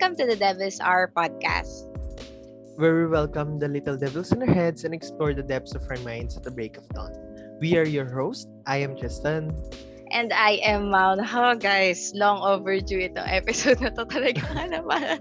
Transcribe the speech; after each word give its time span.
Welcome 0.00 0.16
to 0.16 0.32
the 0.32 0.40
Devil's 0.40 0.80
Hour 0.80 1.12
podcast. 1.12 1.84
Where 2.80 2.96
we 2.96 3.04
welcome 3.04 3.60
the 3.60 3.68
little 3.68 4.00
devils 4.00 4.32
in 4.32 4.40
our 4.40 4.48
heads 4.48 4.88
and 4.88 4.96
explore 4.96 5.36
the 5.36 5.44
depths 5.44 5.76
of 5.76 5.84
our 5.92 6.00
minds 6.00 6.40
at 6.40 6.42
the 6.42 6.50
break 6.50 6.80
of 6.80 6.88
dawn. 6.96 7.12
We 7.60 7.76
are 7.76 7.84
your 7.84 8.08
host. 8.08 8.48
I 8.64 8.80
am 8.80 8.96
Tristan. 8.96 9.52
And 10.08 10.32
I 10.32 10.56
am 10.64 10.88
Mal. 10.88 11.20
Oh, 11.20 11.52
guys, 11.52 12.16
long 12.16 12.40
overdue 12.40 13.12
itong 13.12 13.28
episode 13.44 13.84
na 13.84 13.92
to 13.92 14.08
talaga 14.08 14.40
naman. 14.72 15.20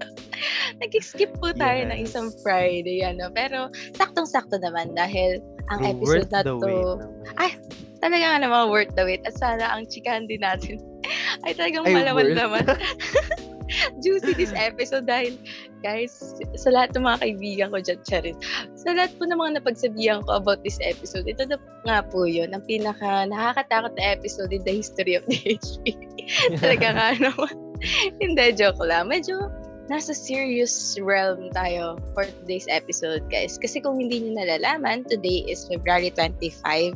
Nag-skip 0.80 1.36
po 1.44 1.52
tayo 1.52 1.84
yes. 1.84 1.92
ng 1.92 2.00
isang 2.00 2.28
Friday, 2.40 3.04
ano. 3.04 3.28
Pero, 3.36 3.76
saktong-sakto 4.00 4.64
naman 4.64 4.96
dahil 4.96 5.44
ang 5.76 5.84
episode 5.84 6.32
worth 6.32 6.32
na 6.32 6.48
to... 6.48 6.56
Ay, 7.36 7.60
talaga 8.00 8.32
nga 8.32 8.40
naman 8.48 8.72
worth 8.72 8.96
the 8.96 9.04
wait. 9.04 9.28
At 9.28 9.36
sana 9.36 9.76
ang 9.76 9.92
chikahan 9.92 10.24
din 10.32 10.40
natin 10.40 10.80
ay 11.46 11.52
talagang 11.56 11.84
malaman 11.84 12.32
naman. 12.32 12.64
juicy 14.04 14.34
this 14.36 14.54
episode 14.56 15.06
dahil 15.06 15.38
guys, 15.80 16.36
sa 16.60 16.70
lahat 16.74 16.92
ng 16.96 17.04
mga 17.08 17.18
kaibigan 17.24 17.68
ko 17.72 17.78
dyan, 17.80 18.00
Charit, 18.04 18.38
sa 18.76 18.92
lahat 18.92 19.12
po 19.16 19.24
ng 19.26 19.40
mga 19.40 19.52
napagsabihan 19.62 20.20
ko 20.28 20.40
about 20.40 20.60
this 20.64 20.80
episode, 20.84 21.26
ito 21.28 21.48
na 21.48 21.58
nga 21.88 22.04
po 22.04 22.28
yun, 22.28 22.52
ang 22.52 22.64
pinaka 22.68 23.28
nakakatakot 23.30 23.94
na 23.96 24.04
episode 24.12 24.52
in 24.52 24.64
the 24.68 24.76
history 24.76 25.16
of 25.16 25.24
the 25.32 25.40
HP. 25.40 25.96
Talaga 26.62 26.88
nga 26.96 27.08
naman. 27.30 27.54
Hindi, 28.20 28.46
joke 28.60 28.84
lang. 28.84 29.08
Medyo 29.08 29.48
nasa 29.90 30.14
serious 30.14 31.00
realm 31.02 31.50
tayo 31.56 31.98
for 32.14 32.28
today's 32.44 32.68
episode, 32.70 33.26
guys. 33.32 33.58
Kasi 33.58 33.82
kung 33.82 33.98
hindi 33.98 34.22
niyo 34.22 34.38
nalalaman, 34.38 35.08
today 35.08 35.48
is 35.48 35.66
February 35.66 36.12
25. 36.14 36.94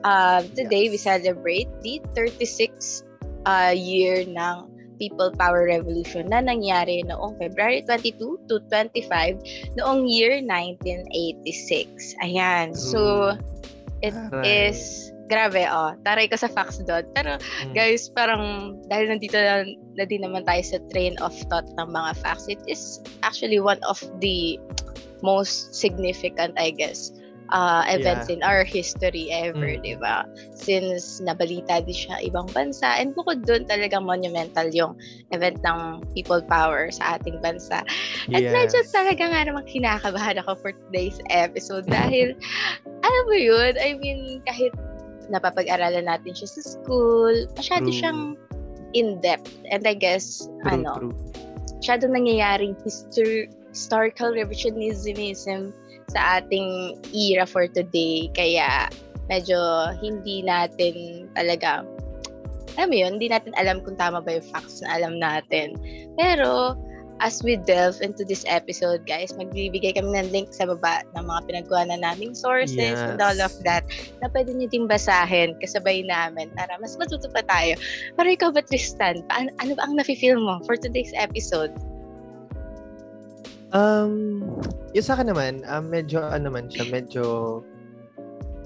Uh, 0.00 0.40
today, 0.56 0.88
yes. 0.88 0.92
we 0.94 0.98
celebrate 0.98 1.68
the 1.84 2.00
36th 2.16 3.04
uh, 3.44 3.74
year 3.76 4.24
ng 4.24 4.69
People 5.00 5.32
Power 5.32 5.64
Revolution 5.64 6.28
na 6.28 6.44
nangyari 6.44 7.00
noong 7.08 7.40
February 7.40 7.80
22 7.88 8.36
to 8.46 8.60
25 8.68 9.40
noong 9.80 10.04
year 10.04 10.44
1986. 10.44 12.20
Ayan. 12.20 12.76
So, 12.76 13.32
it 14.04 14.12
Aray. 14.12 14.68
is 14.68 15.10
grabe, 15.30 15.62
oh. 15.70 15.94
Taray 16.02 16.26
ko 16.26 16.34
sa 16.36 16.50
facts 16.50 16.82
doon. 16.82 17.06
Pero, 17.14 17.38
mm. 17.38 17.72
guys, 17.72 18.10
parang 18.10 18.76
dahil 18.90 19.14
nandito 19.14 19.38
na, 19.38 19.62
na 19.94 20.04
din 20.04 20.26
naman 20.26 20.42
tayo 20.42 20.60
sa 20.66 20.82
train 20.90 21.14
of 21.22 21.32
thought 21.46 21.70
ng 21.78 21.88
mga 21.88 22.18
facts, 22.18 22.50
it 22.50 22.60
is 22.66 22.98
actually 23.22 23.62
one 23.62 23.78
of 23.86 24.02
the 24.18 24.58
most 25.22 25.72
significant, 25.72 26.58
I 26.58 26.74
guess, 26.74 27.14
uh, 27.52 27.82
events 27.86 28.28
yeah. 28.28 28.36
in 28.36 28.40
our 28.42 28.64
history 28.64 29.30
ever, 29.30 29.78
mm. 29.78 29.82
di 29.82 29.94
ba? 29.98 30.26
Since 30.54 31.20
nabalita 31.22 31.84
din 31.84 31.94
siya 31.94 32.22
ibang 32.24 32.50
bansa. 32.50 32.98
And 32.98 33.14
bukod 33.14 33.46
doon, 33.46 33.66
talagang 33.66 34.06
monumental 34.06 34.70
yung 34.70 34.96
event 35.30 35.62
ng 35.62 36.06
people 36.14 36.42
power 36.42 36.90
sa 36.90 37.18
ating 37.18 37.38
bansa. 37.42 37.82
At 38.34 38.42
yes. 38.42 38.54
medyo 38.54 38.78
talaga 38.90 39.24
nga 39.30 39.40
namang 39.46 39.66
kinakabahan 39.68 40.40
ako 40.42 40.58
for 40.58 40.70
today's 40.88 41.18
episode 41.30 41.86
dahil, 41.86 42.34
alam 43.06 43.24
mo 43.26 43.36
yun, 43.36 43.74
I 43.78 43.94
mean, 43.98 44.42
kahit 44.46 44.74
napapag-aralan 45.30 46.10
natin 46.10 46.34
siya 46.34 46.48
sa 46.50 46.62
school, 46.62 47.34
masyado 47.54 47.86
true. 47.86 47.98
siyang 47.98 48.20
in-depth. 48.94 49.54
And 49.70 49.86
I 49.86 49.94
guess, 49.94 50.46
true, 50.66 50.82
ano, 50.82 50.90
true. 50.98 51.14
masyado 51.78 52.10
nangyayaring 52.10 52.74
history, 52.82 53.48
historical 53.70 54.34
revisionism 54.34 55.74
sa 56.10 56.42
ating 56.42 56.98
era 57.14 57.46
for 57.46 57.70
today. 57.70 58.28
Kaya 58.34 58.90
medyo 59.30 59.58
hindi 60.02 60.42
natin 60.42 61.26
talaga, 61.38 61.86
alam 62.74 62.88
mo 62.90 62.96
yun, 62.98 63.12
hindi 63.18 63.30
natin 63.30 63.54
alam 63.54 63.82
kung 63.86 63.94
tama 63.94 64.18
ba 64.18 64.38
yung 64.38 64.46
facts 64.50 64.82
na 64.82 64.98
alam 64.98 65.22
natin. 65.22 65.78
Pero, 66.18 66.74
as 67.20 67.44
we 67.44 67.54
delve 67.68 68.00
into 68.00 68.24
this 68.24 68.42
episode, 68.48 69.04
guys, 69.04 69.30
magbibigay 69.36 69.94
kami 69.94 70.08
ng 70.16 70.32
link 70.32 70.50
sa 70.50 70.66
baba 70.66 71.04
ng 71.14 71.24
mga 71.28 71.40
pinagawa 71.46 71.80
na 71.92 71.96
naming 72.00 72.32
sources 72.32 72.96
yes. 72.96 72.98
and 72.98 73.20
all 73.20 73.36
of 73.38 73.52
that 73.62 73.84
na 74.24 74.26
pwede 74.32 74.56
nyo 74.56 74.66
din 74.66 74.88
basahin 74.88 75.52
kasabay 75.60 76.00
namin 76.02 76.48
para 76.56 76.72
mas 76.80 76.96
matuto 76.96 77.28
pa 77.30 77.44
tayo. 77.46 77.76
Pero 78.16 78.28
ikaw 78.28 78.50
ba, 78.50 78.64
Tristan, 78.64 79.22
paano, 79.28 79.52
ano 79.60 79.76
ba 79.76 79.84
ang 79.84 79.94
nafe-feel 80.00 80.40
mo 80.40 80.58
for 80.64 80.74
today's 80.74 81.12
episode? 81.14 81.70
Um, 83.70 84.42
yung 84.90 85.06
sa 85.06 85.14
akin 85.14 85.30
naman, 85.30 85.62
um, 85.70 85.86
medyo 85.86 86.18
ano 86.22 86.50
man 86.50 86.66
siya, 86.66 86.90
medyo 86.90 87.60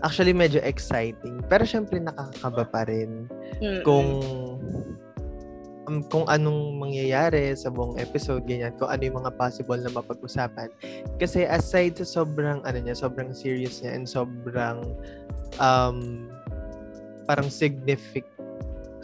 actually 0.04 0.36
medyo 0.36 0.60
exciting. 0.64 1.40
Pero 1.48 1.64
syempre 1.64 2.00
nakakakaba 2.00 2.64
pa 2.68 2.80
rin 2.88 3.28
mm-hmm. 3.60 3.82
kung 3.84 4.08
um, 5.88 6.00
kung 6.08 6.24
anong 6.28 6.80
mangyayari 6.80 7.52
sa 7.56 7.68
buong 7.72 8.00
episode 8.00 8.44
ganyan, 8.48 8.72
kung 8.76 8.88
ano 8.88 9.00
yung 9.04 9.18
mga 9.24 9.32
possible 9.36 9.80
na 9.80 9.92
mapag-usapan. 9.92 10.68
Kasi 11.20 11.48
aside 11.48 12.00
sa 12.00 12.24
sobrang 12.24 12.64
ano 12.64 12.78
niya, 12.80 12.96
sobrang 12.96 13.32
serious 13.36 13.80
niya 13.84 13.96
and 13.96 14.08
sobrang 14.08 14.80
um 15.60 16.28
parang 17.24 17.48
significant 17.48 18.28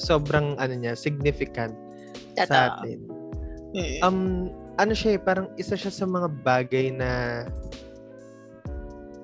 sobrang 0.00 0.56
ano 0.56 0.72
niya, 0.77 0.97
significant 0.97 1.77
Totoo. 2.37 2.49
sa 2.49 2.81
atin. 2.81 2.99
Mm-hmm. 3.77 4.00
Um 4.00 4.49
ano 4.81 4.97
siya 4.97 5.17
eh, 5.17 5.21
parang 5.21 5.53
isa 5.61 5.77
siya 5.77 5.93
sa 5.93 6.09
mga 6.09 6.29
bagay 6.41 6.89
na 6.97 7.45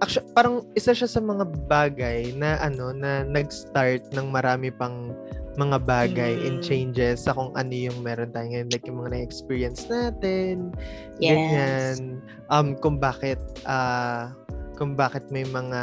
actually, 0.04 0.28
parang 0.36 0.68
isa 0.76 0.92
siya 0.92 1.08
sa 1.08 1.24
mga 1.24 1.48
bagay 1.64 2.36
na 2.36 2.60
ano 2.60 2.92
na 2.92 3.24
nag-start 3.24 4.12
ng 4.12 4.28
marami 4.28 4.68
pang 4.68 5.16
mga 5.56 5.78
bagay 5.88 6.36
mm. 6.36 6.46
and 6.46 6.58
changes 6.60 7.24
sa 7.24 7.32
kung 7.32 7.48
ano 7.56 7.72
yung 7.72 8.04
meron 8.04 8.28
tayo 8.28 8.44
ngayon 8.52 8.68
like 8.68 8.84
yung 8.84 9.00
mga 9.00 9.10
na-experience 9.16 9.88
natin 9.88 10.68
yes. 11.16 11.32
ganyan 11.32 12.20
um 12.52 12.76
kung 12.76 13.00
bakit 13.00 13.40
uh, 13.64 14.28
kung 14.76 14.92
bakit 14.92 15.24
may 15.32 15.48
mga 15.48 15.80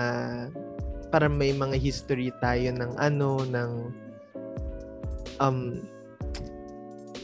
parang 1.09 1.33
may 1.33 1.49
mga 1.49 1.73
history 1.81 2.29
tayo 2.37 2.69
ng 2.69 2.93
ano 3.01 3.41
ng 3.49 3.71
um 5.41 5.81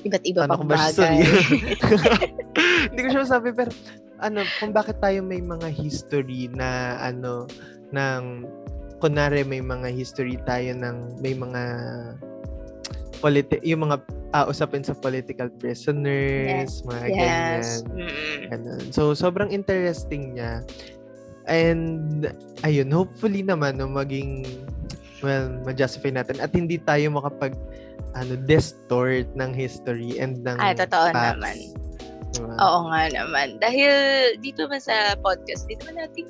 iba't 0.05 0.23
iba 0.25 0.39
ano 0.45 0.51
pang 0.55 0.69
bagay. 0.69 1.17
Hindi 2.91 2.99
ko 3.03 3.07
siya 3.11 3.23
masabi, 3.25 3.49
pero 3.51 3.71
ano, 4.19 4.43
kung 4.59 4.71
bakit 4.75 4.99
tayo 4.99 5.23
may 5.23 5.39
mga 5.39 5.67
history 5.71 6.51
na 6.51 6.99
ano, 6.99 7.47
ng, 7.95 8.45
kunwari 8.99 9.47
may 9.47 9.63
mga 9.63 9.89
history 9.91 10.35
tayo 10.43 10.75
ng, 10.75 11.19
may 11.23 11.33
mga 11.35 11.63
politi- 13.19 13.63
yung 13.63 13.87
mga 13.87 13.97
uh, 14.35 14.45
usapin 14.47 14.83
sa 14.83 14.95
political 14.95 15.47
prisoners, 15.59 16.83
yes. 16.83 16.83
mga 16.87 17.05
yes. 17.11 17.15
ganyan. 17.15 17.65
Ganun. 18.51 18.83
So, 18.91 19.11
sobrang 19.15 19.51
interesting 19.51 20.35
niya. 20.35 20.63
And, 21.49 22.29
ayun, 22.61 22.93
hopefully 22.93 23.41
naman, 23.41 23.81
no, 23.81 23.89
maging, 23.89 24.45
well, 25.21 25.49
ma-justify 25.65 26.11
natin 26.13 26.39
at 26.39 26.51
hindi 26.55 26.79
tayo 26.81 27.11
makapag 27.13 27.53
ano, 28.17 28.33
distort 28.47 29.29
ng 29.37 29.51
history 29.53 30.17
and 30.17 30.41
ng 30.43 30.57
Ay, 30.57 30.73
totoo 30.73 31.13
facts. 31.13 31.37
naman. 31.37 31.57
Diba? 32.29 32.53
Oo 32.61 32.79
nga 32.93 33.03
naman. 33.09 33.47
Dahil 33.57 33.93
dito 34.41 34.69
man 34.69 34.81
sa 34.81 35.17
podcast, 35.19 35.65
dito 35.65 35.85
man 35.89 35.97
natin 35.97 36.25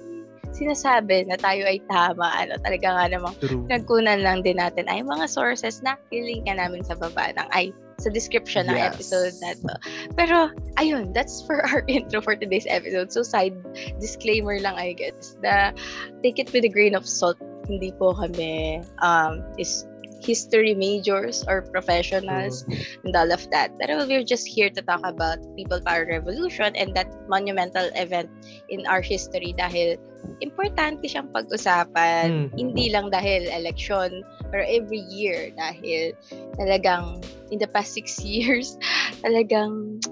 sinasabi 0.56 1.28
na 1.30 1.38
tayo 1.40 1.64
ay 1.64 1.80
tama. 1.88 2.28
Ano, 2.36 2.58
talaga 2.60 2.88
nga 2.88 3.06
namang 3.08 3.36
True. 3.40 3.64
nagkunan 3.70 4.20
lang 4.24 4.42
din 4.44 4.58
natin 4.60 4.90
ay 4.92 5.06
mga 5.06 5.30
sources 5.30 5.80
na 5.86 5.96
killing 6.10 6.44
ka 6.44 6.58
namin 6.58 6.84
sa 6.84 6.98
baba 6.98 7.32
ng 7.36 7.50
ay 7.54 7.72
sa 8.00 8.08
description 8.08 8.64
ng 8.72 8.80
yes. 8.80 8.96
episode 8.96 9.36
na 9.44 9.52
to. 9.60 9.74
Pero, 10.16 10.38
ayun, 10.80 11.12
that's 11.12 11.44
for 11.44 11.60
our 11.68 11.84
intro 11.92 12.24
for 12.24 12.34
today's 12.34 12.68
episode. 12.72 13.12
So, 13.12 13.28
side 13.28 13.60
disclaimer 14.00 14.60
lang, 14.64 14.80
I 14.80 14.96
guess, 14.96 15.36
na 15.44 15.76
take 16.24 16.40
it 16.40 16.52
with 16.56 16.64
a 16.64 16.72
grain 16.72 16.96
of 16.96 17.04
salt. 17.04 17.38
Hindi 17.70 17.94
po 17.94 18.18
kami 18.18 18.82
um, 19.06 19.46
is 19.62 19.86
history 20.20 20.76
majors 20.76 21.44
or 21.48 21.64
professionals 21.64 22.64
mm-hmm. 22.64 23.08
and 23.08 23.16
all 23.16 23.32
of 23.32 23.50
that. 23.52 23.72
Pero 23.80 24.06
we're 24.06 24.24
just 24.24 24.48
here 24.48 24.70
to 24.70 24.82
talk 24.84 25.02
about 25.04 25.40
People 25.56 25.80
Power 25.82 26.06
Revolution 26.06 26.76
and 26.76 26.94
that 26.96 27.08
monumental 27.28 27.90
event 27.96 28.30
in 28.68 28.86
our 28.86 29.02
history 29.02 29.56
dahil 29.58 29.96
importante 30.44 31.08
siyang 31.08 31.32
pag-usapan. 31.32 32.52
Mm-hmm. 32.52 32.58
Hindi 32.60 32.86
lang 32.92 33.10
dahil 33.10 33.48
election, 33.48 34.22
pero 34.52 34.64
every 34.68 35.02
year 35.08 35.56
dahil 35.56 36.14
talagang 36.60 37.24
in 37.50 37.58
the 37.58 37.68
past 37.72 37.96
six 37.96 38.20
years, 38.24 38.76
talagang 39.24 40.04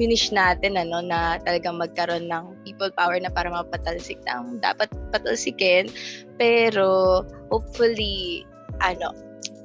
finish 0.00 0.32
natin 0.32 0.80
ano 0.80 1.04
na 1.04 1.36
talagang 1.44 1.76
magkaroon 1.76 2.24
ng 2.32 2.56
people 2.64 2.88
power 2.96 3.20
na 3.20 3.28
para 3.28 3.52
mapatalsik 3.52 4.16
ng 4.24 4.56
dapat 4.64 4.88
patalsikin 5.12 5.92
pero 6.40 7.20
hopefully 7.52 8.48
ano 8.80 9.12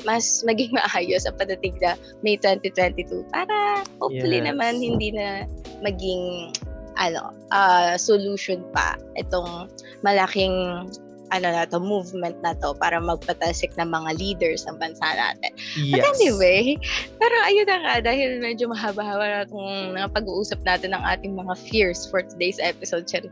mas 0.04 0.44
maging 0.44 0.76
maayos 0.78 1.24
ang 1.24 1.40
padating 1.40 1.80
na 1.80 1.96
May 2.20 2.36
2022 2.44 3.24
para 3.32 3.88
hopefully 4.04 4.44
yes. 4.44 4.52
naman 4.52 4.84
hindi 4.84 5.16
na 5.16 5.48
maging 5.80 6.52
ano 7.00 7.32
uh, 7.56 7.96
solution 7.96 8.64
pa 8.76 9.00
itong 9.16 9.72
malaking 10.04 10.88
ano 11.32 11.48
na 11.50 11.66
to, 11.66 11.80
movement 11.82 12.38
na 12.46 12.54
to 12.60 12.74
para 12.78 13.02
magpatalsik 13.02 13.74
ng 13.78 13.90
mga 13.90 14.10
leaders 14.20 14.66
ng 14.70 14.78
bansa 14.78 15.06
natin. 15.16 15.52
Yes. 15.78 15.98
But 15.98 16.04
anyway, 16.18 16.78
pero 17.18 17.36
ayun 17.48 17.68
na 17.70 17.78
nga, 17.82 17.96
dahil 18.04 18.42
medyo 18.42 18.70
mahaba-haba 18.70 19.26
na 19.26 19.40
itong 19.48 19.98
pag-uusap 20.14 20.62
natin 20.62 20.94
ng 20.94 21.04
ating 21.04 21.34
mga 21.34 21.54
fears 21.70 22.06
for 22.06 22.22
today's 22.22 22.62
episode, 22.62 23.10
Cherry. 23.10 23.32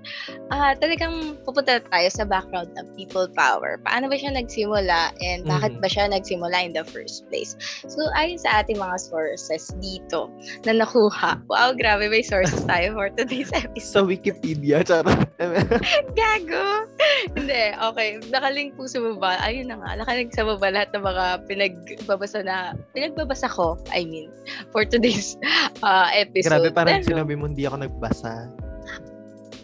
Uh, 0.50 0.74
talagang 0.78 1.38
pupunta 1.44 1.82
tayo 1.82 2.08
sa 2.10 2.24
background 2.26 2.72
ng 2.78 2.88
people 2.98 3.28
power. 3.34 3.78
Paano 3.86 4.10
ba 4.10 4.16
siya 4.18 4.34
nagsimula 4.34 5.14
and 5.22 5.46
bakit 5.46 5.78
mm-hmm. 5.78 5.84
ba 5.84 5.90
siya 5.90 6.10
nagsimula 6.10 6.58
in 6.64 6.74
the 6.74 6.86
first 6.86 7.28
place? 7.30 7.58
So, 7.86 8.10
ayon 8.16 8.40
sa 8.42 8.64
ating 8.64 8.80
mga 8.80 8.98
sources 9.10 9.74
dito 9.82 10.30
na 10.66 10.82
nakuha, 10.82 11.42
wow, 11.50 11.74
grabe, 11.76 12.10
may 12.10 12.24
sources 12.26 12.64
tayo 12.66 12.94
for 12.96 13.10
today's 13.14 13.52
episode. 13.54 13.94
Sa 13.94 14.02
Wikipedia, 14.06 14.86
charot. 14.86 15.28
Gago! 16.18 16.93
Hindi, 17.38 17.64
okay. 17.76 18.10
Nakalink 18.30 18.76
po 18.76 18.88
sa 18.88 19.00
baba. 19.00 19.40
Ayun 19.44 19.72
na 19.72 19.80
nga, 19.80 20.04
nakalink 20.04 20.32
sa 20.34 20.46
baba 20.48 20.68
lahat 20.70 20.90
ng 20.96 21.04
mga 21.04 21.26
pinagbabasa 21.48 22.40
na, 22.46 22.78
pinagbabasa 22.96 23.48
ko, 23.52 23.80
I 23.92 24.06
mean, 24.06 24.30
for 24.72 24.84
today's 24.86 25.36
uh, 25.82 26.10
episode. 26.24 26.50
Grabe, 26.50 26.70
parang 26.72 27.02
Pero, 27.02 27.10
sinabi 27.16 27.34
mo, 27.38 27.50
hindi 27.50 27.66
ako 27.68 27.88
nagbasa. 27.88 28.50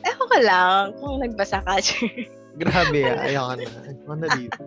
Ewan 0.08 0.28
ka 0.32 0.40
lang 0.42 0.82
kung 1.00 1.20
nagbasa 1.24 1.60
ka, 1.64 1.80
Grabe, 2.62 3.00
ah. 3.08 3.24
ayoko 3.24 3.54
na. 3.56 3.68
Ayoko 3.88 4.14
na 4.20 4.28
dito. 4.36 4.60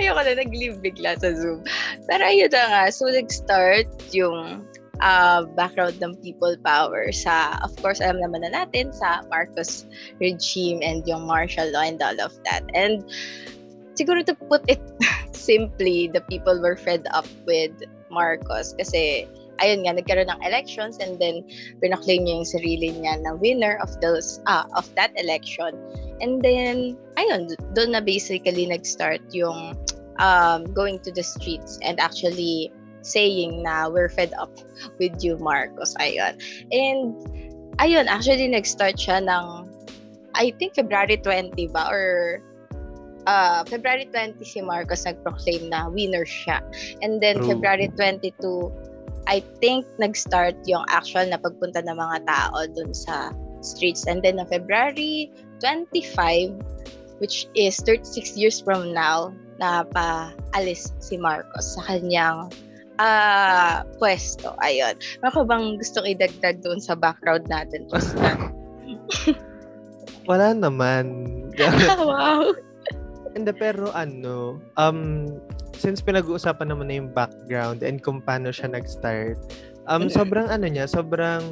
ayoko 0.00 0.20
na, 0.24 0.32
nag-leave 0.38 0.78
bigla 0.80 1.18
sa 1.20 1.34
Zoom. 1.36 1.60
Pero 2.08 2.22
ayun 2.24 2.48
na 2.52 2.62
nga, 2.72 2.82
so 2.88 3.04
nag-start 3.08 3.88
yung 4.16 4.64
uh, 5.00 5.44
background 5.56 6.00
ng 6.02 6.16
people 6.22 6.56
power 6.64 7.12
sa, 7.12 7.58
of 7.62 7.74
course, 7.82 8.00
alam 8.00 8.20
naman 8.22 8.42
na 8.42 8.64
natin 8.64 8.92
sa 8.92 9.22
Marcos 9.30 9.86
regime 10.20 10.80
and 10.82 11.06
yung 11.06 11.26
martial 11.26 11.66
law 11.70 11.82
and 11.82 12.02
all 12.02 12.18
of 12.20 12.34
that. 12.44 12.64
And 12.74 13.04
siguro 13.94 14.24
to 14.26 14.34
put 14.34 14.62
it 14.66 14.82
simply, 15.32 16.08
the 16.08 16.22
people 16.26 16.60
were 16.60 16.76
fed 16.76 17.06
up 17.10 17.26
with 17.46 17.74
Marcos 18.10 18.74
kasi 18.78 19.26
ayun 19.58 19.82
nga, 19.84 19.98
nagkaroon 19.98 20.30
ng 20.30 20.42
elections 20.46 20.98
and 21.02 21.18
then 21.18 21.42
pinoclaim 21.82 22.24
niya 22.26 22.42
yung 22.42 22.48
sarili 22.48 22.88
niya 22.94 23.18
na 23.22 23.34
winner 23.34 23.78
of 23.82 23.90
those 23.98 24.38
uh, 24.46 24.66
of 24.78 24.86
that 24.94 25.10
election. 25.18 25.74
And 26.22 26.42
then, 26.42 26.98
ayun, 27.18 27.54
doon 27.74 27.94
na 27.94 28.02
basically 28.02 28.66
nag-start 28.66 29.22
yung 29.34 29.74
um, 30.18 30.66
going 30.74 30.98
to 31.06 31.10
the 31.10 31.22
streets 31.22 31.78
and 31.82 31.98
actually 31.98 32.70
saying 33.08 33.64
na 33.64 33.88
we're 33.88 34.12
fed 34.12 34.32
up 34.36 34.52
with 35.00 35.16
you, 35.24 35.40
Marcos. 35.40 35.96
Ayun. 35.96 36.36
And, 36.68 37.16
ayun, 37.80 38.06
actually, 38.06 38.48
nag-start 38.48 39.00
siya 39.00 39.24
ng, 39.24 39.46
I 40.36 40.52
think, 40.60 40.76
February 40.76 41.16
20 41.16 41.56
ba? 41.72 41.88
Or, 41.88 42.44
uh, 43.24 43.64
February 43.64 44.06
20 44.12 44.44
si 44.44 44.60
Marcos 44.60 45.08
nag-proclaim 45.08 45.72
na 45.72 45.88
winner 45.88 46.28
siya. 46.28 46.60
And 47.00 47.24
then, 47.24 47.40
True. 47.40 47.56
February 47.56 47.88
22, 47.96 48.36
I 49.26 49.40
think, 49.64 49.88
nag-start 49.96 50.60
yung 50.68 50.84
actual 50.92 51.24
na 51.26 51.40
pagpunta 51.40 51.80
ng 51.80 51.96
mga 51.96 52.28
tao 52.28 52.68
dun 52.68 52.92
sa 52.92 53.32
streets. 53.64 54.04
And 54.04 54.20
then, 54.20 54.36
na 54.36 54.46
February 54.46 55.32
25, 55.64 56.54
which 57.18 57.50
is 57.56 57.80
36 57.82 58.36
years 58.36 58.60
from 58.62 58.94
now, 58.94 59.34
na 59.58 59.82
paalis 59.90 60.94
si 61.02 61.18
Marcos 61.18 61.74
sa 61.74 61.82
kanyang 61.90 62.48
uh, 62.98 63.86
pwesto. 63.96 64.52
Ayun. 64.60 64.98
Ano 65.22 65.46
bang 65.46 65.78
gustong 65.78 66.06
idagdag 66.06 66.60
doon 66.60 66.82
sa 66.82 66.94
background 66.98 67.46
natin, 67.48 67.86
Wala 70.28 70.52
naman. 70.52 71.06
wow. 72.04 72.52
Hindi, 73.32 73.52
pero 73.54 73.88
ano, 73.94 74.60
um, 74.76 75.30
since 75.72 76.02
pinag-uusapan 76.02 76.68
naman 76.68 76.86
na 76.90 76.94
yung 77.00 77.10
background 77.14 77.80
and 77.86 78.02
kung 78.02 78.20
paano 78.20 78.52
siya 78.52 78.68
nag-start, 78.68 79.38
um, 79.88 80.10
sobrang 80.10 80.50
ano 80.50 80.66
niya, 80.68 80.90
sobrang, 80.90 81.44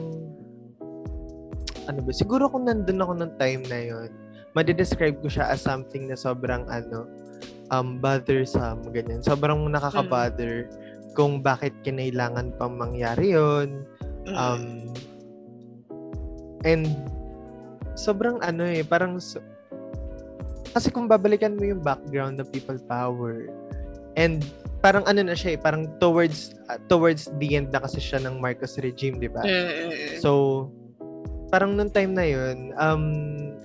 ano 1.86 1.98
ba, 2.02 2.10
siguro 2.12 2.50
kung 2.50 2.66
nandun 2.66 3.00
ako 3.00 3.12
ng 3.22 3.32
time 3.38 3.62
na 3.70 3.78
yon 3.80 4.10
madidescribe 4.56 5.20
ko 5.20 5.28
siya 5.28 5.52
as 5.52 5.60
something 5.60 6.08
na 6.08 6.16
sobrang 6.16 6.64
ano, 6.68 7.04
um, 7.68 8.00
bothersome, 8.00 8.80
ganyan. 8.88 9.20
Sobrang 9.20 9.60
nakaka-bother. 9.68 10.68
Mm-hmm 10.68 10.85
kung 11.16 11.40
bakit 11.40 11.72
kinailangan 11.82 12.52
pang 12.60 12.76
mangyari 12.76 13.32
yon 13.32 13.82
um 14.28 14.92
and 16.68 16.84
sobrang 17.96 18.36
ano 18.44 18.68
eh 18.68 18.84
parang 18.84 19.16
so, 19.16 19.40
kasi 20.76 20.92
kung 20.92 21.08
babalikan 21.08 21.56
mo 21.56 21.64
yung 21.64 21.80
background 21.80 22.36
ng 22.36 22.48
people 22.52 22.76
power 22.84 23.48
and 24.20 24.44
parang 24.84 25.02
ano 25.08 25.24
na 25.24 25.32
siya 25.32 25.56
eh 25.56 25.58
parang 25.58 25.88
towards 25.98 26.52
uh, 26.68 26.76
towards 26.86 27.32
the 27.40 27.56
end 27.56 27.72
na 27.72 27.80
kasi 27.80 27.96
siya 27.98 28.20
ng 28.22 28.38
Marcos 28.38 28.76
regime 28.78 29.16
di 29.16 29.26
ba? 29.26 29.40
So 30.20 30.68
parang 31.48 31.78
nung 31.78 31.88
time 31.88 32.12
na 32.12 32.26
yun 32.28 32.76
um 32.76 33.04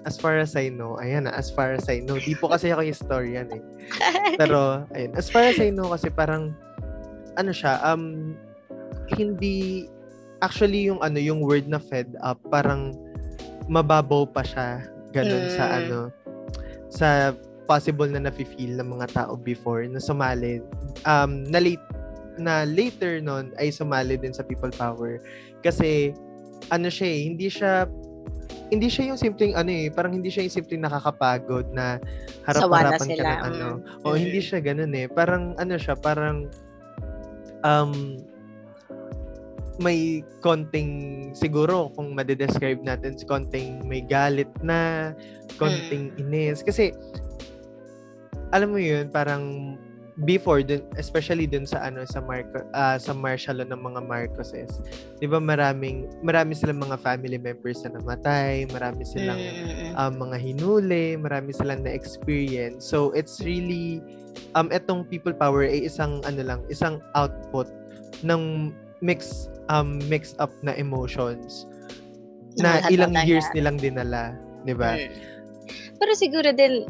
as 0.07 0.17
far 0.17 0.39
as 0.39 0.55
I 0.55 0.71
know 0.71 0.97
ayan 1.01 1.27
na 1.27 1.35
as 1.35 1.51
far 1.51 1.75
as 1.75 1.85
I 1.91 1.99
know 1.99 2.15
di 2.15 2.33
po 2.33 2.47
kasi 2.47 2.71
ako 2.71 2.81
historian 2.87 3.51
eh. 3.51 3.61
Pero 4.41 4.87
ayun 4.95 5.11
as 5.19 5.27
far 5.27 5.51
as 5.51 5.59
I 5.59 5.69
know 5.69 5.91
kasi 5.91 6.07
parang 6.07 6.55
ano 7.37 7.51
siya, 7.51 7.79
um, 7.83 8.35
hindi, 9.15 9.87
actually 10.41 10.87
yung 10.87 10.99
ano, 11.03 11.19
yung 11.19 11.43
word 11.43 11.67
na 11.67 11.79
fed 11.79 12.15
up, 12.23 12.39
parang 12.49 12.95
mababaw 13.69 14.27
pa 14.27 14.43
siya, 14.43 14.83
ganun 15.15 15.47
mm. 15.47 15.53
sa 15.55 15.65
ano, 15.79 15.99
sa 16.91 17.07
possible 17.69 18.11
na 18.11 18.27
nafe-feel 18.27 18.75
ng 18.75 18.89
mga 18.99 19.07
tao 19.15 19.39
before 19.39 19.85
na 19.87 20.01
sumali, 20.01 20.59
um, 21.07 21.47
na 21.47 21.59
late, 21.63 21.87
na 22.35 22.67
later 22.67 23.23
nun 23.23 23.55
ay 23.61 23.71
sumali 23.71 24.19
din 24.19 24.35
sa 24.35 24.43
people 24.43 24.71
power. 24.75 25.21
Kasi, 25.63 26.11
ano 26.73 26.91
siya 26.91 27.07
eh, 27.07 27.19
hindi 27.31 27.47
siya 27.47 27.87
hindi 28.71 28.87
siya 28.87 29.11
yung 29.11 29.19
simpleng 29.19 29.51
ano 29.51 29.67
eh, 29.67 29.91
parang 29.91 30.15
hindi 30.15 30.31
siya 30.31 30.47
yung 30.47 30.55
simpleng 30.63 30.83
nakakapagod 30.87 31.75
na 31.75 31.99
harap-harapan 32.47 33.07
ka 33.19 33.23
ng 33.23 33.41
ano. 33.51 33.67
Mm. 33.83 34.05
O 34.07 34.15
hindi 34.15 34.39
siya 34.39 34.63
ganoon 34.63 34.95
eh. 34.95 35.07
Parang 35.11 35.55
ano 35.59 35.75
siya, 35.75 35.99
parang 35.99 36.47
um, 37.63 38.21
may 39.81 40.21
konting 40.45 41.33
siguro 41.33 41.89
kung 41.97 42.13
madedescribe 42.13 42.79
natin 42.85 43.17
si 43.17 43.25
konting 43.25 43.81
may 43.89 44.05
galit 44.05 44.49
na 44.61 45.11
konting 45.57 46.13
mm. 46.15 46.21
inis 46.21 46.61
kasi 46.61 46.93
alam 48.53 48.75
mo 48.75 48.79
yun 48.79 49.09
parang 49.09 49.75
before 50.27 50.61
dun, 50.61 50.83
especially 51.01 51.47
dun 51.49 51.65
sa 51.65 51.81
ano 51.87 52.05
sa 52.05 52.21
Marco 52.21 52.61
uh, 52.77 52.99
sa 52.99 53.15
martial 53.15 53.63
ng 53.63 53.73
mga 53.73 54.01
Marcoses 54.05 54.83
'di 55.17 55.25
ba 55.25 55.41
maraming 55.41 56.05
marami 56.21 56.53
silang 56.53 56.83
mga 56.83 56.99
family 57.01 57.41
members 57.41 57.81
na 57.81 57.97
namatay 57.97 58.69
marami 58.69 59.01
silang 59.07 59.39
mm. 59.39 59.97
um, 59.97 60.13
mga 60.19 60.37
hinuli 60.37 61.17
marami 61.17 61.55
silang 61.55 61.81
na 61.81 61.95
experience 61.95 62.85
so 62.85 63.09
it's 63.17 63.41
really 63.41 64.03
um 64.55 64.67
etong 64.71 65.07
people 65.07 65.33
power 65.33 65.63
ay 65.65 65.87
isang 65.87 66.19
ano 66.23 66.41
lang, 66.43 66.59
isang 66.67 66.99
output 67.15 67.67
ng 68.23 68.73
mix 69.01 69.49
um 69.71 69.97
mix 70.11 70.37
up 70.37 70.51
na 70.61 70.75
emotions 70.77 71.65
na 72.59 72.83
ilang 72.91 73.15
years 73.23 73.47
nilang 73.55 73.79
dinala, 73.79 74.35
'di 74.67 74.75
ba? 74.75 74.99
Hmm. 74.99 75.11
Pero 76.01 76.11
siguro 76.17 76.51
din 76.51 76.85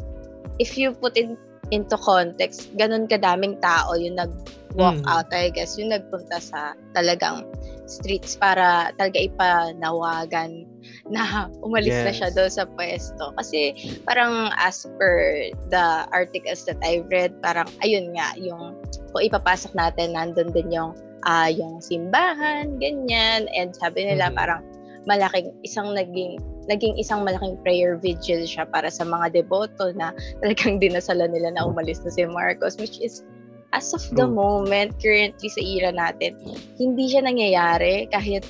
if 0.58 0.76
you 0.76 0.92
put 0.92 1.14
it 1.16 1.32
into 1.72 1.96
context, 1.96 2.68
ganun 2.76 3.08
kadaming 3.08 3.56
tao 3.64 3.96
yung 3.96 4.20
nag-walk 4.20 5.00
mm. 5.00 5.08
out, 5.08 5.24
I 5.32 5.48
guess, 5.48 5.80
yung 5.80 5.88
nagpunta 5.88 6.36
sa 6.36 6.76
talagang 6.92 7.48
streets 7.88 8.36
para 8.36 8.92
talaga 9.00 9.24
ipanawagan 9.24 10.68
na 11.10 11.50
umalis 11.66 11.94
yes. 11.94 12.04
na 12.06 12.12
siya 12.14 12.28
doon 12.34 12.50
sa 12.52 12.64
pwesto. 12.66 13.34
Kasi 13.34 13.74
parang 14.06 14.54
as 14.54 14.86
per 15.00 15.50
the 15.72 16.06
articles 16.14 16.62
that 16.66 16.78
I've 16.82 17.10
read, 17.10 17.34
parang 17.42 17.66
ayun 17.82 18.14
nga, 18.14 18.38
yung 18.38 18.78
kung 19.10 19.22
ipapasok 19.26 19.74
natin, 19.74 20.14
nandun 20.14 20.54
din 20.54 20.70
yung 20.70 20.94
uh, 21.26 21.50
yung 21.50 21.82
simbahan, 21.82 22.78
ganyan. 22.78 23.50
And 23.56 23.74
sabi 23.74 24.06
nila 24.06 24.30
mm-hmm. 24.30 24.38
parang 24.38 24.62
malaking 25.06 25.50
isang 25.66 25.94
naging 25.94 26.38
naging 26.70 26.94
isang 26.94 27.26
malaking 27.26 27.58
prayer 27.66 27.98
vigil 27.98 28.46
siya 28.46 28.62
para 28.70 28.86
sa 28.86 29.02
mga 29.02 29.42
deboto 29.42 29.90
na 29.98 30.14
talagang 30.38 30.78
dinasalan 30.78 31.34
nila 31.34 31.50
na 31.50 31.66
umalis 31.66 32.02
na 32.06 32.10
si 32.14 32.22
Marcos 32.22 32.78
which 32.78 33.02
is 33.02 33.26
as 33.74 33.90
of 33.90 34.04
the 34.14 34.22
moment 34.22 34.94
currently 35.02 35.50
sa 35.50 35.58
era 35.58 35.90
natin 35.90 36.38
hindi 36.78 37.10
siya 37.10 37.26
nangyayari 37.26 38.06
kahit 38.14 38.46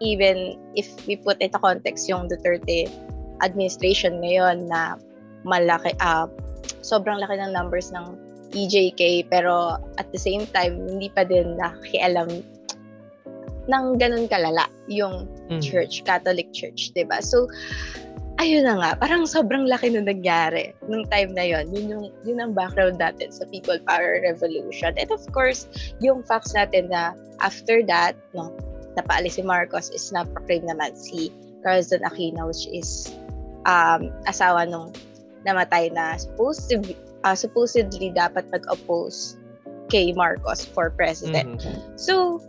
even 0.00 0.56
if 0.74 0.88
we 1.06 1.16
put 1.16 1.40
into 1.42 1.58
context 1.58 2.08
yung 2.08 2.28
Duterte 2.30 2.90
administration 3.42 4.18
ngayon 4.22 4.66
na 4.66 4.98
malaki, 5.46 5.94
uh, 6.02 6.26
sobrang 6.82 7.22
laki 7.22 7.38
ng 7.38 7.54
numbers 7.54 7.90
ng 7.94 8.18
EJK 8.56 9.28
pero 9.28 9.76
at 10.00 10.08
the 10.10 10.20
same 10.20 10.48
time 10.56 10.80
hindi 10.88 11.12
pa 11.12 11.22
din 11.22 11.60
nakialam 11.60 12.42
ng 13.68 13.84
ganun 14.00 14.24
kalala 14.24 14.64
yung 14.88 15.28
mm. 15.52 15.60
church, 15.60 16.00
Catholic 16.08 16.48
Church, 16.56 16.88
'di 16.96 17.04
ba? 17.04 17.20
So 17.20 17.44
ayun 18.38 18.64
na 18.64 18.78
nga, 18.78 18.90
parang 18.96 19.26
sobrang 19.26 19.66
laki 19.68 19.92
nung 19.92 20.08
nangyari 20.08 20.72
nung 20.86 21.04
time 21.10 21.34
na 21.34 21.44
yon. 21.44 21.68
Yun, 21.74 21.86
yung, 21.90 22.04
yun 22.24 22.38
ang 22.40 22.52
background 22.54 23.02
natin 23.02 23.34
sa 23.34 23.44
People 23.50 23.76
Power 23.84 24.22
Revolution. 24.22 24.94
And 24.94 25.10
of 25.10 25.20
course, 25.34 25.66
yung 25.98 26.22
facts 26.22 26.54
natin 26.54 26.88
na 26.88 27.18
after 27.42 27.82
that, 27.90 28.14
no, 28.32 28.54
napaalis 28.98 29.38
si 29.38 29.42
Marcos 29.46 29.94
is 29.94 30.10
na-proclaim 30.10 30.66
naman 30.66 30.98
si 30.98 31.30
Carlson 31.62 32.02
Aquino 32.02 32.50
which 32.50 32.66
is 32.74 33.14
um, 33.64 34.10
asawa 34.26 34.66
nung 34.66 34.90
namatay 35.46 35.88
na 35.94 36.18
supposed 36.18 36.66
to 36.66 36.82
be, 36.82 36.98
uh, 37.22 37.34
supposedly 37.34 38.10
dapat 38.10 38.44
mag-oppose 38.50 39.38
kay 39.88 40.12
Marcos 40.12 40.68
for 40.68 40.92
president. 40.92 41.64
Mm-hmm. 41.64 41.96
So, 41.96 42.44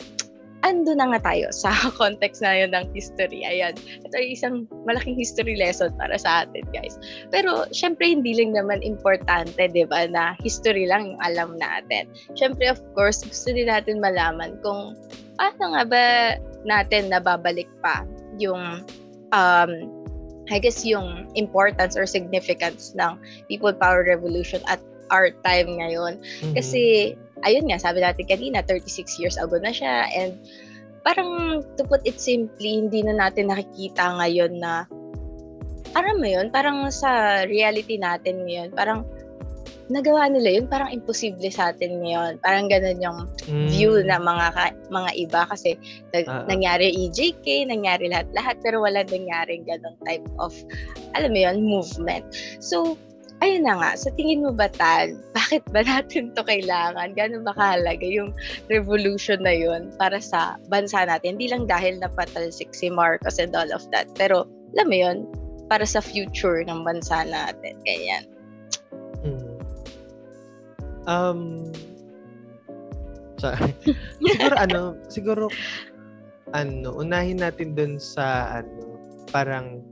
ando 0.63 0.91
na 0.95 1.15
nga 1.15 1.31
tayo 1.31 1.47
sa 1.55 1.71
context 2.01 2.43
na 2.43 2.65
yun 2.65 2.71
ng 2.75 2.91
history. 2.91 3.47
Ayan. 3.47 3.75
Ito 4.03 4.15
ay 4.15 4.35
isang 4.35 4.67
malaking 4.83 5.15
history 5.15 5.55
lesson 5.55 5.95
para 5.95 6.15
sa 6.19 6.43
atin, 6.43 6.67
guys. 6.75 6.99
Pero, 7.31 7.67
syempre, 7.71 8.11
hindi 8.11 8.35
lang 8.35 8.55
naman 8.55 8.83
importante, 8.83 9.71
di 9.71 9.85
ba, 9.87 10.07
na 10.09 10.35
history 10.43 10.83
lang 10.89 11.15
yung 11.15 11.21
alam 11.23 11.55
natin. 11.55 12.11
Syempre, 12.35 12.67
of 12.67 12.79
course, 12.93 13.23
gusto 13.23 13.55
din 13.55 13.71
natin 13.71 14.03
malaman 14.03 14.59
kung 14.59 14.95
paano 15.39 15.75
nga 15.75 15.83
ba 15.87 16.03
natin 16.67 17.07
nababalik 17.07 17.71
pa 17.79 18.03
yung 18.35 18.83
um, 19.31 19.71
I 20.49 20.57
guess 20.57 20.81
yung 20.83 21.29
importance 21.37 21.93
or 21.93 22.09
significance 22.09 22.97
ng 22.97 23.21
People 23.47 23.71
Power 23.71 24.01
Revolution 24.01 24.59
at 24.65 24.81
our 25.13 25.29
time 25.45 25.77
ngayon. 25.77 26.21
Mm-hmm. 26.21 26.53
Kasi 26.57 27.13
ayun 27.43 27.67
nga, 27.69 27.79
sabi 27.79 28.03
natin 28.03 28.25
kanina, 28.25 28.63
36 28.65 29.19
years 29.19 29.37
ago 29.39 29.59
na 29.59 29.71
siya. 29.71 30.07
And 30.11 30.39
parang, 31.03 31.63
to 31.79 31.83
put 31.87 32.03
it 32.03 32.19
simply, 32.19 32.83
hindi 32.83 33.03
na 33.05 33.15
natin 33.15 33.51
nakikita 33.51 34.19
ngayon 34.19 34.59
na, 34.59 34.85
aram 35.97 36.17
mo 36.21 36.27
yun, 36.27 36.53
parang 36.53 36.87
sa 36.93 37.43
reality 37.49 37.97
natin 37.97 38.45
ngayon, 38.45 38.75
parang, 38.75 39.07
nagawa 39.89 40.29
nila 40.29 40.61
yun, 40.61 40.67
parang 40.69 40.93
imposible 40.93 41.49
sa 41.49 41.73
atin 41.73 42.05
ngayon. 42.05 42.37
Parang 42.45 42.69
ganun 42.69 43.01
yung 43.01 43.19
mm. 43.49 43.67
view 43.73 43.97
na 44.05 44.21
mga 44.21 44.47
ka, 44.53 44.65
mga 44.93 45.11
iba 45.17 45.41
kasi 45.49 45.75
nag, 46.13 46.29
uh-huh. 46.29 46.45
nangyari 46.45 46.93
EJK, 46.93 47.65
nangyari 47.65 48.05
lahat-lahat, 48.05 48.61
pero 48.61 48.85
wala 48.85 49.01
nangyaring 49.09 49.65
ganun 49.65 49.97
type 50.05 50.23
of, 50.37 50.53
alam 51.17 51.33
mo 51.33 51.39
yun, 51.41 51.57
movement. 51.65 52.21
So, 52.61 53.01
ayun 53.39 53.63
na 53.63 53.75
nga, 53.79 53.91
sa 53.95 54.09
tingin 54.15 54.43
mo 54.43 54.51
ba, 54.51 54.67
Tal, 54.71 55.15
bakit 55.35 55.63
ba 55.71 55.83
natin 55.83 56.35
to 56.35 56.43
kailangan? 56.43 57.15
Gano'n 57.15 57.43
ba 57.47 57.55
kahalaga 57.55 58.03
yung 58.03 58.35
revolution 58.67 59.39
na 59.43 59.55
yun 59.55 59.91
para 59.95 60.19
sa 60.19 60.59
bansa 60.67 61.07
natin? 61.07 61.39
Hindi 61.39 61.51
lang 61.51 61.67
dahil 61.67 61.99
napatalsik 61.99 62.71
si 62.75 62.91
Marcos 62.91 63.39
and 63.39 63.55
all 63.55 63.69
of 63.71 63.83
that, 63.95 64.07
pero 64.19 64.47
alam 64.75 64.87
mo 64.87 64.97
yun, 64.97 65.17
para 65.69 65.85
sa 65.85 66.01
future 66.01 66.65
ng 66.65 66.81
bansa 66.81 67.23
natin. 67.23 67.77
Ganyan. 67.85 68.23
Hmm. 69.21 69.55
Um, 71.05 71.41
sorry. 73.37 73.71
siguro 74.29 74.55
ano, 74.57 74.81
siguro 75.07 75.43
ano, 76.51 76.89
unahin 76.97 77.39
natin 77.39 77.77
dun 77.77 78.01
sa 78.01 78.59
ano, 78.61 78.97
parang 79.29 79.85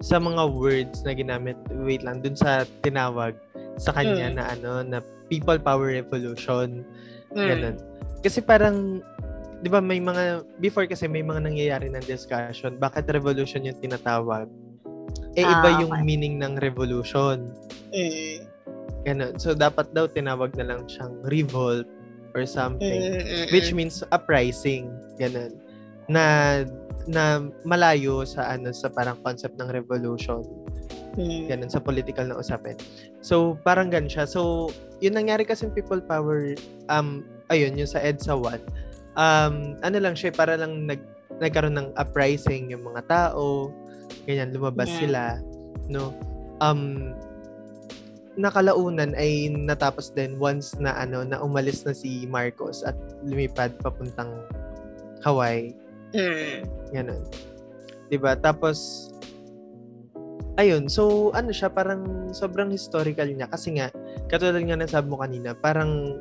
sa 0.00 0.18
mga 0.18 0.42
words 0.50 1.02
na 1.06 1.12
ginamit, 1.14 1.58
wait 1.84 2.02
lang, 2.02 2.22
dun 2.24 2.34
sa 2.34 2.66
tinawag 2.82 3.36
sa 3.78 3.90
kanya 3.94 4.30
mm. 4.30 4.34
na 4.38 4.44
ano, 4.54 4.72
na 4.82 4.98
people 5.30 5.58
power 5.58 5.94
revolution. 5.94 6.82
Mm. 7.34 7.46
Ganun. 7.50 7.76
Kasi 8.22 8.40
parang, 8.40 9.02
di 9.60 9.68
ba 9.68 9.78
may 9.82 10.00
mga, 10.00 10.46
before 10.58 10.86
kasi 10.86 11.06
may 11.06 11.22
mga 11.22 11.46
nangyayari 11.46 11.90
ng 11.90 12.04
discussion, 12.04 12.76
bakit 12.78 13.08
revolution 13.10 13.66
yung 13.66 13.78
tinatawag? 13.78 14.48
Eh, 15.34 15.42
iba 15.42 15.70
ah, 15.70 15.78
yung 15.82 15.92
meaning 16.06 16.38
ng 16.38 16.62
revolution. 16.62 17.50
Mm. 17.90 18.46
Ganun. 19.04 19.34
So, 19.36 19.52
dapat 19.52 19.92
daw 19.92 20.08
tinawag 20.08 20.56
na 20.56 20.72
lang 20.74 20.86
siyang 20.88 21.20
revolt 21.28 21.84
or 22.32 22.48
something. 22.48 23.14
Mm-mm. 23.14 23.52
Which 23.52 23.70
means 23.76 24.02
uprising. 24.10 24.90
Ganun. 25.20 25.54
Na 26.08 26.22
na 27.04 27.44
malayo 27.62 28.24
sa 28.24 28.48
ano 28.48 28.72
sa 28.72 28.88
parang 28.88 29.20
concept 29.20 29.60
ng 29.60 29.68
revolution. 29.68 30.40
Hmm. 31.14 31.46
Ganun 31.46 31.70
sa 31.70 31.78
political 31.78 32.26
na 32.26 32.40
usapin. 32.40 32.74
So 33.22 33.54
parang 33.62 33.92
ganun 33.92 34.10
siya. 34.10 34.26
So 34.26 34.72
yun 34.98 35.14
nangyari 35.14 35.46
kasi 35.46 35.70
people 35.70 36.00
power 36.02 36.56
um 36.90 37.22
ayun 37.52 37.78
yung 37.78 37.88
sa 37.90 38.02
EDSA 38.02 38.34
1. 38.34 39.14
Um 39.14 39.78
ano 39.84 39.96
lang 40.00 40.18
siya 40.18 40.34
para 40.34 40.58
lang 40.58 40.88
nag 40.90 41.00
nagkaroon 41.38 41.74
ng 41.74 41.88
uprising 41.98 42.70
yung 42.70 42.86
mga 42.86 43.06
tao, 43.10 43.70
ganyan 44.26 44.54
lumabas 44.54 44.86
yeah. 44.86 45.00
sila, 45.02 45.22
no. 45.90 46.14
Um 46.62 47.14
nakalaunan 48.34 49.14
ay 49.14 49.46
natapos 49.50 50.10
din 50.10 50.34
once 50.42 50.74
na 50.82 50.90
ano 50.98 51.22
na 51.22 51.38
umalis 51.38 51.86
na 51.86 51.94
si 51.94 52.26
Marcos 52.26 52.82
at 52.82 52.98
lumipad 53.22 53.78
papuntang 53.78 54.30
Hawaii. 55.22 55.83
Mm. 56.14 56.64
Ganun. 56.94 57.22
'Di 58.08 58.16
ba? 58.22 58.38
Tapos 58.38 59.10
ayun, 60.54 60.86
so 60.86 61.34
ano 61.34 61.50
siya, 61.50 61.68
parang 61.68 62.30
sobrang 62.30 62.70
historical 62.70 63.26
niya 63.26 63.50
kasi 63.50 63.74
nga 63.74 63.90
katulad 64.30 64.62
nga 64.62 64.78
ng 64.78 64.90
sabi 64.90 65.06
mo 65.10 65.18
kanina, 65.18 65.50
parang 65.58 66.14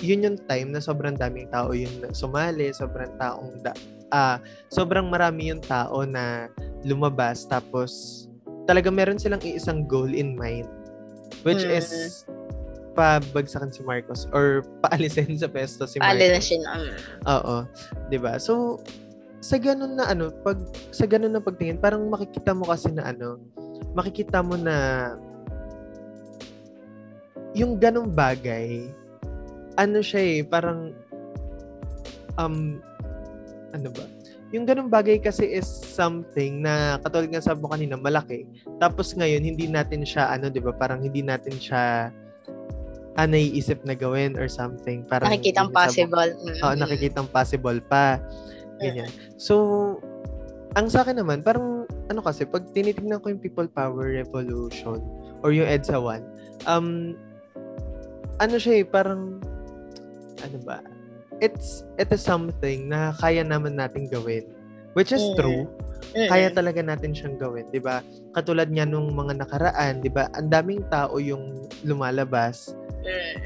yun 0.00 0.24
yung 0.24 0.38
time 0.48 0.72
na 0.72 0.80
sobrang 0.80 1.16
daming 1.16 1.48
tao 1.52 1.72
yung 1.72 1.92
sumali, 2.12 2.72
sobrang 2.72 3.12
taong 3.16 3.60
da, 3.64 3.72
uh, 4.12 4.36
sobrang 4.68 5.08
marami 5.08 5.52
yung 5.52 5.60
tao 5.64 6.04
na 6.04 6.48
lumabas 6.84 7.44
tapos 7.48 8.24
talaga 8.68 8.92
meron 8.92 9.20
silang 9.20 9.40
isang 9.44 9.86
goal 9.86 10.10
in 10.10 10.36
mind 10.36 10.68
which 11.46 11.62
mm. 11.62 11.76
is 11.76 12.24
pabagsakan 12.96 13.68
si 13.68 13.84
Marcos 13.84 14.24
or 14.32 14.64
paalisin 14.80 15.36
sa 15.36 15.46
pesto 15.52 15.84
si 15.84 16.00
Marcos. 16.00 16.16
Paalisin. 16.16 16.62
Um. 16.64 16.88
Oo. 17.28 17.56
'Di 18.08 18.16
ba? 18.16 18.40
So 18.40 18.80
sa 19.46 19.62
ganun 19.62 19.94
na 19.94 20.10
ano, 20.10 20.34
pag 20.42 20.58
sa 20.90 21.06
ganun 21.06 21.30
na 21.30 21.38
pagtingin, 21.38 21.78
parang 21.78 22.10
makikita 22.10 22.50
mo 22.50 22.66
kasi 22.66 22.90
na 22.90 23.14
ano, 23.14 23.38
makikita 23.94 24.42
mo 24.42 24.58
na 24.58 25.14
yung 27.54 27.78
ganung 27.78 28.10
bagay, 28.10 28.90
ano 29.78 30.02
siya 30.02 30.20
eh, 30.20 30.38
parang 30.42 30.90
um 32.42 32.82
ano 33.70 33.88
ba? 33.94 34.04
Yung 34.50 34.66
ganung 34.66 34.90
bagay 34.90 35.22
kasi 35.22 35.46
is 35.46 35.68
something 35.68 36.66
na 36.66 36.98
katulad 37.06 37.30
nga 37.30 37.46
sabi 37.46 37.62
mo 37.62 37.70
kanina, 37.70 37.94
malaki. 37.94 38.50
Tapos 38.82 39.14
ngayon 39.14 39.46
hindi 39.46 39.70
natin 39.70 40.02
siya 40.02 40.26
ano, 40.26 40.50
'di 40.50 40.58
ba? 40.58 40.74
Parang 40.74 41.06
hindi 41.06 41.22
natin 41.22 41.54
siya 41.54 42.10
ah, 43.16 43.28
naiisip 43.30 43.80
na 43.86 43.94
gawin 43.94 44.34
or 44.34 44.50
something. 44.50 45.06
Parang 45.06 45.30
nakikitang 45.30 45.70
possible. 45.70 46.30
Oo, 46.34 46.66
oh, 46.66 46.74
nakikitang 46.74 47.30
possible 47.30 47.78
pa. 47.86 48.20
Ganyan. 48.80 49.10
So, 49.40 49.54
ang 50.76 50.92
sa 50.92 51.04
akin 51.04 51.16
naman, 51.20 51.40
parang, 51.40 51.88
ano 52.12 52.20
kasi, 52.20 52.44
pag 52.44 52.68
tinitingnan 52.76 53.20
ko 53.24 53.32
yung 53.32 53.40
People 53.40 53.68
Power 53.68 54.12
Revolution 54.12 55.00
or 55.40 55.52
yung 55.52 55.64
EDSA 55.64 55.96
1, 55.96 56.68
um, 56.68 57.16
ano 58.36 58.54
siya 58.60 58.80
eh, 58.80 58.84
parang, 58.84 59.40
ano 60.44 60.58
ba, 60.64 60.84
it's, 61.40 61.84
it 61.96 62.12
is 62.12 62.20
something 62.20 62.92
na 62.92 63.16
kaya 63.16 63.40
naman 63.40 63.80
natin 63.80 64.08
gawin. 64.08 64.44
Which 64.96 65.12
is 65.12 65.20
mm. 65.20 65.36
true. 65.36 65.62
Mm-hmm. 66.16 66.28
Kaya 66.32 66.48
talaga 66.48 66.80
natin 66.80 67.12
siyang 67.12 67.36
gawin, 67.36 67.68
'di 67.68 67.84
ba? 67.84 68.00
Katulad 68.32 68.72
niya 68.72 68.88
nung 68.88 69.12
mga 69.12 69.44
nakaraan, 69.44 70.00
'di 70.00 70.08
ba? 70.08 70.32
Ang 70.32 70.48
daming 70.48 70.80
tao 70.88 71.20
yung 71.20 71.68
lumalabas 71.84 72.72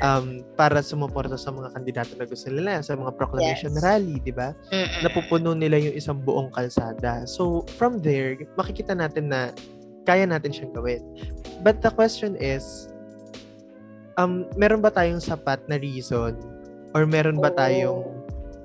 um, 0.00 0.46
para 0.54 0.80
sumuporta 0.80 1.34
sa 1.34 1.50
mga 1.50 1.74
kandidato 1.74 2.12
na 2.16 2.24
gusto 2.24 2.48
nila 2.48 2.80
sa 2.80 2.94
mga 2.94 3.12
proclamation 3.18 3.74
yes. 3.74 3.82
rally, 3.82 4.16
di 4.22 4.32
ba? 4.32 4.54
Napupuno 5.02 5.52
nila 5.52 5.76
yung 5.82 5.94
isang 5.96 6.22
buong 6.22 6.54
kalsada. 6.54 7.26
So, 7.26 7.66
from 7.76 8.00
there, 8.00 8.38
makikita 8.56 8.94
natin 8.96 9.34
na 9.34 9.50
kaya 10.08 10.24
natin 10.24 10.54
siyang 10.54 10.72
gawin. 10.72 11.02
But 11.60 11.84
the 11.84 11.92
question 11.92 12.38
is, 12.40 12.88
um, 14.16 14.48
meron 14.56 14.80
ba 14.80 14.88
tayong 14.92 15.20
sapat 15.20 15.60
na 15.68 15.76
reason 15.76 16.40
or 16.96 17.04
meron 17.04 17.38
ba 17.38 17.52
tayong 17.52 18.04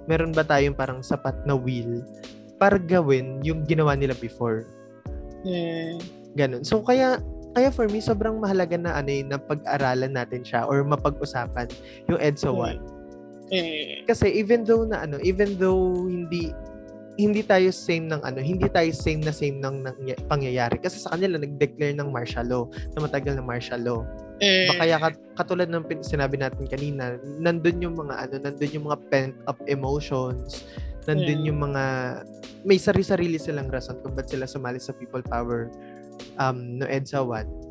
meron 0.06 0.32
ba 0.32 0.46
tayong 0.46 0.78
parang 0.78 1.02
sapat 1.02 1.34
na 1.44 1.58
will 1.58 2.02
para 2.60 2.80
gawin 2.80 3.44
yung 3.44 3.64
ginawa 3.68 3.96
nila 3.96 4.16
before? 4.18 4.68
Mm. 5.46 6.00
Ganun. 6.36 6.64
So, 6.66 6.82
kaya 6.84 7.22
kaya 7.56 7.72
for 7.72 7.88
me, 7.88 8.04
sobrang 8.04 8.44
mahalaga 8.44 8.76
na 8.76 9.00
ano 9.00 9.08
yun, 9.08 9.32
na 9.32 9.40
pag-aralan 9.40 10.12
natin 10.12 10.44
siya 10.44 10.68
or 10.68 10.84
mapag-usapan 10.84 11.72
yung 12.12 12.20
EDSA 12.20 12.52
1. 12.52 13.56
Mm. 13.56 14.04
Kasi 14.10 14.28
even 14.36 14.68
though 14.68 14.84
na 14.84 15.08
ano, 15.08 15.22
even 15.24 15.56
though 15.56 16.04
hindi 16.04 16.52
hindi 17.16 17.42
tayo 17.48 17.72
same 17.72 18.12
ng 18.12 18.22
ano, 18.28 18.44
hindi 18.44 18.68
tayo 18.68 18.92
same 18.92 19.24
na 19.24 19.32
same 19.32 19.64
ng, 19.64 19.88
ng 19.88 19.96
pangyayari. 20.28 20.76
Kasi 20.84 21.00
sa 21.00 21.16
kanila, 21.16 21.40
nag-declare 21.40 21.96
ng 21.96 22.12
martial 22.12 22.44
law, 22.44 22.64
na 22.92 23.08
matagal 23.08 23.40
ng 23.40 23.48
martial 23.48 23.80
law. 23.80 24.00
Mm. 24.44 24.76
Kaya 24.76 24.96
kat, 25.00 25.16
katulad 25.40 25.72
ng 25.72 25.88
sinabi 26.04 26.36
natin 26.36 26.68
kanina, 26.68 27.16
nandun 27.40 27.80
yung 27.80 27.96
mga 27.96 28.28
ano, 28.28 28.36
nandun 28.44 28.72
yung 28.76 28.86
mga 28.92 29.00
pent-up 29.08 29.60
emotions, 29.72 30.68
nandun 31.06 31.42
mm. 31.42 31.48
yung 31.50 31.60
mga, 31.62 31.84
may 32.66 32.82
sarili-sarili 32.82 33.38
silang 33.38 33.70
rason 33.70 34.02
kung 34.02 34.18
ba't 34.18 34.30
sila 34.30 34.50
sumali 34.50 34.82
sa 34.82 34.94
people 34.98 35.22
power 35.22 35.70
um, 36.42 36.82
no 36.82 36.86
EDSA 36.90 37.22
1. 37.22 37.66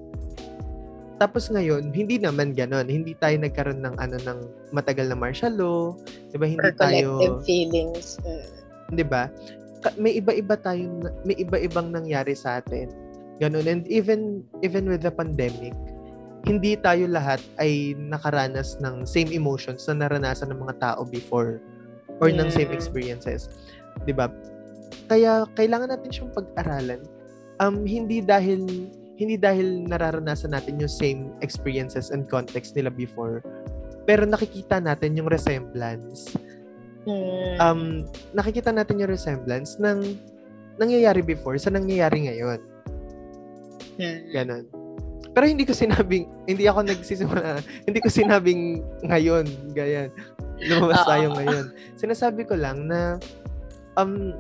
Tapos 1.23 1.47
ngayon, 1.47 1.95
hindi 1.95 2.19
naman 2.19 2.55
ganon. 2.59 2.91
Hindi 2.91 3.15
tayo 3.15 3.39
nagkaroon 3.39 3.87
ng 3.87 3.97
ano 4.03 4.17
ng 4.19 4.39
matagal 4.75 5.07
na 5.07 5.17
martial 5.19 5.55
law, 5.55 5.95
'di 6.31 6.37
ba? 6.39 6.47
Hindi 6.51 6.69
Or 6.69 6.75
tayo 6.75 7.09
feelings. 7.47 8.19
Mm. 8.27 8.99
'Di 8.99 9.05
ba? 9.07 9.31
May 9.95 10.19
iba-iba 10.19 10.59
tayong 10.59 11.07
may 11.23 11.39
iba-ibang 11.39 11.95
nangyari 11.95 12.35
sa 12.35 12.59
atin. 12.59 12.91
Ganon 13.39 13.67
and 13.71 13.87
even 13.87 14.43
even 14.67 14.91
with 14.91 15.07
the 15.07 15.11
pandemic, 15.11 15.75
hindi 16.45 16.75
tayo 16.77 17.07
lahat 17.07 17.39
ay 17.63 17.95
nakaranas 17.95 18.77
ng 18.83 19.07
same 19.07 19.31
emotions 19.31 19.87
na 19.87 20.07
naranasan 20.07 20.51
ng 20.51 20.61
mga 20.61 20.77
tao 20.83 21.07
before 21.07 21.63
or 22.19 22.31
yeah. 22.31 22.39
ng 22.43 22.49
same 22.51 22.71
experiences. 22.71 23.51
'Di 24.03 24.15
ba? 24.15 24.31
Kaya 25.11 25.47
kailangan 25.59 25.95
natin 25.95 26.11
siyang 26.11 26.33
pag-aralan. 26.35 27.03
Um 27.63 27.87
hindi 27.87 28.19
dahil 28.23 28.67
hindi 29.15 29.39
dahil 29.39 29.87
nararanasan 29.87 30.55
natin 30.55 30.83
yung 30.83 30.91
same 30.91 31.21
experiences 31.39 32.11
and 32.11 32.27
context 32.27 32.75
nila 32.75 32.91
before, 32.91 33.43
pero 34.11 34.27
nakikita 34.27 34.83
natin 34.83 35.15
yung 35.15 35.31
resemblance. 35.31 36.35
Hmm. 37.07 37.55
Um 37.63 37.81
nakikita 38.35 38.75
natin 38.75 38.99
yung 38.99 39.11
resemblance 39.13 39.79
ng 39.79 40.19
nangyayari 40.79 41.23
before 41.23 41.55
sa 41.63 41.71
nangyayari 41.71 42.27
ngayon. 42.27 42.61
Hmm. 43.95 44.19
Ganon. 44.35 44.65
Pero 45.35 45.51
hindi 45.51 45.67
ko 45.67 45.75
sinabing, 45.75 46.31
hindi 46.47 46.71
ako 46.71 46.87
nagsisimula, 46.87 47.59
hindi 47.91 47.99
ko 47.99 48.07
sinabing 48.07 48.87
ngayon, 49.03 49.47
ganyan. 49.75 50.15
Lumabas 50.63 51.03
Uh-oh. 51.03 51.11
tayo 51.11 51.27
ngayon. 51.35 51.65
Sinasabi 51.99 52.47
ko 52.47 52.55
lang 52.55 52.87
na, 52.87 53.19
um, 53.99 54.35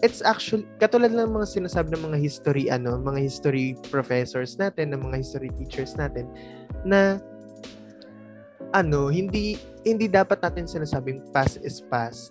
it's 0.00 0.22
actually, 0.22 0.64
katulad 0.78 1.12
lang 1.12 1.34
mga 1.34 1.48
sinasabi 1.48 1.92
ng 1.96 2.12
mga 2.12 2.18
history, 2.18 2.70
ano, 2.70 2.96
mga 3.00 3.20
history 3.20 3.76
professors 3.90 4.56
natin, 4.56 4.94
ng 4.94 5.00
mga 5.00 5.16
history 5.20 5.50
teachers 5.58 5.98
natin, 5.98 6.30
na, 6.86 7.20
ano, 8.72 9.10
hindi, 9.10 9.58
hindi 9.82 10.06
dapat 10.06 10.40
natin 10.40 10.70
sinasabing 10.70 11.20
past 11.34 11.58
is 11.66 11.82
past 11.90 12.30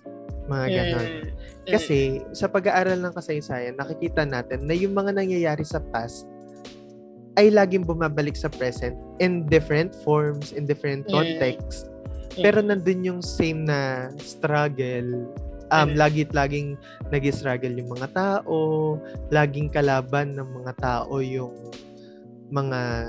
mga 0.50 0.66
ganon. 0.72 1.06
Mm. 1.06 1.30
Kasi 1.70 2.26
sa 2.34 2.50
pag-aaral 2.50 2.98
ng 2.98 3.14
kasaysayan, 3.14 3.78
nakikita 3.78 4.26
natin 4.26 4.66
na 4.66 4.74
yung 4.74 4.98
mga 4.98 5.14
nangyayari 5.14 5.62
sa 5.62 5.78
past 5.94 6.26
ay 7.38 7.54
laging 7.54 7.86
bumabalik 7.86 8.34
sa 8.34 8.50
present 8.50 8.98
in 9.22 9.46
different 9.46 9.94
forms, 10.02 10.52
in 10.52 10.66
different 10.66 11.06
contexts. 11.08 11.86
Mm. 11.86 11.99
Pero 12.38 12.62
nandun 12.62 13.02
yung 13.06 13.22
same 13.24 13.66
na 13.66 14.12
struggle. 14.22 15.30
Um, 15.70 15.94
mm. 15.94 16.02
lagi 16.02 16.26
laging 16.34 16.82
nag-struggle 17.14 17.78
yung 17.78 17.94
mga 17.94 18.10
tao, 18.18 18.98
laging 19.30 19.70
kalaban 19.70 20.34
ng 20.34 20.50
mga 20.66 20.74
tao 20.82 21.22
yung 21.22 21.54
mga 22.50 23.06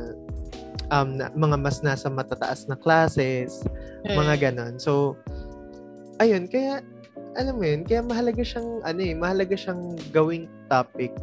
um 0.92 1.16
na, 1.16 1.32
mga 1.32 1.56
mas 1.56 1.80
nasa 1.80 2.12
matataas 2.12 2.68
na 2.68 2.76
classes, 2.76 3.64
mm. 4.04 4.12
mga 4.12 4.34
ganon. 4.52 4.76
So 4.76 5.16
ayun, 6.20 6.52
kaya 6.52 6.84
alam 7.40 7.56
mo 7.56 7.64
yun, 7.64 7.80
kaya 7.88 8.04
mahalaga 8.04 8.44
siyang 8.44 8.84
ano 8.84 9.00
eh, 9.00 9.16
mahalaga 9.16 9.56
siyang 9.56 9.96
gawing 10.12 10.44
topic 10.68 11.16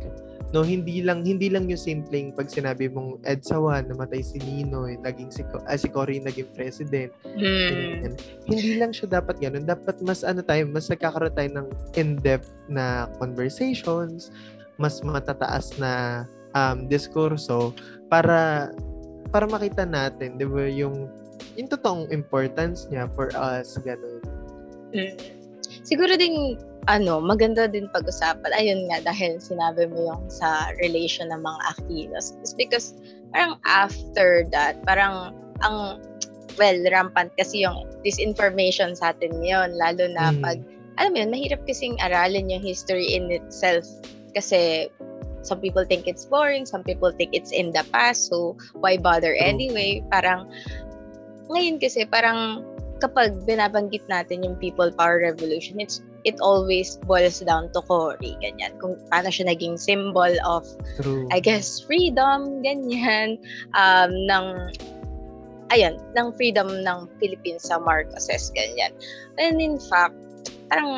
no 0.56 0.63
hindi 0.63 1.04
lang 1.04 1.27
hindi 1.27 1.51
lang 1.51 1.68
yung 1.68 1.80
simpleng 1.80 2.32
pag 2.32 2.48
sinabi 2.48 2.88
mong 2.88 3.20
EDSA 3.27 3.60
1 3.60 3.92
namatay 3.92 4.24
si 4.24 4.39
Nino 4.39 4.88
naging 4.88 5.27
si 5.27 5.44
ah, 5.68 5.75
si 5.75 5.92
Cory 5.92 6.24
naging 6.24 6.48
president 6.56 7.12
mm. 7.27 8.16
hindi 8.48 8.80
lang 8.80 8.96
siya 8.96 9.20
dapat 9.20 9.44
ganun 9.44 9.68
dapat 9.68 10.00
mas 10.08 10.24
ano 10.24 10.39
tayo 10.39 10.63
mas 10.72 10.88
nagkakaroon 10.88 11.36
tayo 11.36 11.50
ng 11.51 11.68
in-depth 12.00 12.48
na 12.72 13.12
conversations 13.20 14.32
mas 14.80 15.04
matataas 15.04 15.75
na 15.75 16.24
um, 16.56 16.88
diskurso 16.88 17.75
para 18.08 18.72
para 19.27 19.44
makita 19.51 19.84
natin 19.84 20.39
'di 20.39 20.48
ba 20.48 20.63
yung 20.72 21.12
yung 21.60 21.67
totoong 21.67 22.08
importance 22.15 22.88
niya 22.88 23.12
for 23.12 23.28
us 23.36 23.76
ganun 23.84 24.24
mm. 24.95 25.37
Siguro 25.84 26.15
din 26.17 26.58
ano, 26.88 27.19
maganda 27.19 27.67
din 27.67 27.91
pag-usapan. 27.91 28.51
Ayun 28.56 28.88
nga, 28.88 29.03
dahil 29.03 29.43
sinabi 29.43 29.91
mo 29.91 30.08
yung 30.15 30.23
sa 30.32 30.71
relation 30.80 31.27
ng 31.30 31.43
mga 31.43 31.60
Aquinos. 31.75 32.39
It's 32.39 32.56
because 32.56 32.95
parang 33.36 33.60
after 33.67 34.47
that, 34.56 34.80
parang 34.88 35.36
ang, 35.67 35.99
well, 36.56 36.80
rampant 36.88 37.36
kasi 37.36 37.67
yung 37.67 37.91
disinformation 38.08 38.95
sa 38.95 39.12
atin 39.12 39.36
ngayon. 39.36 39.75
Lalo 39.75 40.08
na 40.15 40.32
mm. 40.32 40.39
pag, 40.39 40.58
alam 40.97 41.12
mo 41.12 41.17
yun, 41.19 41.32
mahirap 41.36 41.62
kasing 41.67 41.99
aralin 41.99 42.47
yung 42.47 42.63
history 42.63 43.03
in 43.03 43.30
itself. 43.36 43.84
Kasi 44.32 44.88
some 45.43 45.60
people 45.60 45.84
think 45.84 46.08
it's 46.08 46.23
boring, 46.23 46.63
some 46.63 46.88
people 46.88 47.12
think 47.12 47.36
it's 47.36 47.51
in 47.51 47.75
the 47.75 47.84
past, 47.91 48.32
so 48.32 48.56
why 48.80 48.95
bother 48.95 49.36
anyway? 49.36 49.99
Parang, 50.12 50.47
ngayon 51.51 51.80
kasi, 51.84 52.08
parang 52.08 52.63
kapag 53.00 53.46
binabanggit 53.46 54.04
natin 54.10 54.44
yung 54.44 54.56
people 54.58 54.90
power 54.94 55.22
revolution, 55.22 55.80
it's 55.80 56.02
it 56.28 56.36
always 56.44 57.00
boils 57.08 57.40
down 57.40 57.72
to 57.72 57.80
Cory, 57.88 58.36
ganyan. 58.44 58.76
Kung 58.84 59.00
paano 59.08 59.32
siya 59.32 59.48
naging 59.48 59.80
symbol 59.80 60.32
of, 60.44 60.68
True. 61.00 61.24
I 61.32 61.40
guess, 61.40 61.80
freedom, 61.80 62.60
ganyan, 62.60 63.40
um, 63.80 64.12
ng, 64.28 64.46
ayun, 65.72 65.96
ng 66.20 66.28
freedom 66.36 66.68
ng 66.84 67.08
Philippines 67.24 67.72
sa 67.72 67.80
Marcoses, 67.80 68.52
ganyan. 68.52 68.92
And 69.40 69.64
in 69.64 69.80
fact, 69.80 70.20
parang, 70.68 70.92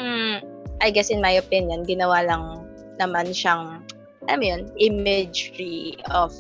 I 0.82 0.90
guess 0.90 1.14
in 1.14 1.22
my 1.22 1.38
opinion, 1.38 1.86
ginawa 1.86 2.26
lang 2.26 2.66
naman 2.98 3.30
siyang, 3.30 3.86
alam 4.26 4.42
yun, 4.42 4.62
imagery 4.82 5.94
of 6.10 6.34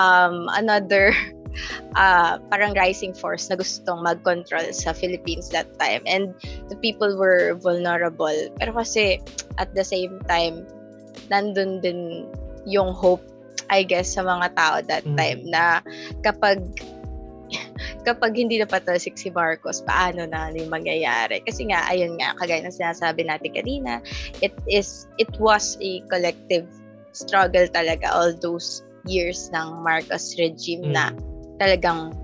um, 0.00 0.48
another 0.56 1.12
uh, 1.96 2.38
parang 2.50 2.74
rising 2.74 3.14
force 3.14 3.48
na 3.50 3.56
gustong 3.56 4.02
mag-control 4.02 4.72
sa 4.72 4.92
Philippines 4.92 5.48
that 5.50 5.68
time. 5.78 6.02
And 6.06 6.34
the 6.68 6.76
people 6.80 7.16
were 7.16 7.56
vulnerable. 7.58 8.36
Pero 8.58 8.72
kasi 8.76 9.22
at 9.58 9.74
the 9.74 9.84
same 9.84 10.20
time, 10.28 10.66
nandun 11.28 11.80
din 11.82 12.28
yung 12.68 12.92
hope, 12.92 13.22
I 13.68 13.82
guess, 13.84 14.14
sa 14.14 14.24
mga 14.24 14.54
tao 14.56 14.76
that 14.86 15.04
mm. 15.04 15.16
time 15.16 15.40
na 15.48 15.80
kapag 16.24 16.62
kapag 18.08 18.36
hindi 18.36 18.60
na 18.60 18.68
patalsik 18.68 19.16
si 19.16 19.32
Marcos, 19.32 19.80
paano 19.84 20.28
na 20.28 20.52
yung 20.52 20.68
mangyayari? 20.68 21.40
Kasi 21.44 21.68
nga, 21.72 21.84
ayun 21.88 22.20
nga, 22.20 22.36
kagaya 22.36 22.64
ng 22.64 22.74
sinasabi 22.74 23.24
natin 23.24 23.56
kanina, 23.56 24.04
it 24.44 24.52
is, 24.68 25.08
it 25.16 25.30
was 25.40 25.80
a 25.80 26.04
collective 26.12 26.68
struggle 27.16 27.66
talaga 27.72 28.06
all 28.12 28.32
those 28.36 28.84
years 29.08 29.48
ng 29.56 29.80
Marcos 29.80 30.36
regime 30.36 30.92
mm. 30.92 30.94
na 30.94 31.04
talagang 31.58 32.14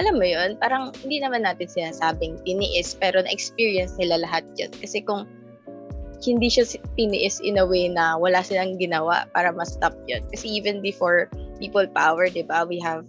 alam 0.00 0.16
mo 0.16 0.24
yun, 0.24 0.56
parang 0.56 0.90
hindi 1.04 1.20
naman 1.20 1.44
natin 1.44 1.68
sinasabing 1.68 2.40
tiniis, 2.48 2.96
pero 2.96 3.20
na-experience 3.20 3.94
nila 4.00 4.24
lahat 4.24 4.42
yun. 4.56 4.72
Kasi 4.80 5.04
kung 5.04 5.28
hindi 6.24 6.48
siya 6.48 6.64
tiniis 6.96 7.42
in 7.44 7.60
a 7.60 7.66
way 7.66 7.90
na 7.92 8.16
wala 8.16 8.40
silang 8.40 8.80
ginawa 8.80 9.28
para 9.36 9.52
ma-stop 9.52 9.92
yun. 10.08 10.24
Kasi 10.32 10.48
even 10.48 10.80
before 10.80 11.28
people 11.60 11.84
power, 11.92 12.30
di 12.32 12.42
ba, 12.42 12.64
we 12.64 12.80
have 12.80 13.04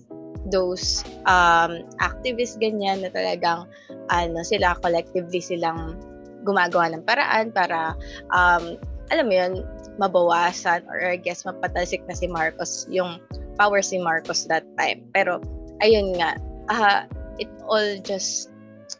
those 0.51 1.07
um, 1.23 1.87
activists 2.03 2.59
ganyan 2.59 3.05
na 3.05 3.09
talagang 3.13 3.63
ano 4.11 4.43
sila 4.43 4.75
collectively 4.83 5.39
silang 5.39 5.95
gumagawa 6.43 6.91
ng 6.91 7.03
paraan 7.07 7.55
para 7.55 7.95
um, 8.35 8.75
alam 9.07 9.25
mo 9.31 9.33
yun 9.33 9.53
mabawasan 10.01 10.83
or 10.91 10.99
I 10.99 11.15
guess 11.15 11.47
mapatalsik 11.47 12.03
na 12.09 12.17
si 12.17 12.27
Marcos 12.27 12.89
yung 12.91 13.23
power 13.57 13.81
si 13.81 13.99
Marcos 13.99 14.45
that 14.49 14.65
time. 14.77 15.05
Pero, 15.13 15.39
ayun 15.83 16.17
nga, 16.17 16.37
uh, 16.69 17.05
it 17.37 17.49
all 17.67 17.97
just, 18.01 18.51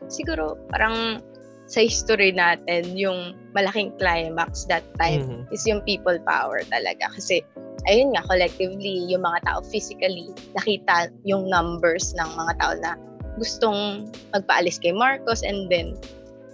siguro, 0.08 0.60
parang 0.74 1.22
sa 1.66 1.82
history 1.82 2.36
natin, 2.36 2.94
yung 2.94 3.34
malaking 3.56 3.96
climax 3.98 4.68
that 4.68 4.84
time 5.00 5.24
mm-hmm. 5.24 5.54
is 5.56 5.64
yung 5.66 5.80
people 5.88 6.18
power 6.28 6.62
talaga. 6.68 7.08
Kasi, 7.16 7.42
ayun 7.88 8.14
nga, 8.14 8.24
collectively, 8.28 9.04
yung 9.08 9.24
mga 9.24 9.48
tao 9.48 9.60
physically, 9.64 10.30
nakita 10.54 11.10
yung 11.24 11.48
numbers 11.48 12.12
ng 12.20 12.30
mga 12.36 12.54
tao 12.60 12.74
na 12.80 12.92
gustong 13.40 14.12
magpaalis 14.36 14.78
kay 14.78 14.94
Marcos 14.94 15.42
and 15.42 15.72
then, 15.72 15.98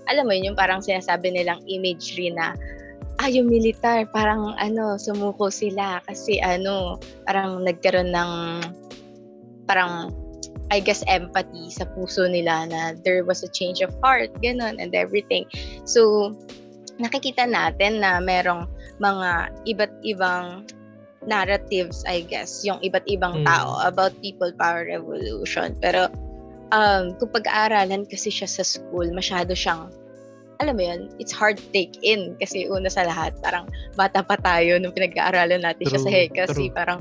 alam 0.08 0.26
mo 0.26 0.34
yun, 0.34 0.54
yung 0.54 0.58
parang 0.58 0.82
sinasabi 0.82 1.30
nilang 1.30 1.62
imagery 1.70 2.34
na 2.34 2.56
ah, 3.20 3.28
yung 3.28 3.52
militar, 3.52 4.08
parang 4.10 4.56
ano, 4.56 4.96
sumuko 4.96 5.52
sila 5.52 6.00
kasi 6.08 6.40
ano, 6.40 6.98
parang 7.28 7.68
nagkaroon 7.68 8.16
ng 8.16 8.32
parang 9.68 10.16
I 10.70 10.80
guess 10.80 11.04
empathy 11.10 11.74
sa 11.74 11.86
puso 11.98 12.30
nila 12.30 12.70
na 12.70 12.94
there 13.02 13.26
was 13.26 13.42
a 13.44 13.52
change 13.52 13.82
of 13.82 13.92
heart, 14.06 14.32
ganun, 14.40 14.78
and 14.78 14.94
everything. 14.94 15.50
So, 15.84 16.32
nakikita 17.02 17.50
natin 17.50 18.06
na 18.06 18.22
merong 18.22 18.70
mga 19.02 19.50
iba't 19.66 19.94
ibang 20.06 20.70
narratives, 21.26 22.06
I 22.06 22.24
guess, 22.24 22.64
yung 22.64 22.80
iba't 22.86 23.04
ibang 23.10 23.44
mm. 23.44 23.46
tao 23.50 23.82
about 23.82 24.14
people 24.22 24.54
power 24.56 24.86
revolution. 24.86 25.76
Pero 25.82 26.08
um, 26.72 27.18
kung 27.18 27.34
pag-aaralan 27.34 28.06
kasi 28.06 28.30
siya 28.30 28.48
sa 28.48 28.64
school, 28.64 29.10
masyado 29.12 29.58
siyang 29.58 29.90
alam 30.60 30.76
mo 30.76 30.84
yun, 30.84 31.08
it's 31.24 31.32
hard 31.32 31.56
to 31.56 31.68
take 31.72 31.96
in 32.04 32.36
kasi 32.36 32.68
una 32.68 32.92
sa 32.92 33.08
lahat, 33.08 33.32
parang 33.40 33.72
bata 33.96 34.20
pa 34.20 34.36
tayo 34.44 34.76
nung 34.76 34.92
pinag-aaralan 34.92 35.64
natin 35.64 35.88
true, 35.88 35.92
siya 35.96 36.04
sa 36.04 36.12
HEC 36.12 36.30
kasi 36.36 36.64
parang 36.68 37.00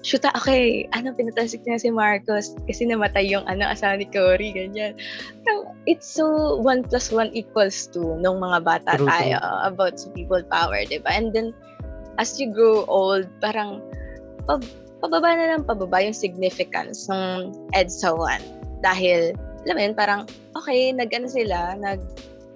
shoot, 0.00 0.24
okay, 0.24 0.88
ano, 0.96 1.12
pinatasik 1.12 1.60
niya 1.68 1.76
si 1.76 1.92
Marcos 1.92 2.56
kasi 2.64 2.88
namatay 2.88 3.28
yung 3.28 3.44
ano, 3.44 3.68
asawa 3.68 4.00
ni 4.00 4.08
Cory, 4.08 4.56
ganyan. 4.56 4.96
Parang, 5.44 5.76
it's 5.84 6.08
so 6.08 6.56
one 6.64 6.80
plus 6.80 7.12
one 7.12 7.28
equals 7.36 7.92
two 7.92 8.16
nung 8.24 8.40
mga 8.40 8.64
bata 8.64 8.96
true, 8.96 9.04
tayo 9.04 9.36
true. 9.36 9.60
about 9.68 9.94
sa 10.00 10.08
people 10.16 10.40
power, 10.48 10.80
di 10.88 10.96
ba? 11.04 11.12
And 11.12 11.36
then, 11.36 11.52
as 12.16 12.40
you 12.40 12.48
grow 12.48 12.88
old, 12.88 13.28
parang, 13.44 13.84
pab 14.48 14.64
pababa 15.04 15.36
na 15.36 15.46
lang 15.54 15.62
pababa 15.68 16.00
yung 16.02 16.16
significance 16.16 17.06
ng 17.12 17.52
EDSA 17.76 18.16
1. 18.16 18.80
Dahil, 18.80 19.36
alam 19.68 19.74
mo 19.76 19.82
yun, 19.82 19.94
parang, 19.94 20.20
okay, 20.56 20.88
nag-ano 20.94 21.28
sila, 21.28 21.76
nag, 21.76 22.00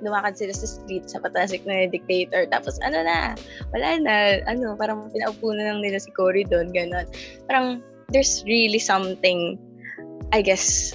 lumakad 0.03 0.35
sila 0.35 0.53
sa 0.53 0.67
street 0.67 1.07
sa 1.07 1.23
patasik 1.23 1.63
na 1.65 1.87
dictator. 1.87 2.45
Tapos 2.51 2.77
ano 2.83 3.01
na, 3.07 3.39
wala 3.71 3.89
na, 4.03 4.15
ano, 4.51 4.75
parang 4.75 5.09
pinaupo 5.15 5.55
na 5.55 5.73
lang 5.73 5.81
nila 5.81 6.03
si 6.03 6.11
Cory 6.13 6.43
doon, 6.43 6.75
gano'n. 6.75 7.07
Parang 7.47 7.81
there's 8.11 8.43
really 8.45 8.83
something, 8.83 9.57
I 10.35 10.43
guess, 10.43 10.93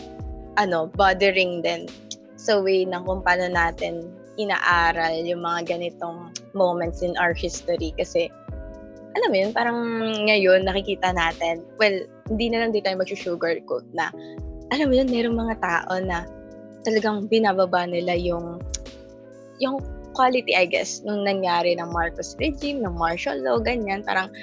ano, 0.60 0.92
bothering 0.94 1.64
din 1.64 1.88
sa 2.36 2.60
way 2.60 2.84
ng 2.86 3.08
kung 3.08 3.24
paano 3.24 3.48
natin 3.50 4.12
inaaral 4.38 5.26
yung 5.26 5.42
mga 5.42 5.74
ganitong 5.76 6.30
moments 6.54 7.02
in 7.02 7.18
our 7.18 7.34
history. 7.34 7.96
Kasi, 7.98 8.30
alam 9.18 9.30
mo 9.34 9.38
yun, 9.40 9.52
parang 9.56 9.80
ngayon 10.30 10.68
nakikita 10.68 11.10
natin, 11.16 11.66
well, 11.82 11.96
hindi 12.30 12.54
na 12.54 12.62
lang 12.62 12.76
di 12.76 12.84
tayo 12.86 13.02
mag-sugarcoat 13.02 13.88
na, 13.98 14.14
alam 14.70 14.92
mo 14.92 14.94
yun, 14.94 15.10
merong 15.10 15.38
mga 15.40 15.56
tao 15.64 15.94
na 16.04 16.28
talagang 16.86 17.26
binababa 17.26 17.90
nila 17.90 18.14
yung 18.14 18.62
yung 19.60 19.82
quality, 20.18 20.58
I 20.58 20.66
guess, 20.66 21.06
nung 21.06 21.22
nangyari 21.26 21.78
ng 21.78 21.94
Marcos 21.94 22.34
regime, 22.42 22.82
ng 22.82 22.98
martial 22.98 23.38
law, 23.38 23.62
ganyan, 23.62 24.02
parang, 24.02 24.34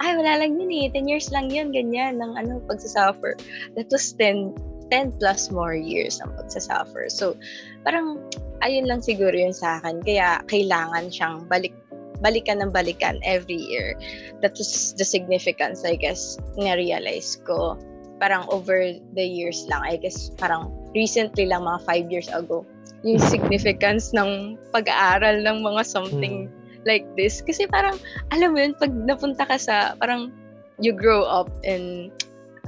ay, 0.00 0.16
wala 0.16 0.40
lang 0.40 0.56
yun 0.56 0.72
eh, 0.72 0.86
10 0.96 1.04
years 1.04 1.28
lang 1.28 1.52
yun, 1.52 1.68
ganyan, 1.68 2.16
ng 2.16 2.32
ano, 2.38 2.64
pagsasuffer. 2.64 3.36
That 3.76 3.92
was 3.92 4.16
10, 4.16 4.56
10 4.88 5.20
plus 5.20 5.52
more 5.52 5.76
years 5.76 6.16
ng 6.24 6.32
pagsasuffer. 6.32 7.12
So, 7.12 7.36
parang, 7.84 8.24
ayun 8.64 8.88
lang 8.88 9.04
siguro 9.04 9.36
yun 9.36 9.52
sa 9.52 9.82
akin. 9.82 10.00
Kaya, 10.00 10.40
kailangan 10.48 11.12
siyang 11.12 11.44
balik 11.50 11.76
balikan 12.18 12.58
ng 12.58 12.74
balikan 12.74 13.22
every 13.22 13.58
year. 13.58 13.94
That 14.42 14.58
was 14.58 14.94
the 14.98 15.06
significance, 15.06 15.86
I 15.86 15.94
guess, 15.94 16.34
na-realize 16.58 17.38
ko. 17.46 17.78
Parang 18.18 18.50
over 18.50 18.90
the 19.14 19.22
years 19.22 19.66
lang, 19.70 19.86
I 19.86 20.02
guess, 20.02 20.34
parang 20.34 20.74
recently 20.94 21.46
lang, 21.46 21.62
mga 21.62 21.86
five 21.86 22.06
years 22.10 22.26
ago, 22.34 22.66
yung 23.06 23.20
significance 23.22 24.10
ng 24.14 24.58
pag-aaral 24.74 25.42
ng 25.42 25.62
mga 25.62 25.82
something 25.86 26.50
hmm. 26.50 26.82
like 26.86 27.06
this. 27.14 27.42
Kasi 27.42 27.70
parang, 27.70 27.98
alam 28.34 28.54
mo 28.54 28.58
yun, 28.58 28.74
pag 28.74 28.90
napunta 28.90 29.46
ka 29.46 29.56
sa, 29.58 29.94
parang, 29.98 30.34
you 30.78 30.94
grow 30.94 31.26
up 31.26 31.50
in 31.62 32.10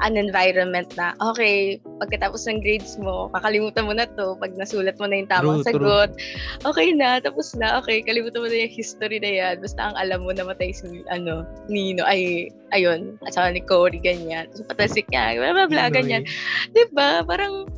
an 0.00 0.16
environment 0.16 0.88
na, 0.96 1.12
okay, 1.20 1.76
pagkatapos 2.00 2.48
ng 2.48 2.64
grades 2.64 2.96
mo, 2.96 3.28
kakalimutan 3.36 3.84
mo 3.84 3.92
na 3.92 4.08
to, 4.16 4.32
pag 4.40 4.56
nasulat 4.56 4.96
mo 4.96 5.04
na 5.04 5.20
yung 5.20 5.30
tamang 5.30 5.60
true, 5.60 5.68
sagot, 5.68 6.10
true. 6.16 6.72
okay 6.72 6.88
na, 6.96 7.20
tapos 7.20 7.52
na, 7.52 7.76
okay, 7.76 8.00
kalimutan 8.00 8.40
mo 8.40 8.48
na 8.48 8.64
yung 8.64 8.72
history 8.72 9.20
na 9.20 9.30
yan, 9.30 9.54
basta 9.60 9.92
ang 9.92 9.96
alam 10.00 10.24
mo, 10.24 10.32
namatay 10.32 10.72
si, 10.72 11.04
ano, 11.12 11.44
Nino, 11.68 12.00
ay, 12.08 12.48
ayun, 12.72 13.20
at 13.28 13.36
saka 13.36 13.52
ni 13.52 13.60
Cory, 13.60 14.00
ganyan, 14.00 14.48
tapos 14.48 14.72
patasik 14.72 15.04
niya, 15.12 15.36
bla, 15.36 15.52
bla, 15.52 15.66
bla, 15.68 15.84
ganyan. 15.92 16.24
Diba? 16.72 17.20
Parang, 17.28 17.68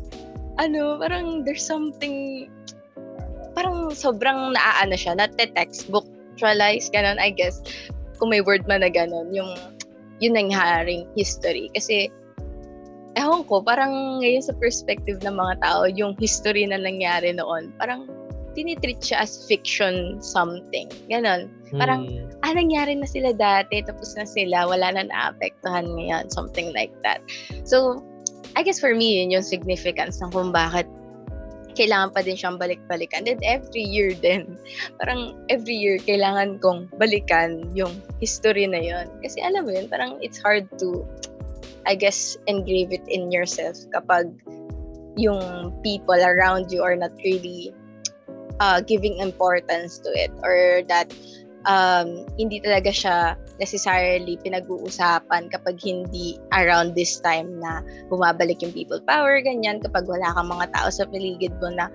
ano, 0.59 1.01
parang 1.01 1.45
there's 1.45 1.65
something, 1.65 2.49
parang 3.57 3.93
sobrang 3.93 4.53
naaano 4.53 4.97
siya, 4.97 5.17
not 5.17 5.33
the 5.37 5.49
textbook, 5.53 6.05
actualize, 6.35 6.91
ganun, 6.93 7.21
I 7.21 7.31
guess, 7.31 7.63
kung 8.19 8.33
may 8.33 8.41
word 8.41 8.67
man 8.69 8.81
na 8.85 8.91
ganun, 8.93 9.33
yung, 9.33 9.57
yun 10.21 10.37
nangyaring 10.37 11.09
history. 11.17 11.71
Kasi, 11.73 12.13
ewan 13.17 13.45
ko, 13.45 13.61
parang 13.61 14.21
ngayon 14.21 14.45
sa 14.45 14.55
perspective 14.57 15.21
ng 15.25 15.37
mga 15.37 15.55
tao, 15.61 15.85
yung 15.89 16.17
history 16.21 16.65
na 16.69 16.81
nangyari 16.81 17.33
noon, 17.33 17.73
parang 17.77 18.09
tinitreat 18.53 19.01
siya 19.01 19.25
as 19.25 19.49
fiction 19.49 20.21
something. 20.21 20.85
Ganon. 21.09 21.49
Parang, 21.73 22.05
hmm. 22.05 22.45
ah, 22.45 22.53
nangyari 22.53 22.93
na 22.93 23.09
sila 23.09 23.33
dati, 23.33 23.81
tapos 23.81 24.13
na 24.21 24.29
sila, 24.29 24.69
wala 24.69 24.93
na 24.93 25.09
naapektuhan 25.09 25.89
ngayon, 25.89 26.29
something 26.29 26.69
like 26.77 26.93
that. 27.01 27.25
So, 27.65 28.05
I 28.57 28.63
guess 28.63 28.81
for 28.81 28.95
me, 28.95 29.21
yun 29.21 29.33
yung 29.33 29.47
significance 29.47 30.21
ng 30.21 30.31
kung 30.33 30.53
bakit 30.53 30.85
kailangan 31.73 32.13
pa 32.13 32.21
din 32.21 32.37
siyang 32.37 32.61
balik-balikan. 32.61 33.25
And 33.25 33.41
every 33.45 33.85
year 33.85 34.13
din, 34.13 34.61
parang 35.01 35.41
every 35.49 35.77
year 35.77 35.97
kailangan 36.05 36.61
kong 36.61 36.93
balikan 37.01 37.73
yung 37.73 38.01
history 38.21 38.69
na 38.69 38.81
yun. 38.81 39.07
Kasi 39.25 39.41
alam 39.41 39.65
mo 39.65 39.73
yun, 39.73 39.89
parang 39.89 40.21
it's 40.21 40.37
hard 40.41 40.69
to, 40.79 41.05
I 41.89 41.97
guess, 41.97 42.37
engrave 42.47 42.93
it 42.93 43.05
in 43.09 43.33
yourself 43.33 43.81
kapag 43.93 44.31
yung 45.17 45.73
people 45.85 46.17
around 46.17 46.73
you 46.73 46.81
are 46.81 46.97
not 46.97 47.13
really 47.25 47.73
uh, 48.61 48.81
giving 48.81 49.19
importance 49.19 49.99
to 50.01 50.09
it 50.17 50.33
or 50.41 50.81
that 50.89 51.13
um, 51.69 52.25
hindi 52.41 52.61
talaga 52.61 52.91
siya 52.93 53.17
necessarily 53.63 54.35
pinag-uusapan 54.43 55.47
kapag 55.55 55.79
hindi 55.79 56.35
around 56.51 56.99
this 56.99 57.23
time 57.23 57.63
na 57.63 57.79
bumabalik 58.11 58.59
yung 58.59 58.75
people 58.75 58.99
power, 59.07 59.39
ganyan, 59.39 59.79
kapag 59.79 60.11
wala 60.11 60.35
kang 60.35 60.51
mga 60.51 60.67
tao 60.75 60.91
sa 60.91 61.07
paligid 61.07 61.55
mo 61.63 61.71
na 61.71 61.87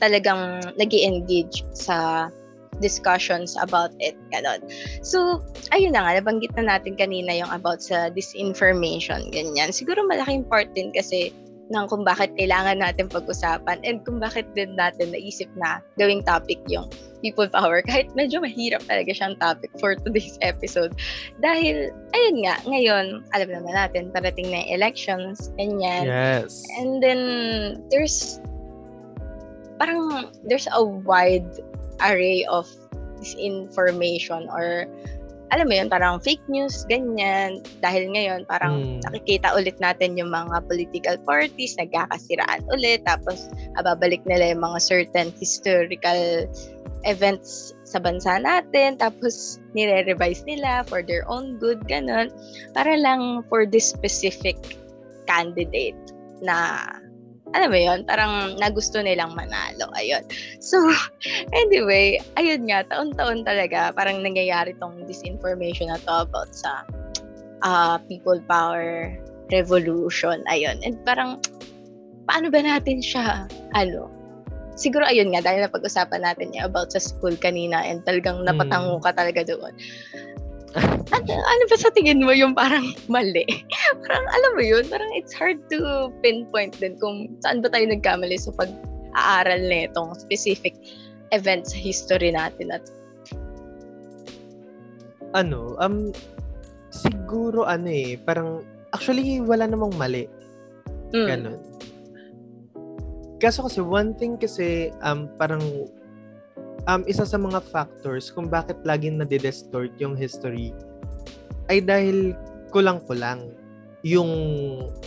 talagang 0.00 0.64
nag 0.80 0.90
engage 0.96 1.60
sa 1.76 2.32
discussions 2.80 3.54
about 3.60 3.92
it. 4.00 4.16
Ganon. 4.32 4.64
So, 5.04 5.44
ayun 5.76 5.92
na 5.92 6.08
nga, 6.08 6.16
nabanggit 6.16 6.56
na 6.56 6.72
natin 6.72 6.96
kanina 6.96 7.36
yung 7.36 7.52
about 7.52 7.84
sa 7.84 8.08
disinformation, 8.08 9.28
ganyan. 9.28 9.70
Siguro 9.70 10.00
malaking 10.08 10.48
part 10.48 10.72
din 10.72 10.90
kasi 10.90 11.36
ng 11.72 11.88
kung 11.88 12.04
bakit 12.04 12.28
kailangan 12.36 12.84
natin 12.84 13.08
pag-usapan 13.08 13.80
and 13.82 14.04
kung 14.04 14.20
bakit 14.20 14.44
din 14.52 14.76
natin 14.76 15.10
naisip 15.10 15.48
na 15.56 15.80
gawing 15.96 16.20
topic 16.22 16.60
yung 16.68 16.86
people 17.24 17.48
power 17.48 17.80
kahit 17.88 18.12
medyo 18.12 18.44
mahirap 18.44 18.84
talaga 18.84 19.10
siyang 19.10 19.40
topic 19.40 19.72
for 19.80 19.96
today's 19.96 20.36
episode. 20.44 20.92
Dahil, 21.40 21.88
ayun 22.12 22.36
nga, 22.44 22.60
ngayon, 22.68 23.24
alam 23.32 23.48
naman 23.48 23.72
natin, 23.72 24.12
parating 24.12 24.52
na 24.52 24.68
elections, 24.68 25.48
ganyan. 25.56 26.04
Yes. 26.04 26.60
And 26.76 27.00
then, 27.00 27.20
there's, 27.88 28.38
parang, 29.80 30.28
there's 30.44 30.68
a 30.68 30.84
wide 30.84 31.48
array 32.04 32.44
of 32.50 32.68
disinformation 33.22 34.50
or 34.50 34.90
alam 35.52 35.68
mo 35.68 35.74
yun, 35.76 35.92
parang 35.92 36.16
fake 36.16 36.42
news, 36.48 36.88
ganyan. 36.88 37.60
Dahil 37.84 38.08
ngayon, 38.08 38.48
parang 38.48 38.80
mm. 38.80 39.04
nakikita 39.04 39.52
ulit 39.52 39.76
natin 39.84 40.16
yung 40.16 40.32
mga 40.32 40.64
political 40.64 41.20
parties, 41.28 41.76
nagkakasiraan 41.76 42.64
ulit, 42.72 43.04
tapos 43.04 43.52
ababalik 43.76 44.24
nila 44.24 44.56
yung 44.56 44.64
mga 44.64 44.80
certain 44.80 45.28
historical 45.36 46.48
events 47.04 47.76
sa 47.84 48.00
bansa 48.00 48.40
natin, 48.40 48.96
tapos 48.96 49.60
nire-revise 49.76 50.40
nila 50.48 50.88
for 50.88 51.04
their 51.04 51.28
own 51.28 51.60
good, 51.60 51.84
ganun. 51.84 52.32
Para 52.72 52.96
lang 52.96 53.44
for 53.52 53.68
this 53.68 53.84
specific 53.84 54.56
candidate 55.28 55.98
na 56.40 56.80
alam 57.52 57.68
mo 57.72 57.78
yon 57.78 58.00
parang 58.08 58.56
nagusto 58.56 59.00
nilang 59.00 59.36
manalo. 59.36 59.88
Ayun. 59.96 60.24
So, 60.58 60.80
anyway, 61.62 62.20
ayun 62.36 62.68
nga, 62.68 62.84
taon-taon 62.88 63.44
talaga, 63.44 63.92
parang 63.92 64.24
nangyayari 64.24 64.76
tong 64.80 65.04
disinformation 65.04 65.92
na 65.92 66.00
to 66.02 66.24
about 66.24 66.52
sa 66.52 66.84
uh, 67.64 67.96
people 68.08 68.40
power 68.48 69.12
revolution. 69.52 70.40
Ayun. 70.48 70.80
And 70.82 70.96
parang, 71.04 71.40
paano 72.24 72.48
ba 72.48 72.64
natin 72.64 73.04
siya, 73.04 73.46
ano, 73.76 74.08
siguro 74.74 75.04
ayun 75.04 75.36
nga, 75.36 75.44
dahil 75.44 75.68
napag-usapan 75.68 76.24
natin 76.24 76.52
niya 76.52 76.66
about 76.66 76.92
sa 76.92 77.00
school 77.00 77.36
kanina 77.36 77.84
and 77.84 78.00
talagang 78.08 78.40
napatango 78.48 78.96
hmm. 78.98 79.04
ka 79.04 79.12
talaga 79.12 79.44
doon 79.44 79.76
ano, 80.76 81.32
ano 81.32 81.62
ba 81.68 81.76
sa 81.76 81.92
tingin 81.92 82.24
mo 82.24 82.32
yung 82.32 82.56
parang 82.56 82.96
mali? 83.10 83.44
parang 84.04 84.24
alam 84.32 84.52
mo 84.56 84.62
yun, 84.64 84.84
parang 84.88 85.10
it's 85.12 85.36
hard 85.36 85.60
to 85.68 86.08
pinpoint 86.24 86.76
din 86.80 86.96
kung 86.96 87.28
saan 87.44 87.60
ba 87.60 87.68
tayo 87.68 87.88
nagkamali 87.88 88.36
sa 88.40 88.52
pag-aaral 88.56 89.60
nitong 89.68 90.16
specific 90.16 90.72
event 91.32 91.64
sa 91.68 91.76
history 91.76 92.32
natin 92.32 92.72
at 92.72 92.84
ano, 95.32 95.76
um, 95.80 96.12
siguro 96.92 97.64
ano 97.64 97.88
eh, 97.88 98.20
parang, 98.20 98.60
actually, 98.92 99.40
wala 99.40 99.64
namang 99.64 99.96
mali. 99.96 100.28
Mm. 101.16 101.26
Ganon. 101.28 101.56
Kaso 103.40 103.64
kasi, 103.64 103.80
one 103.80 104.12
thing 104.16 104.36
kasi, 104.36 104.92
um, 105.00 105.26
parang 105.40 105.60
um, 106.86 107.02
isa 107.06 107.26
sa 107.26 107.38
mga 107.38 107.62
factors 107.70 108.30
kung 108.30 108.50
bakit 108.50 108.78
laging 108.82 109.18
nade-distort 109.18 109.92
yung 110.02 110.18
history 110.18 110.74
ay 111.70 111.78
dahil 111.82 112.34
kulang-kulang 112.74 113.52
yung 114.02 114.30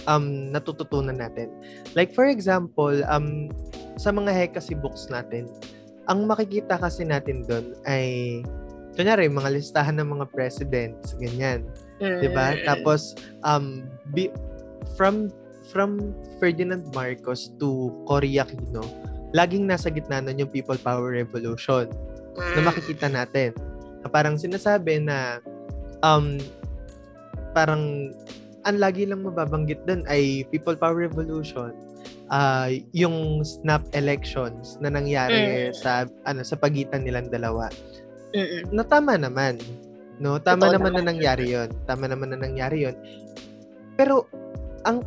um, 0.07 0.25
natututunan 0.55 1.19
natin. 1.19 1.51
Like 1.99 2.15
for 2.15 2.31
example, 2.31 2.95
um, 3.11 3.51
sa 3.99 4.11
mga 4.11 4.31
Hekasi 4.31 4.79
books 4.79 5.11
natin, 5.11 5.51
ang 6.07 6.23
makikita 6.29 6.79
kasi 6.79 7.03
natin 7.03 7.43
doon 7.43 7.75
ay 7.83 8.39
kunyari 8.95 9.27
mga 9.27 9.51
listahan 9.59 9.99
ng 9.99 10.07
mga 10.07 10.25
presidents 10.31 11.13
ganyan 11.19 11.67
mm. 11.99 12.23
'di 12.23 12.29
ba 12.31 12.55
tapos 12.63 13.17
um 13.43 13.83
be, 14.15 14.31
from 14.95 15.27
from 15.67 16.15
Ferdinand 16.39 16.87
Marcos 16.95 17.51
to 17.59 17.91
Cory 18.07 18.39
Aquino 18.39 18.85
laging 19.35 19.67
nasa 19.67 19.91
gitna 19.91 20.23
nun 20.23 20.39
yung 20.39 20.51
people 20.51 20.79
power 20.79 21.11
revolution 21.11 21.91
na 22.39 22.59
mm. 22.63 22.65
makikita 22.65 23.11
natin 23.11 23.51
parang 24.07 24.39
sinasabi 24.39 25.03
na 25.03 25.43
um 26.05 26.39
parang 27.51 28.13
ang 28.65 28.77
lagi 28.79 29.03
lang 29.03 29.27
mababanggit 29.27 29.83
doon 29.83 30.07
ay 30.07 30.47
people 30.49 30.77
power 30.77 30.95
revolution 30.95 31.75
uh, 32.29 32.69
yung 32.93 33.45
snap 33.45 33.83
elections 33.93 34.77
na 34.81 34.89
nangyari 34.89 35.69
mm. 35.69 35.77
sa 35.77 36.09
ano 36.25 36.41
sa 36.41 36.57
pagitan 36.57 37.05
nilang 37.05 37.29
dalawa. 37.29 37.69
Mm. 38.33 38.73
Na 38.73 38.83
tama 38.85 39.17
naman. 39.17 39.61
No, 40.15 40.39
tama 40.39 40.71
Totoo 40.71 40.79
naman, 40.79 40.95
naman 40.95 41.03
na 41.03 41.11
nangyari 41.11 41.45
'yon. 41.51 41.69
Tama 41.85 42.07
naman 42.07 42.31
na 42.33 42.39
nangyari 42.39 42.87
'yon. 42.87 42.95
Pero 43.99 44.25
ang 44.87 45.03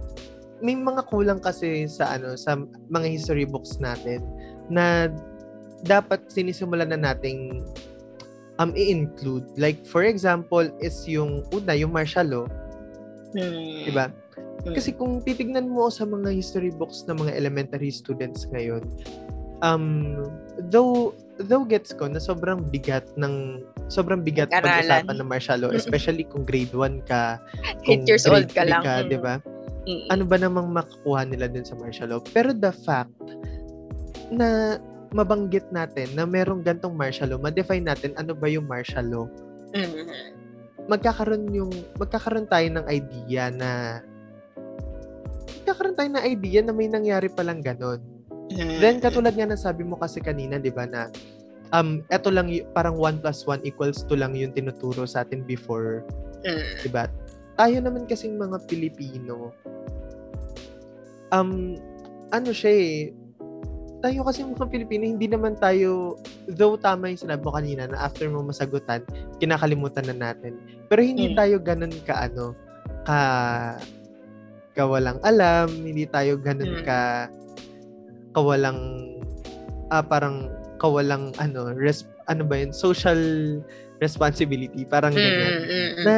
may 0.59 0.75
mga 0.75 1.07
kulang 1.07 1.38
kasi 1.38 1.87
sa 1.87 2.18
ano 2.18 2.35
sa 2.35 2.59
mga 2.90 3.07
history 3.07 3.47
books 3.47 3.79
natin 3.79 4.23
na 4.68 5.09
dapat 5.87 6.27
sinisimulan 6.27 6.90
na 6.90 6.99
nating 6.99 7.62
um 8.59 8.75
i-include. 8.75 9.47
Like 9.55 9.87
for 9.87 10.03
example 10.03 10.66
is 10.83 11.07
yung 11.07 11.47
una 11.55 11.75
yung 11.79 11.94
martial 11.94 12.27
law. 12.27 12.47
Hmm. 13.35 13.87
'Di 13.87 13.92
ba? 13.94 14.11
Mm. 14.66 14.75
Kasi 14.75 14.90
kung 14.90 15.23
titignan 15.23 15.71
mo 15.71 15.87
sa 15.87 16.03
mga 16.03 16.35
history 16.35 16.75
books 16.75 17.07
ng 17.07 17.23
mga 17.23 17.33
elementary 17.38 17.94
students 17.94 18.51
ngayon, 18.51 18.83
um, 19.62 20.18
though 20.71 21.14
though 21.47 21.62
gets 21.62 21.94
ko 21.94 22.11
na 22.11 22.18
sobrang 22.18 22.66
bigat 22.66 23.07
ng 23.14 23.62
sobrang 23.87 24.27
bigat 24.27 24.51
pag-usapan 24.51 25.14
ng 25.14 25.29
martial 25.29 25.62
law, 25.62 25.71
especially 25.79 26.27
kung 26.27 26.42
grade 26.42 26.75
1 26.75 27.07
ka, 27.07 27.38
kung 27.87 28.03
8 28.03 28.11
years 28.11 28.27
old 28.27 28.51
ka 28.51 28.66
lang, 28.66 28.83
ka, 28.83 29.07
mm. 29.07 29.07
'di 29.07 29.18
ba? 29.23 29.38
Mm. 29.88 30.05
Ano 30.12 30.24
ba 30.29 30.37
namang 30.37 30.68
makukuha 30.68 31.24
nila 31.24 31.48
dun 31.48 31.64
sa 31.64 31.72
martial 31.81 32.12
law? 32.12 32.20
Pero 32.20 32.53
the 32.53 32.68
fact 32.85 33.16
na 34.29 34.77
mabanggit 35.16 35.64
natin 35.72 36.12
na 36.12 36.29
merong 36.29 36.61
gantong 36.61 36.92
martial 36.92 37.33
law, 37.33 37.40
ma-define 37.40 37.88
natin 37.88 38.12
ano 38.20 38.37
ba 38.37 38.53
yung 38.53 38.68
martial 38.68 39.09
law. 39.09 39.27
Mm-hmm. 39.72 40.07
Magkakaroon 40.92 41.48
yung 41.57 41.72
magkakaroon 41.96 42.48
tayo 42.53 42.68
ng 42.68 42.85
idea 42.92 43.48
na 43.48 44.01
nagkakaroon 45.64 45.96
tayo 46.01 46.11
ng 46.16 46.24
idea 46.24 46.61
na 46.64 46.72
may 46.72 46.88
nangyari 46.88 47.29
palang 47.29 47.61
ganon. 47.61 48.01
Mm. 48.48 48.81
Then, 48.81 48.96
katulad 49.05 49.37
nga 49.37 49.44
ng 49.44 49.61
sabi 49.61 49.85
mo 49.85 50.01
kasi 50.01 50.24
kanina, 50.24 50.57
di 50.57 50.72
ba, 50.72 50.88
na 50.88 51.12
um, 51.77 52.01
eto 52.09 52.33
lang, 52.33 52.48
y- 52.48 52.64
parang 52.72 52.96
1 52.96 53.20
plus 53.20 53.44
1 53.44 53.68
equals 53.68 54.01
2 54.09 54.16
lang 54.16 54.33
yung 54.33 54.57
tinuturo 54.57 55.05
sa 55.05 55.29
atin 55.29 55.44
before. 55.44 56.09
Mm. 56.48 56.72
Di 56.81 56.88
ba? 56.88 57.05
Tayo 57.59 57.77
naman 57.83 58.07
kasing 58.07 58.38
mga 58.38 58.71
Pilipino, 58.71 59.51
um, 61.35 61.75
ano 62.31 62.51
siya 62.55 62.71
eh, 62.71 62.94
tayo 63.99 64.23
kasi 64.23 64.47
mga 64.47 64.71
Pilipino, 64.71 65.03
hindi 65.11 65.27
naman 65.27 65.59
tayo, 65.59 66.14
though 66.47 66.79
tama 66.79 67.11
yung 67.11 67.18
sinabi 67.18 67.42
mo 67.42 67.51
kanina 67.51 67.90
na 67.90 67.99
after 67.99 68.31
mo 68.31 68.47
masagutan, 68.47 69.03
kinakalimutan 69.42 70.07
na 70.07 70.31
natin. 70.31 70.55
Pero 70.87 71.03
hindi 71.03 71.35
mm. 71.35 71.37
tayo 71.37 71.59
ganun 71.59 71.94
ka 72.07 72.31
ano, 72.31 72.55
ka 73.03 73.18
kawalang 74.79 75.18
alam, 75.27 75.66
hindi 75.75 76.07
tayo 76.07 76.38
ganun 76.38 76.79
hmm. 76.79 76.87
ka 76.87 77.27
kawalang 78.31 78.79
ah, 79.90 80.07
parang 80.07 80.47
kawalang 80.79 81.35
ano, 81.42 81.75
res, 81.75 82.07
ano 82.31 82.47
ba 82.47 82.62
yun, 82.62 82.71
social 82.71 83.18
responsibility, 83.98 84.87
parang 84.87 85.14
mm, 85.14 85.18
ganyan. 85.18 85.52
Mm, 85.52 85.68
mm, 85.68 86.04
na 86.06 86.14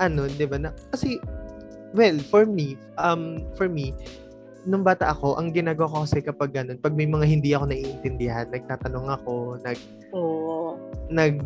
ano, 0.00 0.20
'di 0.28 0.46
ba? 0.48 0.56
Na 0.60 0.70
kasi 0.92 1.20
well, 1.96 2.16
for 2.28 2.44
me, 2.44 2.76
um 3.00 3.44
for 3.56 3.68
me, 3.68 3.92
nung 4.68 4.84
bata 4.84 5.12
ako, 5.12 5.40
ang 5.40 5.52
ginagawa 5.52 5.88
ko 5.88 5.96
kasi 6.04 6.20
kapag 6.20 6.52
ganun, 6.52 6.80
pag 6.80 6.92
may 6.92 7.08
mga 7.08 7.26
hindi 7.28 7.50
ako 7.56 7.68
naiintindihan, 7.72 8.48
nagtatanong 8.52 9.08
ako, 9.08 9.56
nag 9.64 9.78
oh. 10.12 10.76
nag 11.08 11.40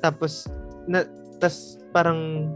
tapos 0.00 0.48
na 0.88 1.04
tas 1.40 1.80
parang 1.92 2.52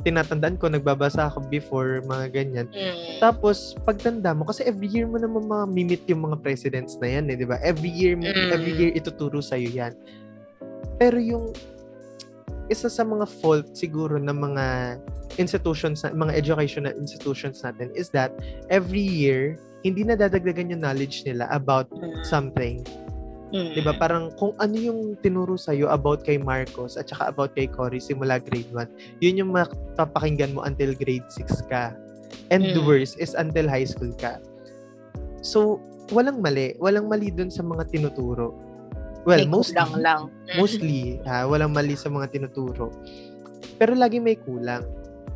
tinatandaan 0.00 0.56
ko, 0.56 0.72
nagbabasa 0.72 1.28
ako 1.28 1.44
before, 1.52 2.00
mga 2.08 2.26
ganyan. 2.32 2.66
Mm. 2.72 3.20
Tapos, 3.20 3.76
pagtanda 3.84 4.32
mo, 4.32 4.48
kasi 4.48 4.64
every 4.64 4.88
year 4.88 5.04
mo 5.04 5.20
naman 5.20 5.44
mamimit 5.44 6.04
yung 6.08 6.24
mga 6.24 6.40
presidents 6.40 6.96
na 6.98 7.20
yan, 7.20 7.28
eh, 7.28 7.36
di 7.36 7.44
ba? 7.44 7.60
Every 7.60 7.92
year, 7.92 8.16
mo, 8.16 8.24
mm. 8.24 8.48
every 8.48 8.72
year 8.72 8.90
ituturo 8.96 9.44
sa'yo 9.44 9.68
yan. 9.68 9.92
Pero 10.96 11.20
yung 11.20 11.52
isa 12.70 12.86
sa 12.86 13.02
mga 13.02 13.26
fault 13.42 13.74
siguro 13.74 14.16
ng 14.16 14.32
mga 14.32 14.64
institutions, 15.42 16.06
mga 16.06 16.32
educational 16.32 16.94
institutions 16.94 17.66
natin 17.66 17.90
is 17.98 18.08
that 18.14 18.30
every 18.70 19.02
year, 19.02 19.58
hindi 19.82 20.06
na 20.06 20.14
dadagdagan 20.14 20.70
yung 20.70 20.86
knowledge 20.86 21.26
nila 21.26 21.50
about 21.50 21.90
mm. 21.90 22.22
something. 22.22 22.86
Mm. 23.50 23.74
'Di 23.74 23.82
ba? 23.82 23.98
Parang 23.98 24.30
kung 24.38 24.54
ano 24.62 24.78
yung 24.78 25.18
tinuro 25.18 25.58
sa 25.58 25.74
iyo 25.74 25.90
about 25.90 26.22
kay 26.22 26.38
Marcos 26.38 26.94
at 26.94 27.10
saka 27.10 27.34
about 27.34 27.50
kay 27.58 27.66
Cory 27.66 27.98
simula 27.98 28.38
grade 28.38 28.70
1, 28.70 29.18
yun 29.18 29.42
yung 29.42 29.50
mapapakinggan 29.50 30.54
mo 30.54 30.62
until 30.62 30.94
grade 30.94 31.26
6 31.26 31.66
ka. 31.66 31.90
And 32.54 32.62
mm. 32.62 32.78
the 32.78 32.82
worst 32.86 33.18
is 33.18 33.34
until 33.34 33.66
high 33.66 33.86
school 33.86 34.14
ka. 34.14 34.38
So, 35.42 35.82
walang 36.14 36.38
mali. 36.38 36.78
Walang 36.78 37.10
mali 37.10 37.34
dun 37.34 37.50
sa 37.50 37.66
mga 37.66 37.90
tinuturo. 37.90 38.69
Well, 39.28 39.44
may 39.44 39.48
mostly, 39.48 39.76
lang 39.76 39.92
lang. 40.00 40.20
mostly, 40.56 41.20
ha, 41.28 41.44
walang 41.44 41.76
mali 41.76 41.92
sa 41.92 42.08
mga 42.08 42.32
tinuturo. 42.32 42.88
Pero 43.76 43.92
lagi 43.92 44.16
may 44.16 44.36
kulang. 44.40 44.84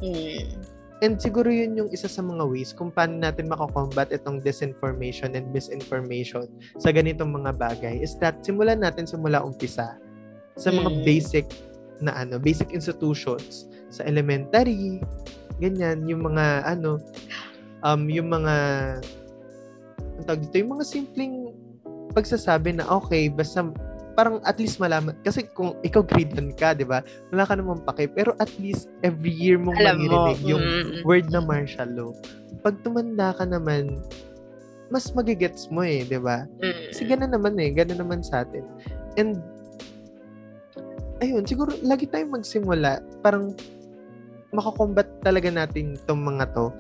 Mm. 0.01 0.73
And 1.05 1.21
siguro 1.21 1.53
yun 1.53 1.77
yung 1.77 1.91
isa 1.93 2.09
sa 2.09 2.25
mga 2.25 2.49
ways 2.49 2.73
kung 2.73 2.89
paano 2.89 3.21
natin 3.21 3.51
makakombat 3.51 4.09
itong 4.09 4.41
disinformation 4.41 5.37
and 5.37 5.45
misinformation 5.53 6.49
sa 6.81 6.95
ganitong 6.95 7.29
mga 7.29 7.61
bagay 7.61 8.01
is 8.01 8.17
that 8.25 8.41
simulan 8.41 8.81
natin 8.81 9.05
simula 9.05 9.45
umpisa 9.45 10.01
sa 10.57 10.71
mga 10.73 10.89
mm. 10.89 11.01
basic 11.05 11.47
na 12.01 12.15
ano, 12.25 12.41
basic 12.41 12.73
institutions 12.73 13.69
sa 13.93 14.03
elementary, 14.07 14.99
ganyan, 15.63 16.03
yung 16.09 16.27
mga 16.27 16.67
ano, 16.67 16.99
um, 17.87 18.03
yung 18.11 18.33
mga 18.33 18.55
ang 20.15 20.25
tawag 20.27 20.41
dito, 20.47 20.57
yung 20.63 20.73
mga 20.79 20.87
simpleng 20.87 21.55
pagsasabi 22.15 22.79
na 22.79 22.87
okay, 22.87 23.27
basta 23.29 23.67
parang 24.15 24.39
at 24.47 24.57
least 24.57 24.79
malaman. 24.79 25.19
Kasi 25.27 25.45
kung 25.51 25.75
ikaw 25.83 26.01
grade 26.07 26.33
1 26.39 26.55
ka, 26.55 26.73
di 26.73 26.87
ba? 26.87 27.03
Wala 27.35 27.45
ka 27.45 27.59
naman 27.59 27.83
pake. 27.83 28.09
Pero 28.15 28.33
at 28.39 28.49
least 28.63 28.89
every 29.03 29.35
year 29.35 29.59
mong 29.59 29.77
Alam 29.83 30.07
maririnig 30.07 30.41
mo. 30.41 30.49
yung 30.55 30.63
mm-hmm. 30.63 31.03
word 31.03 31.27
na 31.35 31.43
martial 31.43 31.91
law. 31.91 32.11
Pag 32.63 32.79
tumanda 32.87 33.35
ka 33.35 33.45
naman, 33.45 34.01
mas 34.89 35.11
magigets 35.11 35.67
mo 35.69 35.83
eh, 35.83 36.07
di 36.07 36.17
ba? 36.17 36.47
Mm-hmm. 36.63 36.87
Kasi 36.95 37.03
gano'n 37.11 37.33
naman 37.35 37.55
eh. 37.59 37.75
Gano'n 37.75 37.99
naman 37.99 38.23
sa 38.23 38.47
atin. 38.47 38.63
And, 39.19 39.43
ayun, 41.19 41.43
siguro 41.45 41.75
lagi 41.83 42.07
tayong 42.07 42.39
magsimula. 42.39 43.03
Parang 43.19 43.59
makakombat 44.55 45.11
talaga 45.27 45.51
natin 45.51 45.99
tong 46.07 46.23
mga 46.23 46.55
to 46.55 46.71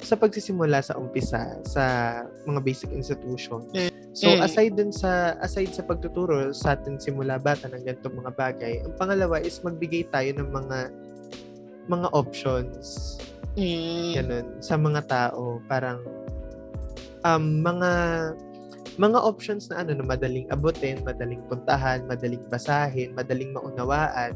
sa 0.00 0.16
pagsisimula 0.16 0.80
sa 0.80 0.96
umpisa 0.96 1.60
sa 1.64 1.84
mga 2.48 2.60
basic 2.64 2.90
institution. 2.92 3.64
Mm. 3.76 3.92
So 4.16 4.26
mm. 4.32 4.42
aside 4.42 4.74
dun 4.74 4.90
sa 4.90 5.38
aside 5.38 5.70
sa 5.70 5.86
pagtuturo 5.86 6.50
sa 6.50 6.74
atin 6.74 6.98
simula 6.98 7.38
bata 7.38 7.70
ng 7.70 7.84
ganitong 7.86 8.18
mga 8.18 8.32
bagay, 8.34 8.82
ang 8.82 8.94
pangalawa 8.98 9.38
is 9.38 9.62
magbigay 9.62 10.08
tayo 10.10 10.34
ng 10.34 10.50
mga 10.50 10.78
mga 11.86 12.08
options. 12.10 13.16
Mm. 13.54 14.12
Ganun 14.18 14.46
sa 14.58 14.74
mga 14.74 15.00
tao, 15.06 15.62
parang 15.70 16.02
um 17.22 17.62
mga 17.62 17.90
mga 18.98 19.18
options 19.22 19.70
na 19.70 19.80
ano 19.80 19.96
na 19.96 20.04
madaling 20.04 20.50
abutin, 20.50 21.00
madaling 21.06 21.40
puntahan, 21.46 22.04
madaling 22.04 22.42
basahin, 22.50 23.14
madaling 23.14 23.54
maunawaan. 23.54 24.34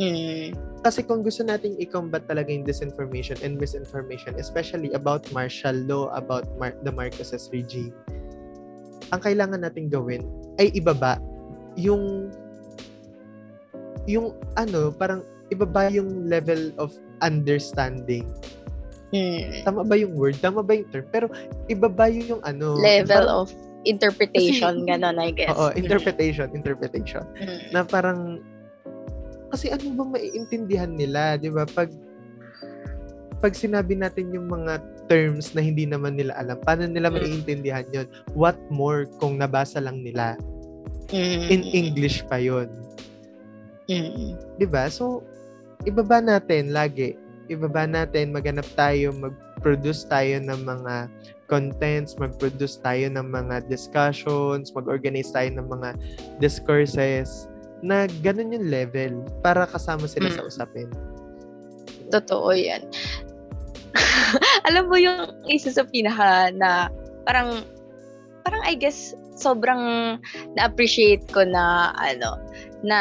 Mm. 0.00 0.54
Kasi 0.84 1.06
kung 1.06 1.22
gusto 1.22 1.46
nating 1.46 1.78
i-combat 1.80 2.26
talaga 2.26 2.50
yung 2.50 2.66
disinformation 2.66 3.38
and 3.40 3.56
misinformation, 3.56 4.34
especially 4.36 4.92
about 4.92 5.24
martial 5.32 5.74
law, 5.86 6.10
about 6.12 6.44
Mar- 6.58 6.76
the 6.82 6.92
Marcoses 6.92 7.48
regime, 7.54 7.94
ang 9.14 9.20
kailangan 9.22 9.62
nating 9.62 9.88
gawin 9.88 10.26
ay 10.58 10.74
ibaba 10.74 11.22
yung 11.78 12.28
yung 14.04 14.36
ano, 14.58 14.92
parang 14.92 15.24
ibaba 15.48 15.88
yung 15.88 16.28
level 16.28 16.72
of 16.76 16.92
understanding. 17.24 18.28
Hmm. 19.14 19.62
Tama 19.62 19.86
ba 19.86 19.94
yung 19.94 20.18
word? 20.18 20.36
Tama 20.42 20.60
ba 20.60 20.74
yung 20.74 20.90
term? 20.90 21.06
Pero 21.08 21.30
ibaba 21.70 22.10
yung 22.10 22.42
ano. 22.42 22.76
Level 22.76 23.24
parang, 23.24 23.46
of 23.46 23.48
interpretation, 23.86 24.82
kasi, 24.82 24.88
ganon, 24.90 25.16
I 25.20 25.30
guess. 25.30 25.54
Oo, 25.54 25.70
interpretation, 25.76 26.50
hmm. 26.50 26.58
interpretation. 26.58 27.24
Hmm. 27.38 27.60
Na 27.70 27.86
parang, 27.86 28.42
kasi 29.54 29.70
ano 29.70 29.94
bang 29.94 30.10
maiintindihan 30.18 30.90
nila, 30.90 31.38
di 31.38 31.46
ba? 31.46 31.62
Pag, 31.62 31.94
pag 33.38 33.54
sinabi 33.54 33.94
natin 33.94 34.34
yung 34.34 34.50
mga 34.50 34.82
terms 35.06 35.54
na 35.54 35.62
hindi 35.62 35.86
naman 35.86 36.18
nila 36.18 36.34
alam. 36.34 36.58
Paano 36.66 36.90
nila 36.90 37.06
mm. 37.06 37.14
maiintindihan 37.14 37.86
yon? 37.94 38.10
What 38.34 38.58
more 38.66 39.06
kung 39.22 39.38
nabasa 39.38 39.78
lang 39.78 40.02
nila? 40.02 40.34
Mm-hmm. 41.14 41.52
In 41.54 41.62
English 41.70 42.26
pa 42.26 42.40
yon 42.40 42.66
mm-hmm. 43.86 44.58
'Di 44.58 44.66
ba? 44.66 44.90
So, 44.90 45.22
ibaba 45.86 46.18
natin 46.18 46.74
lagi. 46.74 47.14
Ibaba 47.46 47.84
natin, 47.84 48.32
maganap 48.32 48.64
tayo, 48.72 49.12
mag-produce 49.12 50.08
tayo 50.08 50.40
ng 50.40 50.64
mga 50.64 51.12
contents, 51.46 52.16
mag-produce 52.16 52.80
tayo 52.80 53.04
ng 53.12 53.28
mga 53.28 53.68
discussions, 53.68 54.72
mag-organize 54.72 55.28
tayo 55.28 55.52
ng 55.52 55.68
mga 55.68 55.92
discourses 56.40 57.52
na 57.84 58.08
ganun 58.24 58.56
yung 58.56 58.66
level 58.72 59.12
para 59.44 59.68
kasama 59.68 60.08
sila 60.08 60.32
mm. 60.32 60.36
sa 60.40 60.42
usapin. 60.48 60.88
Totoo 62.08 62.56
yan. 62.56 62.80
Alam 64.68 64.88
mo 64.88 64.96
yung 64.96 65.28
isa 65.44 65.68
sa 65.68 65.84
pinaka 65.84 66.48
na 66.56 66.88
parang 67.28 67.62
parang 68.42 68.64
I 68.64 68.74
guess 68.74 69.12
sobrang 69.36 70.16
na-appreciate 70.56 71.28
ko 71.28 71.44
na 71.44 71.92
ano 72.00 72.40
na 72.80 72.98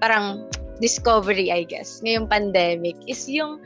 parang 0.00 0.48
discovery 0.80 1.52
I 1.52 1.68
guess 1.68 2.00
ngayong 2.00 2.32
pandemic 2.32 2.96
is 3.04 3.28
yung 3.28 3.60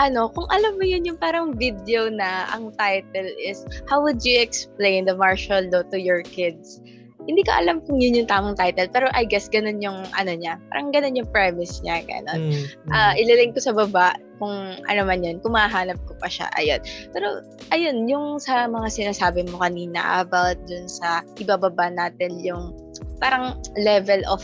ano, 0.00 0.32
kung 0.32 0.48
alam 0.48 0.80
mo 0.80 0.84
yun, 0.88 1.04
yung 1.04 1.20
parang 1.20 1.52
video 1.52 2.08
na 2.08 2.48
ang 2.56 2.72
title 2.80 3.28
is 3.36 3.68
How 3.84 4.00
would 4.00 4.24
you 4.24 4.40
explain 4.40 5.04
the 5.04 5.12
martial 5.12 5.60
law 5.68 5.84
to 5.92 6.00
your 6.00 6.24
kids? 6.24 6.80
Hindi 7.28 7.44
ko 7.44 7.52
alam 7.52 7.84
kung 7.84 8.00
yun 8.00 8.16
yung 8.16 8.28
tamang 8.30 8.56
title, 8.56 8.88
pero 8.88 9.12
I 9.12 9.28
guess 9.28 9.48
ganun 9.48 9.84
yung 9.84 10.08
ano 10.16 10.32
niya. 10.32 10.56
Parang 10.72 10.88
ganun 10.94 11.18
yung 11.18 11.28
premise 11.28 11.84
niya, 11.84 12.00
ganun. 12.04 12.48
Mm, 12.48 12.64
mm. 12.64 12.90
Uh, 12.92 13.12
ililink 13.16 13.52
ko 13.56 13.60
sa 13.60 13.76
baba 13.76 14.16
kung 14.40 14.80
ano 14.88 15.00
man 15.04 15.20
yun, 15.20 15.36
kung 15.44 15.52
mahanap 15.52 16.00
ko 16.08 16.16
pa 16.16 16.26
siya. 16.32 16.48
Ayun. 16.56 16.80
Pero, 17.12 17.44
ayun, 17.76 18.08
yung 18.08 18.40
sa 18.40 18.64
mga 18.64 18.88
sinasabi 18.88 19.44
mo 19.52 19.60
kanina 19.60 20.24
about 20.24 20.56
dun 20.64 20.88
sa 20.88 21.20
ibababa 21.36 21.92
natin 21.92 22.40
yung 22.40 22.72
parang 23.20 23.60
level 23.76 24.24
of 24.24 24.40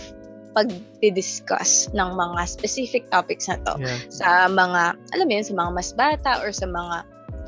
pag-discuss 0.57 1.93
ng 1.93 2.11
mga 2.17 2.41
specific 2.49 3.05
topics 3.13 3.45
na 3.49 3.61
to 3.65 3.77
yeah. 3.77 4.01
sa 4.09 4.29
mga, 4.49 4.97
alam 5.13 5.25
mo 5.29 5.33
yun, 5.33 5.45
sa 5.45 5.55
mga 5.57 5.71
mas 5.73 5.91
bata 5.93 6.31
or 6.41 6.49
sa 6.53 6.65
mga, 6.65 7.05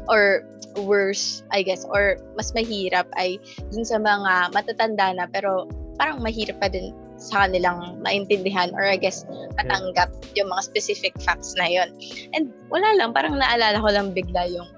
or 0.08 0.44
worse, 0.76 1.42
I 1.52 1.62
guess, 1.62 1.84
or 1.88 2.18
mas 2.36 2.52
mahirap 2.52 3.06
ay 3.16 3.38
dun 3.72 3.84
sa 3.84 4.00
mga 4.00 4.52
matatanda 4.52 5.14
na 5.14 5.24
pero 5.30 5.68
parang 5.98 6.22
mahirap 6.22 6.58
pa 6.60 6.68
din 6.70 6.94
sa 7.18 7.46
kanilang 7.46 7.98
maintindihan 8.00 8.70
or 8.78 8.86
I 8.86 8.94
guess 8.94 9.26
matanggap 9.58 10.14
yung 10.38 10.48
mga 10.48 10.62
specific 10.70 11.14
facts 11.18 11.58
na 11.58 11.66
yon. 11.66 11.90
And 12.32 12.54
wala 12.70 12.94
lang, 12.94 13.10
parang 13.10 13.36
naalala 13.36 13.82
ko 13.82 13.90
lang 13.90 14.14
bigla 14.14 14.46
yung 14.48 14.70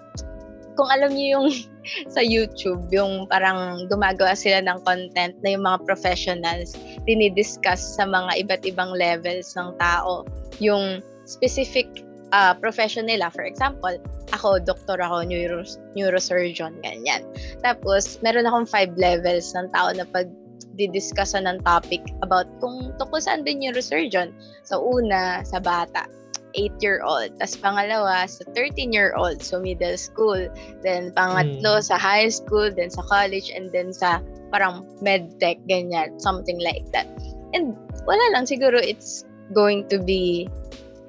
kung 0.80 0.88
alam 0.88 1.12
niyo 1.12 1.36
yung 1.36 1.48
sa 2.14 2.24
YouTube, 2.24 2.88
yung 2.88 3.28
parang 3.28 3.84
gumagawa 3.92 4.32
sila 4.32 4.64
ng 4.64 4.80
content 4.88 5.36
na 5.44 5.52
yung 5.52 5.64
mga 5.68 5.84
professionals 5.84 6.72
dinidiscuss 7.04 8.00
sa 8.00 8.08
mga 8.08 8.40
iba't 8.40 8.62
ibang 8.64 8.96
levels 8.96 9.52
ng 9.60 9.76
tao. 9.76 10.24
Yung 10.64 11.04
specific 11.28 11.88
uh, 12.32 12.54
profession 12.54 13.06
nila. 13.06 13.30
For 13.30 13.44
example, 13.44 13.98
ako, 14.32 14.62
doktor 14.62 14.98
ako, 15.02 15.26
neuro, 15.26 15.66
neurosurgeon, 15.94 16.78
ganyan. 16.82 17.26
Tapos, 17.62 18.18
meron 18.22 18.46
akong 18.46 18.66
five 18.66 18.92
levels 18.96 19.52
ng 19.54 19.70
tao 19.74 19.90
na 19.94 20.06
pag 20.08 20.30
didiscussan 20.78 21.44
ng 21.44 21.60
topic 21.66 22.00
about 22.24 22.48
kung 22.62 22.94
tungkol 22.96 23.20
saan 23.20 23.44
din 23.44 23.60
neurosurgeon. 23.60 24.32
Sa 24.64 24.78
so, 24.78 24.82
una, 24.82 25.42
sa 25.44 25.58
bata 25.58 26.06
8-year-old. 26.54 27.38
Tapos 27.38 27.56
pangalawa, 27.58 28.26
sa 28.26 28.42
13-year-old, 28.54 29.42
so 29.42 29.60
middle 29.60 29.94
school. 29.94 30.38
Then 30.82 31.14
pangatlo, 31.14 31.78
mm. 31.78 31.86
sa 31.86 31.96
high 31.98 32.30
school, 32.30 32.70
then 32.70 32.90
sa 32.90 33.02
college, 33.06 33.50
and 33.54 33.70
then 33.70 33.94
sa 33.94 34.18
parang 34.50 34.86
medtech, 34.98 35.62
ganyan. 35.70 36.18
Something 36.18 36.58
like 36.58 36.86
that. 36.90 37.06
And 37.54 37.78
wala 38.06 38.22
lang, 38.34 38.46
siguro 38.46 38.78
it's 38.78 39.26
going 39.54 39.86
to 39.90 39.98
be 39.98 40.50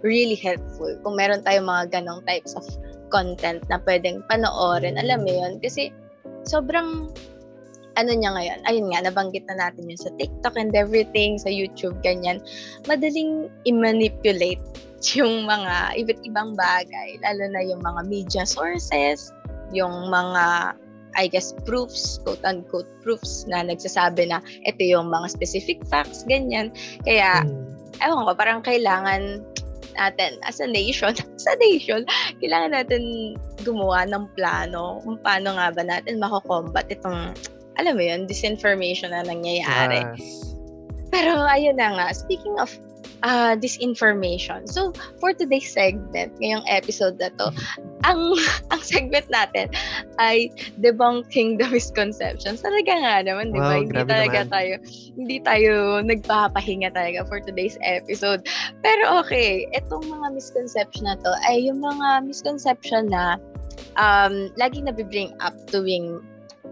really 0.02 0.38
helpful 0.38 0.92
kung 1.06 1.16
meron 1.18 1.46
tayong 1.46 1.70
mga 1.70 2.02
ganong 2.02 2.22
types 2.26 2.54
of 2.58 2.66
content 3.14 3.62
na 3.68 3.78
pwedeng 3.86 4.24
panoorin. 4.32 4.98
Alam 4.98 5.28
mo 5.28 5.32
yun? 5.32 5.60
Kasi 5.62 5.92
sobrang 6.48 7.12
ano 8.00 8.12
niya 8.16 8.32
ngayon, 8.32 8.60
ayun 8.72 8.88
nga, 8.88 9.04
nabanggit 9.04 9.44
na 9.52 9.68
natin 9.68 9.92
yun 9.92 10.00
sa 10.00 10.12
TikTok 10.16 10.56
and 10.56 10.72
everything, 10.72 11.36
sa 11.36 11.52
YouTube, 11.52 12.00
ganyan. 12.00 12.40
Madaling 12.88 13.52
i-manipulate 13.68 14.64
yung 15.18 15.44
mga 15.44 16.00
iba't 16.00 16.20
ibang 16.24 16.56
bagay, 16.56 17.20
lalo 17.20 17.44
na 17.52 17.62
yung 17.66 17.84
mga 17.84 18.02
media 18.08 18.44
sources, 18.48 19.36
yung 19.76 20.08
mga 20.08 20.76
I 21.12 21.28
guess 21.28 21.52
proofs, 21.68 22.24
quote-unquote 22.24 22.88
proofs 23.04 23.44
na 23.44 23.68
nagsasabi 23.68 24.32
na 24.32 24.40
ito 24.64 24.80
yung 24.80 25.12
mga 25.12 25.28
specific 25.28 25.84
facts, 25.84 26.24
ganyan. 26.24 26.72
Kaya, 27.04 27.44
mm. 27.44 28.00
ewan 28.00 28.24
ko, 28.24 28.32
parang 28.32 28.64
kailangan 28.64 29.44
natin 29.95 30.38
as 30.43 30.60
a 30.60 30.67
nation, 30.67 31.13
as 31.38 31.45
a 31.47 31.56
nation, 31.60 32.06
kailangan 32.43 32.71
natin 32.75 33.04
gumawa 33.63 34.08
ng 34.10 34.25
plano 34.36 34.99
kung 35.06 35.17
paano 35.21 35.58
nga 35.58 35.71
ba 35.71 35.84
natin 35.86 36.21
mako-combat 36.21 36.88
itong, 36.91 37.34
alam 37.80 37.93
mo 37.95 38.04
yun, 38.04 38.27
disinformation 38.27 39.15
na 39.15 39.23
nangyayari. 39.25 40.04
Yes. 40.15 40.56
Pero 41.12 41.43
ayun 41.43 41.75
na 41.75 41.91
nga, 41.95 42.08
speaking 42.15 42.56
of 42.56 42.71
uh, 43.23 43.53
disinformation. 43.55 44.67
So, 44.67 44.93
for 45.19 45.34
today's 45.34 45.69
segment, 45.69 46.34
ngayong 46.41 46.65
episode 46.67 47.17
na 47.21 47.29
to, 47.38 47.53
ang 48.03 48.36
ang 48.73 48.81
segment 48.81 49.29
natin 49.29 49.69
ay 50.17 50.49
debunking 50.81 51.57
the 51.62 51.67
misconceptions. 51.69 52.62
Talaga 52.62 52.91
nga 52.91 53.15
naman, 53.25 53.53
di 53.53 53.60
ba? 53.62 53.77
Wow, 53.77 53.81
hindi 53.86 54.03
talaga 54.05 54.39
naman. 54.45 54.53
tayo, 54.53 54.73
hindi 55.17 55.38
tayo 55.41 55.73
nagpapahinga 56.05 56.89
talaga 56.93 57.25
for 57.29 57.39
today's 57.41 57.77
episode. 57.86 58.45
Pero 58.81 59.21
okay, 59.21 59.69
itong 59.77 60.05
mga 60.10 60.34
misconception 60.34 61.05
na 61.05 61.17
to 61.21 61.31
ay 61.45 61.65
yung 61.69 61.81
mga 61.81 62.25
misconception 62.25 63.10
na 63.10 63.38
um, 63.97 64.49
lagi 64.57 64.81
na 64.81 64.93
bring 64.93 65.34
up 65.41 65.53
tuwing 65.69 66.21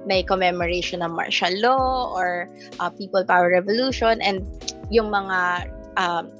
may 0.06 0.24
commemoration 0.24 1.04
ng 1.04 1.12
martial 1.12 1.52
law 1.60 2.08
or 2.14 2.48
uh, 2.80 2.90
people 2.94 3.26
power 3.26 3.52
revolution 3.52 4.22
and 4.24 4.46
yung 4.94 5.12
mga 5.12 5.68
um, 6.00 6.32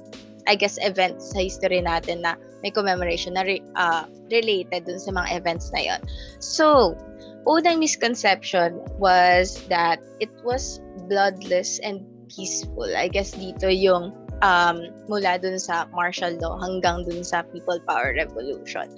I 0.48 0.56
guess, 0.56 0.80
events 0.80 1.36
sa 1.36 1.44
history 1.44 1.84
natin 1.84 2.24
na 2.24 2.34
may 2.64 2.72
commemoration 2.72 3.36
na 3.36 3.44
re, 3.44 3.60
uh, 3.76 4.08
related 4.32 4.88
dun 4.88 4.98
sa 4.98 5.12
mga 5.12 5.36
events 5.36 5.68
na 5.76 5.80
yon. 5.84 6.00
So, 6.40 6.96
unang 7.44 7.78
misconception 7.78 8.80
was 8.96 9.60
that 9.68 10.00
it 10.18 10.32
was 10.42 10.80
bloodless 11.06 11.78
and 11.84 12.02
peaceful. 12.32 12.88
I 12.96 13.08
guess 13.12 13.36
dito 13.36 13.68
yung 13.68 14.16
um, 14.40 14.76
mula 15.08 15.40
dun 15.40 15.60
sa 15.60 15.86
martial 15.92 16.36
law 16.40 16.56
hanggang 16.60 17.04
dun 17.04 17.24
sa 17.24 17.44
people 17.52 17.78
power 17.84 18.16
revolution. 18.16 18.88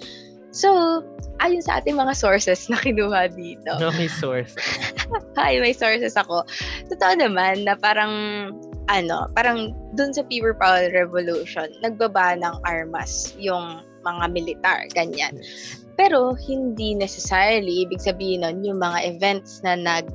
So, 0.52 1.00
ayon 1.40 1.64
sa 1.64 1.80
ating 1.80 1.96
mga 1.96 2.12
sources 2.12 2.68
na 2.68 2.76
kinuha 2.76 3.32
dito. 3.32 3.72
No, 3.80 3.88
may 3.96 4.08
source. 4.08 4.52
Hi, 5.40 5.56
may 5.64 5.72
sources 5.72 6.12
ako. 6.12 6.44
Totoo 6.92 7.12
naman 7.16 7.64
na 7.64 7.72
parang 7.72 8.12
ano, 8.88 9.30
parang 9.36 9.76
dun 9.94 10.14
sa 10.14 10.26
People 10.26 10.54
Power 10.56 10.90
Revolution, 10.90 11.70
nagbaba 11.82 12.38
ng 12.38 12.56
armas 12.66 13.34
yung 13.38 13.82
mga 14.02 14.24
militar, 14.34 14.78
ganyan. 14.90 15.38
Pero 15.94 16.34
hindi 16.34 16.96
necessarily 16.96 17.86
ibig 17.86 18.02
sabihin 18.02 18.42
nun 18.42 18.64
yung 18.66 18.80
mga 18.82 19.16
events 19.16 19.62
na 19.62 19.78
nag 19.78 20.08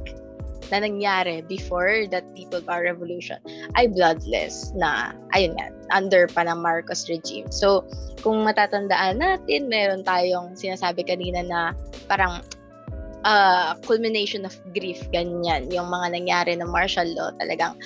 na 0.68 0.84
nangyari 0.84 1.40
before 1.48 2.08
that 2.12 2.28
People 2.36 2.60
Power 2.60 2.92
Revolution 2.92 3.40
ay 3.80 3.88
bloodless 3.88 4.76
na, 4.76 5.16
ayun 5.32 5.56
nga, 5.56 5.72
under 5.96 6.28
pa 6.28 6.44
ng 6.44 6.60
Marcos 6.60 7.08
regime. 7.08 7.48
So, 7.56 7.88
kung 8.20 8.44
matatandaan 8.44 9.24
natin, 9.24 9.72
meron 9.72 10.04
tayong 10.04 10.60
sinasabi 10.60 11.08
kanina 11.08 11.40
na 11.48 11.72
parang 12.12 12.44
uh, 13.24 13.80
culmination 13.88 14.44
of 14.44 14.56
grief, 14.76 15.00
ganyan. 15.16 15.72
Yung 15.72 15.88
mga 15.88 16.20
nangyari 16.20 16.52
ng 16.60 16.68
martial 16.68 17.08
law, 17.16 17.32
talagang 17.40 17.80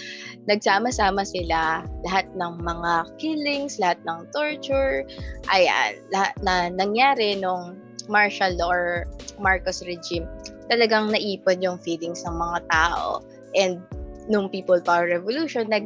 nagsama-sama 0.49 1.21
sila 1.21 1.85
lahat 2.05 2.25
ng 2.33 2.53
mga 2.61 2.93
killings, 3.21 3.77
lahat 3.77 4.01
ng 4.09 4.25
torture, 4.33 5.05
ayan, 5.53 6.01
lahat 6.09 6.33
na 6.41 6.69
nangyari 6.73 7.37
nung 7.37 7.77
martial 8.09 8.57
law 8.57 8.73
or 8.73 9.05
Marcos 9.37 9.85
regime, 9.85 10.25
talagang 10.71 11.13
naipon 11.13 11.61
yung 11.61 11.77
feelings 11.77 12.25
ng 12.25 12.33
mga 12.33 12.59
tao. 12.73 13.21
And 13.53 13.85
nung 14.25 14.49
People 14.49 14.81
Power 14.81 15.05
Revolution, 15.05 15.69
nag, 15.69 15.85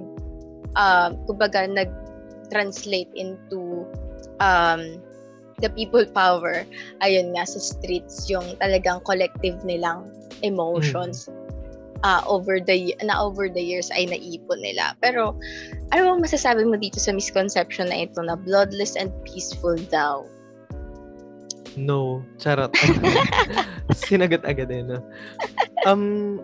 uh, 0.80 1.12
kumbaga, 1.28 1.68
nag-translate 1.68 3.12
into 3.16 3.84
um, 4.40 5.04
the 5.60 5.72
people 5.72 6.04
power, 6.12 6.68
ayun 7.04 7.36
nga, 7.36 7.48
sa 7.48 7.60
streets, 7.60 8.28
yung 8.28 8.56
talagang 8.60 9.04
collective 9.04 9.60
nilang 9.64 10.12
emotions. 10.44 11.28
Mm 11.28 11.45
uh, 12.06 12.22
over 12.30 12.62
the 12.62 12.94
na 13.02 13.18
over 13.18 13.50
the 13.50 13.60
years 13.60 13.90
ay 13.90 14.06
naipon 14.06 14.62
nila. 14.62 14.94
Pero 15.02 15.34
ano 15.90 16.02
bang 16.14 16.22
masasabi 16.22 16.62
mo 16.62 16.78
dito 16.78 17.02
sa 17.02 17.10
misconception 17.10 17.90
na 17.90 18.06
ito 18.06 18.22
na 18.22 18.38
bloodless 18.38 18.94
and 18.94 19.10
peaceful 19.26 19.74
daw? 19.90 20.22
No, 21.76 22.22
charot. 22.40 22.72
Sinagot 24.06 24.46
agad 24.46 24.72
eh, 24.72 24.86
no? 24.86 25.02
Um, 25.84 26.40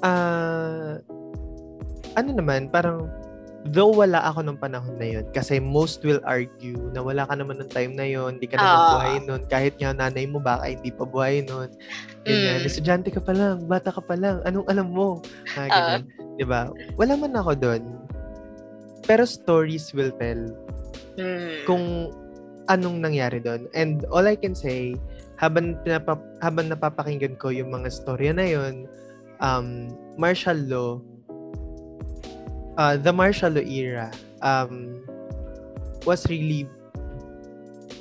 uh, 0.00 0.96
ano 2.16 2.30
naman, 2.32 2.72
parang 2.72 3.12
though 3.62 3.94
wala 3.94 4.18
ako 4.26 4.42
nung 4.42 4.58
panahon 4.58 4.98
na 4.98 5.06
yun 5.06 5.24
kasi 5.30 5.62
most 5.62 6.02
will 6.02 6.18
argue 6.26 6.74
na 6.90 6.98
wala 6.98 7.22
ka 7.30 7.38
naman 7.38 7.62
nung 7.62 7.70
time 7.70 7.94
na 7.94 8.02
yun 8.02 8.34
hindi 8.34 8.50
ka 8.50 8.58
naman 8.58 8.74
uh, 8.74 8.90
buhay 8.98 9.14
nun. 9.22 9.42
Kahit 9.46 9.74
nga 9.78 9.94
nanay 9.94 10.26
mo 10.26 10.42
baka 10.42 10.66
hindi 10.66 10.90
pa 10.90 11.06
buhay 11.06 11.46
nun. 11.46 11.70
Ganyan. 12.26 12.62
Mm. 12.62 12.66
estudyante 12.66 13.08
ka 13.14 13.22
pa 13.22 13.30
lang 13.34 13.62
bata 13.70 13.94
ka 13.94 14.02
pa 14.02 14.18
lang 14.18 14.42
anong 14.42 14.66
alam 14.66 14.90
mo? 14.90 15.22
Ah, 15.54 15.70
ganyan 15.70 16.02
uh, 16.10 16.34
di 16.38 16.44
ba? 16.46 16.70
Wala 16.98 17.14
man 17.14 17.38
ako 17.38 17.52
doon 17.54 17.82
pero 19.06 19.26
stories 19.26 19.90
will 19.92 20.14
tell 20.16 20.38
mm. 21.18 21.66
kung 21.66 22.10
anong 22.70 23.02
nangyari 23.02 23.42
doon 23.42 23.66
and 23.74 24.06
all 24.14 24.24
I 24.24 24.38
can 24.38 24.54
say 24.54 24.94
habang 25.42 25.74
pinapa, 25.82 26.14
habang 26.38 26.70
napapakinggan 26.70 27.34
ko 27.36 27.50
yung 27.50 27.74
mga 27.74 27.90
storya 27.90 28.30
na 28.30 28.46
yun 28.46 28.86
um 29.42 29.90
martial 30.14 30.58
law 30.70 31.02
uh, 32.76 32.96
the 32.96 33.12
martial 33.12 33.52
law 33.52 33.64
era 33.64 34.08
um, 34.40 35.02
was 36.04 36.26
really 36.28 36.68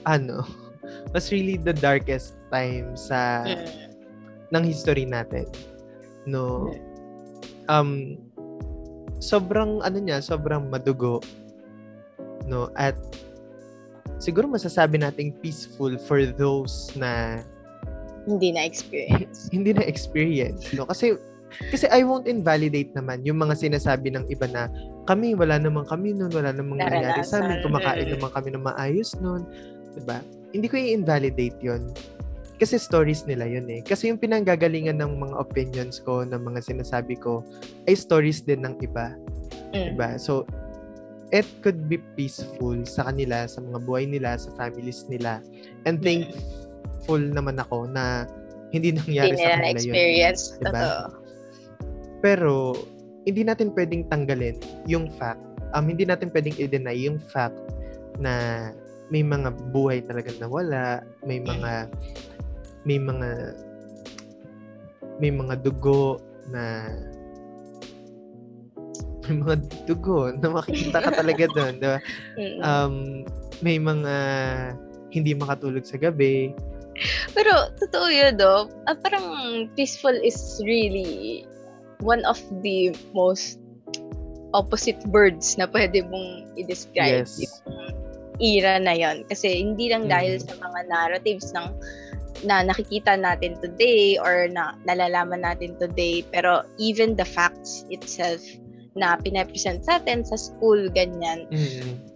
ano 0.06 0.46
was 1.14 1.32
really 1.32 1.58
the 1.58 1.74
darkest 1.74 2.36
time 2.50 2.96
sa 2.98 3.46
mm. 3.46 3.68
ng 4.52 4.64
history 4.64 5.06
natin 5.08 5.48
no? 6.28 6.70
Um 7.70 8.20
sobrang 9.22 9.86
ano 9.86 9.98
niya 10.02 10.20
sobrang 10.20 10.68
madugo 10.68 11.22
no? 12.50 12.74
At 12.76 12.98
siguro 14.18 14.50
masasabi 14.50 15.02
nating 15.02 15.38
peaceful 15.40 15.96
for 16.10 16.26
those 16.26 16.94
na 16.98 17.42
hindi 18.30 18.54
na 18.54 18.62
experience. 18.70 19.50
Hindi 19.56 19.74
na 19.74 19.82
experience 19.82 20.70
no? 20.78 20.86
Kasi 20.86 21.18
kasi 21.72 21.86
I 21.92 22.04
won't 22.08 22.28
invalidate 22.30 22.92
naman 22.96 23.24
yung 23.28 23.40
mga 23.42 23.60
sinasabi 23.60 24.14
ng 24.14 24.28
iba 24.32 24.48
na 24.48 24.72
kami, 25.06 25.34
wala 25.36 25.60
naman 25.60 25.84
kami 25.88 26.16
noon, 26.16 26.32
wala 26.32 26.56
namang 26.56 26.80
nangyari 26.84 27.22
sa 27.26 27.44
amin, 27.44 27.60
kumakain 27.66 28.08
naman 28.08 28.32
kami 28.32 28.50
ng 28.54 28.64
maayos 28.64 29.18
noon. 29.20 29.44
Diba? 29.98 30.24
Hindi 30.56 30.68
ko 30.72 30.76
i-invalidate 30.80 31.60
yon 31.60 31.92
kasi 32.62 32.78
stories 32.78 33.26
nila 33.26 33.50
yun 33.50 33.66
eh. 33.74 33.82
Kasi 33.82 34.14
yung 34.14 34.22
pinanggagalingan 34.22 35.02
ng 35.02 35.18
mga 35.18 35.36
opinions 35.42 35.98
ko, 35.98 36.22
ng 36.22 36.38
mga 36.38 36.62
sinasabi 36.62 37.18
ko, 37.18 37.42
ay 37.90 37.98
stories 37.98 38.46
din 38.46 38.62
ng 38.62 38.78
iba. 38.86 39.18
Mm. 39.74 39.98
Diba? 39.98 40.22
So, 40.22 40.46
it 41.34 41.50
could 41.66 41.90
be 41.90 41.98
peaceful 42.14 42.78
sa 42.86 43.10
kanila, 43.10 43.50
sa 43.50 43.66
mga 43.66 43.82
buhay 43.82 44.06
nila, 44.06 44.38
sa 44.38 44.54
families 44.62 45.10
nila. 45.10 45.42
And 45.90 45.98
mm. 45.98 46.06
thankful 46.06 47.26
naman 47.34 47.58
ako 47.58 47.90
na 47.90 48.30
hindi 48.70 48.94
nangyari 48.94 49.34
hindi 49.34 49.42
sa 49.42 49.58
kanila 49.58 49.70
experience. 49.74 50.42
yun. 50.54 50.62
Diba? 50.62 50.70
Totoo. 50.70 51.21
Pero, 52.22 52.74
hindi 53.26 53.46
natin 53.46 53.74
pwedeng 53.78 54.10
tanggalin 54.10 54.58
yung 54.90 55.10
fact. 55.14 55.42
Um, 55.78 55.88
hindi 55.88 56.04
natin 56.06 56.34
pwedeng 56.34 56.58
i-deny 56.58 56.98
yung 57.06 57.22
fact 57.22 57.58
na 58.18 58.70
may 59.12 59.22
mga 59.22 59.52
buhay 59.76 60.02
talaga 60.04 60.32
nawala, 60.40 61.04
may 61.28 61.40
mga 61.44 61.92
may 62.88 62.98
mga 62.98 63.30
may 65.22 65.30
mga 65.30 65.54
dugo 65.62 66.18
na 66.50 66.90
may 69.28 69.36
mga 69.38 69.56
dugo 69.86 70.34
na 70.34 70.50
makikita 70.50 70.98
ka 70.98 71.12
talaga 71.14 71.46
doon, 71.56 71.74
'di 71.78 71.88
ba? 71.88 72.00
Um, 72.66 72.96
may 73.62 73.78
mga 73.78 74.16
hindi 75.14 75.32
makatulog 75.38 75.86
sa 75.86 76.02
gabi. 76.02 76.56
Pero 77.36 77.70
totoo 77.78 78.08
'yun, 78.10 78.40
do. 78.40 78.68
Uh, 78.90 78.98
parang 78.98 79.28
peaceful 79.78 80.16
is 80.16 80.60
really 80.66 81.46
one 82.02 82.26
of 82.26 82.38
the 82.66 82.94
most 83.14 83.62
opposite 84.52 85.00
words 85.08 85.56
na 85.56 85.66
pwede 85.70 86.04
mong 86.12 86.52
i-describe 86.60 87.24
yes. 87.24 87.40
yung 87.40 87.56
era 88.42 88.82
na 88.82 88.98
yon 88.98 89.24
kasi 89.30 89.62
hindi 89.62 89.88
lang 89.88 90.10
dahil 90.10 90.42
mm. 90.42 90.44
sa 90.50 90.54
mga 90.60 90.80
narratives 90.90 91.54
ng 91.56 91.70
na 92.42 92.66
nakikita 92.66 93.14
natin 93.16 93.54
today 93.62 94.18
or 94.18 94.50
na 94.50 94.74
nalalaman 94.90 95.46
natin 95.46 95.78
today 95.78 96.26
pero 96.34 96.66
even 96.82 97.14
the 97.14 97.24
facts 97.24 97.86
itself 97.94 98.42
na 98.98 99.16
pinapresent 99.22 99.86
sa 99.86 100.02
atin 100.02 100.26
sa 100.26 100.36
school 100.36 100.90
ganyan 100.92 101.48
mm 101.54 102.11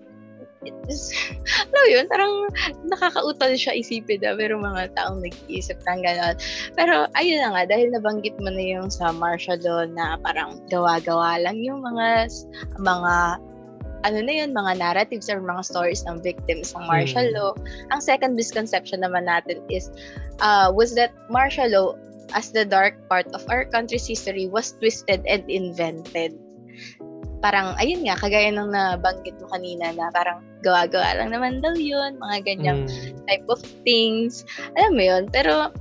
is, 0.88 1.14
alam 1.74 1.86
yun, 1.92 2.06
parang 2.10 2.34
nakakautal 2.90 3.54
siya 3.54 3.78
isipin 3.78 4.22
na 4.24 4.34
pero 4.34 4.58
mga 4.58 4.94
taong 4.96 5.22
nag-iisip 5.22 5.78
ng 5.86 6.00
gano'n. 6.02 6.36
Pero 6.74 7.06
ayun 7.14 7.42
na 7.42 7.50
nga, 7.54 7.64
dahil 7.70 7.92
nabanggit 7.92 8.36
mo 8.42 8.50
na 8.50 8.64
yung 8.64 8.90
sa 8.90 9.12
martial 9.12 9.60
law 9.62 9.86
na 9.86 10.16
parang 10.22 10.62
gawa-gawa 10.70 11.42
lang 11.42 11.60
yung 11.62 11.84
mga 11.84 12.30
mga 12.80 13.16
ano 14.06 14.22
na 14.22 14.34
yun, 14.38 14.54
mga 14.54 14.78
narratives 14.78 15.34
or 15.34 15.42
mga 15.42 15.66
stories 15.66 16.06
ng 16.06 16.22
victims 16.22 16.78
ng 16.78 16.86
martial 16.86 17.26
mm. 17.26 17.34
law. 17.34 17.52
Ang 17.90 18.06
second 18.06 18.38
misconception 18.38 19.02
naman 19.02 19.26
natin 19.26 19.66
is, 19.74 19.90
uh, 20.46 20.70
was 20.70 20.94
that 20.94 21.10
martial 21.34 21.66
law 21.74 21.98
as 22.38 22.54
the 22.54 22.62
dark 22.62 22.94
part 23.10 23.26
of 23.34 23.42
our 23.50 23.66
country's 23.66 24.06
history 24.06 24.46
was 24.46 24.78
twisted 24.78 25.26
and 25.26 25.42
invented 25.50 26.38
parang, 27.40 27.76
ayun 27.80 28.04
nga, 28.06 28.16
kagaya 28.20 28.52
ng 28.52 28.72
nabanggit 28.72 29.36
mo 29.42 29.48
kanina 29.52 29.92
na 29.94 30.12
parang 30.12 30.44
gawa-gawa 30.64 31.22
lang 31.22 31.30
naman 31.34 31.62
daw 31.62 31.76
yun, 31.76 32.18
mga 32.18 32.38
ganyang 32.46 32.82
mm. 32.88 33.16
type 33.30 33.48
of 33.52 33.62
things. 33.84 34.48
Alam 34.80 34.98
mo 34.98 35.04
yun, 35.04 35.24
pero 35.30 35.72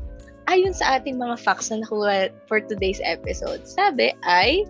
ayon 0.49 0.77
sa 0.77 1.01
ating 1.01 1.17
mga 1.17 1.41
facts 1.41 1.73
na 1.73 1.81
nakuha 1.83 2.29
for 2.47 2.61
today's 2.61 3.01
episode, 3.05 3.65
sabi 3.65 4.13
ay, 4.29 4.65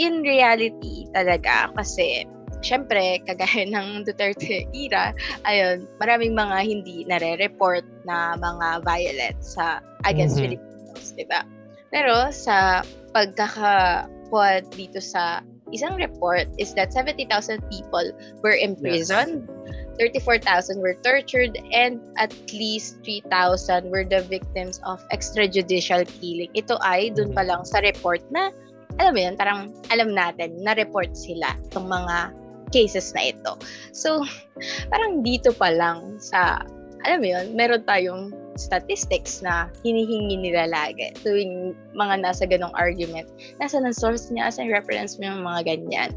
in 0.00 0.24
reality 0.24 1.04
talaga, 1.12 1.68
kasi 1.76 2.24
syempre, 2.64 3.20
kagaya 3.26 3.68
ng 3.74 4.06
Duterte 4.06 4.64
era, 4.72 5.12
ayun, 5.44 5.84
maraming 6.00 6.32
mga 6.32 6.56
hindi 6.64 7.04
nare-report 7.04 7.84
na 8.08 8.38
mga 8.38 8.86
violence 8.86 9.58
sa 9.58 9.82
against 10.08 10.38
mm-hmm. 10.38 10.56
Filipinos, 10.56 11.12
di 11.18 11.26
ba? 11.28 11.44
Pero 11.92 12.32
sa 12.32 12.80
pagkakakuha 13.12 14.64
dito 14.72 14.96
sa 14.96 15.44
isang 15.72 15.96
report 15.96 16.46
is 16.60 16.76
that 16.76 16.92
70,000 16.92 17.64
people 17.72 18.04
were 18.44 18.54
imprisoned, 18.54 19.48
yes. 19.48 20.20
34,000 20.24 20.80
were 20.80 20.96
tortured, 21.04 21.56
and 21.72 22.00
at 22.16 22.32
least 22.52 23.00
3,000 23.04 23.90
were 23.90 24.04
the 24.04 24.22
victims 24.28 24.80
of 24.84 25.00
extrajudicial 25.12 26.04
killing. 26.20 26.52
Ito 26.54 26.80
ay 26.80 27.12
dun 27.12 27.32
pa 27.32 27.44
lang 27.44 27.64
sa 27.64 27.80
report 27.84 28.24
na, 28.32 28.52
alam 29.00 29.12
mo 29.16 29.20
yun, 29.20 29.34
parang 29.36 29.72
alam 29.92 30.12
natin 30.12 30.60
na 30.60 30.76
report 30.76 31.16
sila 31.16 31.56
itong 31.68 31.88
mga 31.88 32.32
cases 32.72 33.12
na 33.12 33.32
ito. 33.32 33.52
So, 33.92 34.24
parang 34.92 35.20
dito 35.20 35.52
pa 35.52 35.72
lang 35.72 36.16
sa, 36.20 36.64
alam 37.04 37.20
mo 37.20 37.28
yun, 37.28 37.52
meron 37.52 37.84
tayong 37.84 38.32
statistics 38.56 39.40
na 39.40 39.68
hinihingi 39.84 40.36
nila 40.36 40.68
lagi 40.68 41.12
tuwing 41.24 41.72
mga 41.96 42.24
nasa 42.24 42.44
ganong 42.44 42.74
argument. 42.76 43.28
Nasa 43.58 43.80
ng 43.80 43.94
source 43.94 44.28
niya, 44.28 44.48
nasa 44.52 44.68
reference 44.68 45.16
mo 45.16 45.28
yung 45.28 45.44
mga 45.44 45.60
ganyan. 45.68 46.10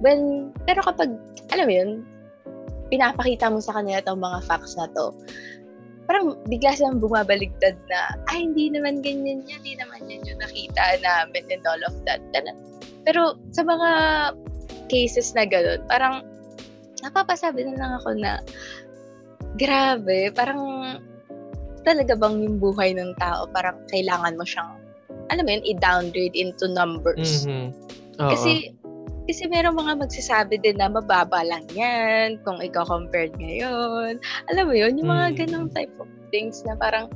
Well, 0.00 0.50
pero 0.64 0.80
kapag, 0.82 1.12
alam 1.52 1.66
mo 1.68 1.74
yun, 1.74 1.90
pinapakita 2.90 3.52
mo 3.52 3.62
sa 3.62 3.78
kanila 3.78 4.02
itong 4.02 4.18
mga 4.18 4.38
facts 4.48 4.74
na 4.74 4.90
to, 4.96 5.14
parang 6.10 6.34
bigla 6.50 6.74
silang 6.74 6.98
bumabaligtad 6.98 7.78
na, 7.86 8.00
ay, 8.34 8.50
hindi 8.50 8.72
naman 8.72 8.98
ganyan 8.98 9.46
yan, 9.46 9.62
hindi 9.62 9.78
naman 9.78 10.10
yan 10.10 10.26
yung 10.26 10.40
nakita 10.42 10.98
namin 10.98 11.46
and 11.52 11.62
all 11.68 11.82
of 11.86 11.94
that. 12.02 12.18
Pero 13.06 13.38
sa 13.54 13.62
mga 13.62 13.90
cases 14.90 15.30
na 15.38 15.46
gano'n, 15.46 15.86
parang 15.86 16.26
napapasabi 17.06 17.62
na 17.62 17.78
lang 17.78 17.92
ako 18.02 18.10
na, 18.18 18.42
grabe, 19.54 20.34
parang 20.34 20.98
talaga 21.86 22.12
bang 22.16 22.44
yung 22.44 22.56
buhay 22.60 22.92
ng 22.96 23.16
tao 23.16 23.48
parang 23.50 23.76
kailangan 23.88 24.36
mo 24.36 24.44
siyang 24.44 24.80
alam 25.30 25.46
mo 25.46 25.50
yun, 25.54 25.62
i-downgrade 25.62 26.34
into 26.34 26.66
numbers. 26.66 27.46
Mm-hmm. 27.46 27.70
Kasi 28.18 28.74
kasi 29.30 29.46
merong 29.46 29.78
mga 29.78 29.94
magsasabi 30.02 30.58
din 30.58 30.82
na 30.82 30.90
mababa 30.90 31.46
lang 31.46 31.62
yan 31.70 32.42
kung 32.42 32.58
ikaw 32.58 32.82
compared 32.82 33.30
ngayon. 33.38 34.18
Alam 34.50 34.64
mo 34.66 34.74
yun, 34.74 34.98
yung 34.98 35.06
mga 35.06 35.26
mm. 35.30 35.36
ganong 35.38 35.68
type 35.70 35.94
of 36.02 36.10
things 36.34 36.66
na 36.66 36.74
parang 36.74 37.06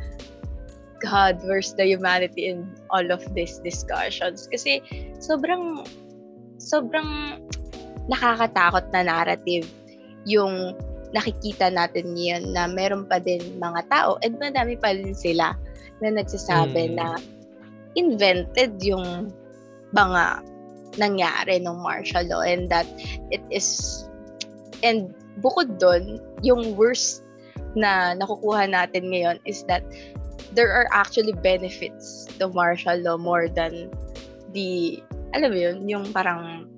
God, 1.02 1.42
where's 1.42 1.74
the 1.74 1.84
humanity 1.84 2.48
in 2.54 2.70
all 2.94 3.04
of 3.10 3.20
these 3.34 3.58
discussions? 3.66 4.46
Kasi 4.46 4.78
sobrang 5.18 5.82
sobrang 6.62 7.42
nakakatakot 8.06 8.86
na 8.94 9.02
narrative 9.02 9.66
yung 10.24 10.78
nakikita 11.14 11.70
natin 11.70 12.12
ngayon 12.18 12.50
na 12.50 12.66
meron 12.66 13.06
pa 13.06 13.22
din 13.22 13.40
mga 13.62 13.86
tao 13.86 14.18
and 14.26 14.34
madami 14.42 14.74
pa 14.74 14.90
din 14.90 15.14
sila 15.14 15.54
na 16.02 16.08
nagsasabi 16.10 16.90
mm. 16.90 16.94
na 16.98 17.16
invented 17.94 18.74
yung 18.82 19.30
mga 19.94 20.42
nangyari 20.98 21.62
ng 21.62 21.78
martial 21.78 22.26
law 22.26 22.42
and 22.42 22.66
that 22.66 22.86
it 23.30 23.42
is 23.54 24.02
and 24.82 25.14
bukod 25.38 25.78
doon 25.78 26.18
yung 26.42 26.74
worst 26.74 27.22
na 27.74 28.14
nakukuha 28.14 28.66
natin 28.70 29.10
ngayon 29.10 29.38
is 29.46 29.66
that 29.66 29.82
there 30.54 30.70
are 30.70 30.86
actually 30.94 31.34
benefits 31.42 32.26
to 32.38 32.46
martial 32.54 32.94
law 33.02 33.18
more 33.18 33.50
than 33.50 33.90
the, 34.54 35.02
alam 35.34 35.50
mo 35.50 35.58
yun, 35.58 35.76
yung 35.90 36.06
parang 36.14 36.70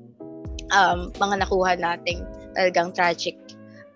um, 0.73 1.13
mga 1.21 1.45
nakuha 1.45 1.77
nating 1.77 2.25
talagang 2.57 2.93
tragic 2.97 3.37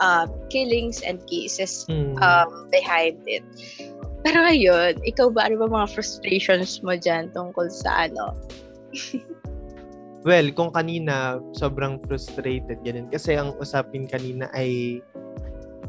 uh, 0.01 0.26
killings 0.48 1.05
and 1.05 1.20
cases 1.28 1.86
mm. 1.86 2.16
um, 2.24 2.66
behind 2.72 3.20
it. 3.28 3.44
Pero 4.20 4.44
ayun, 4.44 5.01
ikaw 5.05 5.32
ba, 5.32 5.48
ano 5.48 5.64
ba 5.64 5.68
mga 5.68 5.88
frustrations 5.96 6.84
mo 6.84 6.92
dyan 6.96 7.32
tungkol 7.32 7.72
sa 7.72 8.09
ano? 8.09 8.36
well, 10.28 10.48
kung 10.53 10.72
kanina, 10.76 11.40
sobrang 11.57 12.01
frustrated, 12.05 12.80
ganun. 12.84 13.09
Kasi 13.09 13.40
ang 13.40 13.57
usapin 13.57 14.05
kanina 14.05 14.53
ay, 14.53 15.01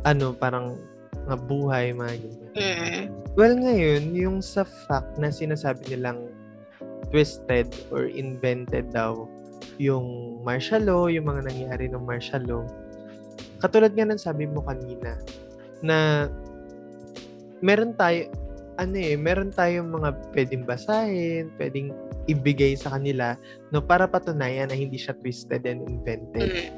ano, 0.08 0.32
parang 0.32 0.80
mga 1.28 1.38
buhay, 1.44 1.86
mga 1.92 2.14
ganyan. 2.24 2.52
Mm. 2.56 3.02
Well, 3.36 3.56
ngayon, 3.60 4.16
yung 4.16 4.38
sa 4.40 4.64
fact 4.64 5.20
na 5.20 5.28
sinasabi 5.32 5.92
nilang 5.92 6.32
twisted 7.12 7.68
or 7.92 8.08
invented 8.08 8.96
daw 8.96 9.28
yung 9.78 10.40
martial 10.42 10.82
law, 10.84 11.04
yung 11.12 11.28
mga 11.28 11.52
nangyari 11.52 11.86
ng 11.92 12.04
martial 12.04 12.44
law. 12.48 12.64
Katulad 13.62 13.94
nga 13.94 14.10
ng 14.10 14.18
sabi 14.18 14.50
mo 14.50 14.66
kanina, 14.66 15.22
na 15.86 16.28
meron 17.62 17.94
tayo, 17.94 18.30
ano 18.82 18.98
eh, 18.98 19.14
meron 19.14 19.54
tayong 19.54 19.90
mga 19.94 20.10
pwedeng 20.34 20.66
basahin, 20.66 21.54
pwedeng 21.62 21.94
ibigay 22.26 22.74
sa 22.78 22.98
kanila, 22.98 23.38
no, 23.70 23.82
para 23.82 24.10
patunayan 24.10 24.70
na 24.70 24.78
hindi 24.78 24.98
siya 24.98 25.14
twisted 25.18 25.66
and 25.70 25.86
invented. 25.86 26.50
Mm. 26.50 26.70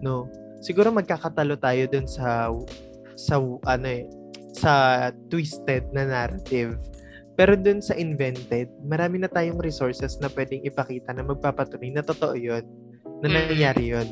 No. 0.00 0.28
Siguro 0.64 0.88
magkakatalo 0.88 1.60
tayo 1.60 1.84
dun 1.88 2.08
sa 2.08 2.48
sa 3.20 3.36
ano 3.68 3.86
eh, 3.88 4.08
sa 4.56 4.72
twisted 5.28 5.84
na 5.92 6.08
narrative. 6.08 6.80
Pero 7.34 7.58
dun 7.58 7.82
sa 7.82 7.98
invented, 7.98 8.70
marami 8.86 9.20
na 9.20 9.28
tayong 9.28 9.58
resources 9.58 10.16
na 10.22 10.30
pwedeng 10.32 10.62
ipakita 10.62 11.10
na 11.10 11.26
magpapatunay 11.26 11.90
na 11.90 12.04
totoo 12.06 12.38
yun, 12.38 12.62
na 13.20 13.26
mm. 13.28 13.34
nangyayari 13.34 13.84
yun. 13.92 14.08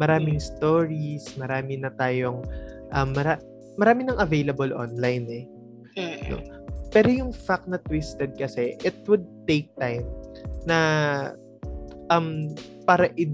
Maraming 0.00 0.40
mm. 0.40 0.46
stories, 0.56 1.24
marami 1.36 1.80
na 1.80 1.90
tayong, 1.96 2.44
um, 2.92 3.08
mara- 3.12 3.42
marami 3.76 4.08
nang 4.08 4.20
available 4.20 4.72
online 4.72 5.26
eh. 5.28 5.44
No? 6.32 6.40
Pero 6.92 7.08
yung 7.08 7.32
fact 7.32 7.64
na 7.68 7.80
twisted 7.88 8.36
kasi, 8.36 8.76
it 8.84 8.96
would 9.08 9.24
take 9.48 9.72
time 9.80 10.04
na 10.68 10.78
um 12.12 12.52
para 12.84 13.08
id, 13.16 13.32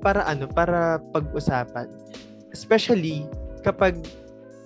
para 0.00 0.24
ano, 0.24 0.48
para 0.48 0.96
pag-usapan. 1.12 1.88
Especially 2.52 3.28
kapag 3.60 4.00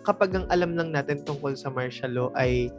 kapag 0.07 0.39
ang 0.39 0.47
alam 0.55 0.79
lang 0.79 0.95
natin 0.95 1.19
tungkol 1.27 1.59
sa 1.59 1.67
martial 1.67 2.15
law 2.15 2.29
ay 2.39 2.71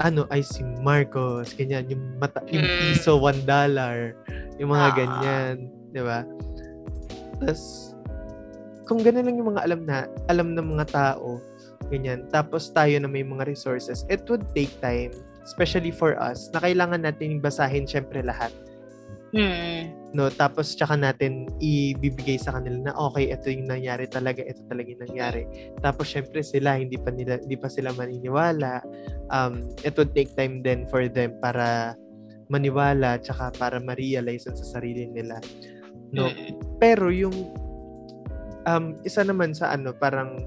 ano 0.00 0.24
ay 0.32 0.40
si 0.40 0.64
Marcos, 0.80 1.52
ganyan, 1.52 1.90
yung 1.92 2.16
mata, 2.16 2.40
yung 2.48 2.64
mm. 2.64 2.94
piso, 2.94 3.18
one 3.20 3.42
dollar, 3.44 4.14
yung 4.56 4.72
mga 4.72 4.88
ah. 4.88 4.96
ganyan, 4.96 5.54
di 5.90 6.02
ba? 6.02 6.22
Tapos, 7.42 7.94
kung 8.88 9.04
ganun 9.04 9.28
lang 9.28 9.36
yung 9.36 9.50
mga 9.54 9.62
alam 9.68 9.80
na, 9.84 10.08
alam 10.32 10.56
ng 10.56 10.68
mga 10.74 10.86
tao, 10.90 11.38
ganyan, 11.92 12.24
tapos 12.32 12.72
tayo 12.72 12.96
na 12.98 13.08
may 13.08 13.22
mga 13.22 13.44
resources, 13.44 14.08
it 14.08 14.24
would 14.32 14.44
take 14.56 14.72
time, 14.80 15.12
especially 15.44 15.92
for 15.92 16.16
us, 16.16 16.48
na 16.56 16.64
kailangan 16.64 17.04
natin 17.04 17.38
basahin 17.38 17.84
syempre 17.84 18.24
lahat. 18.24 18.50
Mm. 19.36 19.92
No, 20.16 20.32
tapos 20.32 20.72
tsaka 20.72 20.96
natin 20.96 21.52
ibibigay 21.60 22.40
sa 22.40 22.56
kanila 22.56 22.88
na 22.88 22.92
okay, 22.96 23.28
ito 23.28 23.52
yung 23.52 23.68
nangyari 23.68 24.08
talaga, 24.08 24.40
ito 24.40 24.64
talaga 24.64 24.88
yung 24.88 25.04
nangyari. 25.04 25.44
Tapos 25.84 26.08
syempre 26.08 26.40
sila 26.40 26.80
hindi 26.80 26.96
pa 26.96 27.12
nila 27.12 27.36
hindi 27.36 27.60
pa 27.60 27.68
sila 27.68 27.92
maniniwala. 27.92 28.80
Um 29.28 29.68
it 29.84 29.92
would 30.00 30.16
take 30.16 30.32
time 30.32 30.64
then 30.64 30.88
for 30.88 31.04
them 31.12 31.36
para 31.44 31.92
maniwala 32.48 33.20
tsaka 33.20 33.52
para 33.60 33.76
ma-realize 33.84 34.48
sa 34.48 34.80
sarili 34.80 35.12
nila. 35.12 35.44
No. 36.12 36.32
Pero 36.80 37.12
yung 37.12 37.34
um 38.64 38.96
isa 39.04 39.24
naman 39.24 39.52
sa 39.52 39.72
ano 39.72 39.92
parang 39.92 40.40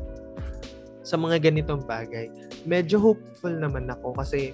sa 1.02 1.18
mga 1.18 1.42
ganitong 1.50 1.82
bagay, 1.86 2.30
medyo 2.66 3.02
hopeful 3.02 3.52
naman 3.52 3.90
ako 3.90 4.14
kasi 4.18 4.54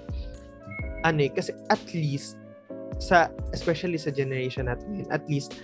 ano 1.04 1.28
eh, 1.28 1.32
kasi 1.32 1.54
at 1.68 1.82
least 1.92 2.40
sa 2.98 3.30
especially 3.54 4.00
sa 4.00 4.10
generation 4.10 4.66
natin, 4.72 5.06
at 5.14 5.22
least 5.30 5.60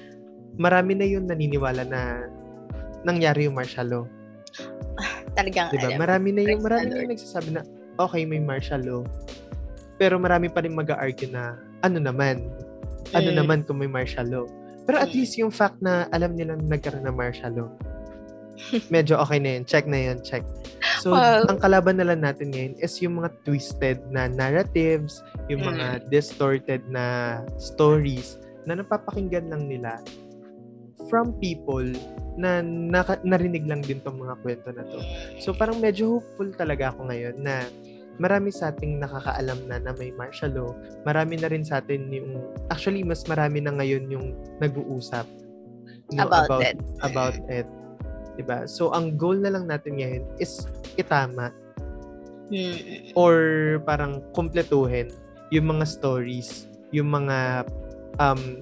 marami 0.60 0.94
na 0.94 1.06
yung 1.08 1.26
naniniwala 1.26 1.88
na 1.88 2.30
nangyari 3.08 3.50
yung 3.50 3.58
martial 3.58 3.88
law. 3.90 4.06
Talagang 5.38 5.74
diba? 5.74 5.90
alam. 5.90 6.00
Marami 6.00 6.30
na 6.36 6.42
yung 6.46 6.62
marami 6.62 6.86
na 6.94 6.96
yung 7.04 7.12
nagsasabi 7.16 7.50
na 7.58 7.62
okay, 7.98 8.24
may 8.28 8.40
martial 8.40 8.84
law. 8.86 9.02
Pero 9.98 10.20
marami 10.22 10.52
pa 10.52 10.62
rin 10.62 10.78
mag-argue 10.78 11.30
na 11.32 11.58
ano 11.82 11.98
naman? 11.98 12.50
Ano 13.14 13.30
mm. 13.34 13.38
naman 13.38 13.60
kung 13.66 13.82
may 13.82 13.90
martial 13.90 14.30
law? 14.30 14.46
Pero 14.84 14.98
at 15.00 15.10
mm. 15.12 15.16
least 15.16 15.34
yung 15.40 15.52
fact 15.52 15.80
na 15.80 16.08
alam 16.12 16.36
nilang 16.36 16.64
nagkaroon 16.68 17.08
ng 17.08 17.16
martial 17.16 17.54
law, 17.56 17.72
medyo 18.94 19.18
okay 19.20 19.40
na 19.40 19.58
yun. 19.60 19.64
Check 19.66 19.88
na 19.90 20.12
yun, 20.12 20.20
check. 20.22 20.44
So, 21.02 21.12
well, 21.16 21.44
ang 21.50 21.60
kalaban 21.60 22.00
na 22.00 22.08
lang 22.08 22.24
natin 22.24 22.54
ngayon 22.54 22.80
is 22.80 22.96
yung 23.04 23.20
mga 23.20 23.32
twisted 23.44 24.00
na 24.12 24.28
narratives, 24.30 25.20
yung 25.52 25.64
mm. 25.64 25.70
mga 25.76 25.86
distorted 26.12 26.84
na 26.88 27.40
stories 27.60 28.40
na 28.64 28.80
napapakinggan 28.80 29.52
lang 29.52 29.68
nila 29.68 30.00
from 31.12 31.36
people 31.44 31.84
na 32.40 32.64
naka, 32.64 33.20
narinig 33.22 33.68
lang 33.68 33.84
din 33.84 34.00
tong 34.02 34.18
mga 34.18 34.40
kwento 34.42 34.70
na 34.72 34.84
to. 34.88 35.00
So, 35.44 35.52
parang 35.52 35.78
medyo 35.84 36.18
hopeful 36.18 36.50
talaga 36.56 36.96
ako 36.96 37.12
ngayon 37.12 37.36
na 37.44 37.68
marami 38.22 38.54
sa 38.54 38.70
ating 38.70 39.02
nakakaalam 39.02 39.60
na 39.66 39.82
na 39.82 39.92
may 39.98 40.14
martial 40.14 40.54
law. 40.54 40.72
Marami 41.06 41.40
na 41.42 41.50
rin 41.50 41.66
sa 41.66 41.82
atin 41.82 42.12
yung, 42.14 42.38
actually, 42.70 43.02
mas 43.02 43.26
marami 43.26 43.62
na 43.64 43.74
ngayon 43.74 44.06
yung 44.12 44.28
nag-uusap 44.62 45.26
no, 46.14 46.28
about, 46.28 46.46
about 46.46 46.62
it. 46.62 46.78
About 47.02 47.38
it. 47.50 47.68
'di 48.36 48.44
ba? 48.46 48.66
So 48.66 48.92
ang 48.94 49.16
goal 49.18 49.38
na 49.38 49.54
lang 49.54 49.70
natin 49.70 50.02
ngayon 50.02 50.24
is 50.42 50.66
itama 50.98 51.54
mm. 52.50 53.14
or 53.14 53.78
parang 53.86 54.22
kumpletuhin 54.34 55.14
yung 55.54 55.70
mga 55.70 55.86
stories, 55.86 56.70
yung 56.90 57.14
mga 57.14 57.70
um 58.18 58.62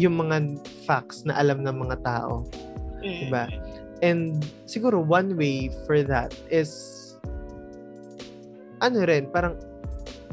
yung 0.00 0.16
mga 0.16 0.56
facts 0.88 1.28
na 1.28 1.36
alam 1.36 1.60
ng 1.60 1.76
mga 1.76 1.96
tao. 2.00 2.48
Mm. 3.04 3.18
'Di 3.20 3.26
ba? 3.28 3.44
And 4.02 4.42
siguro 4.66 4.98
one 4.98 5.36
way 5.38 5.70
for 5.86 6.02
that 6.02 6.34
is 6.50 6.72
ano 8.82 9.06
rin, 9.06 9.30
parang 9.30 9.54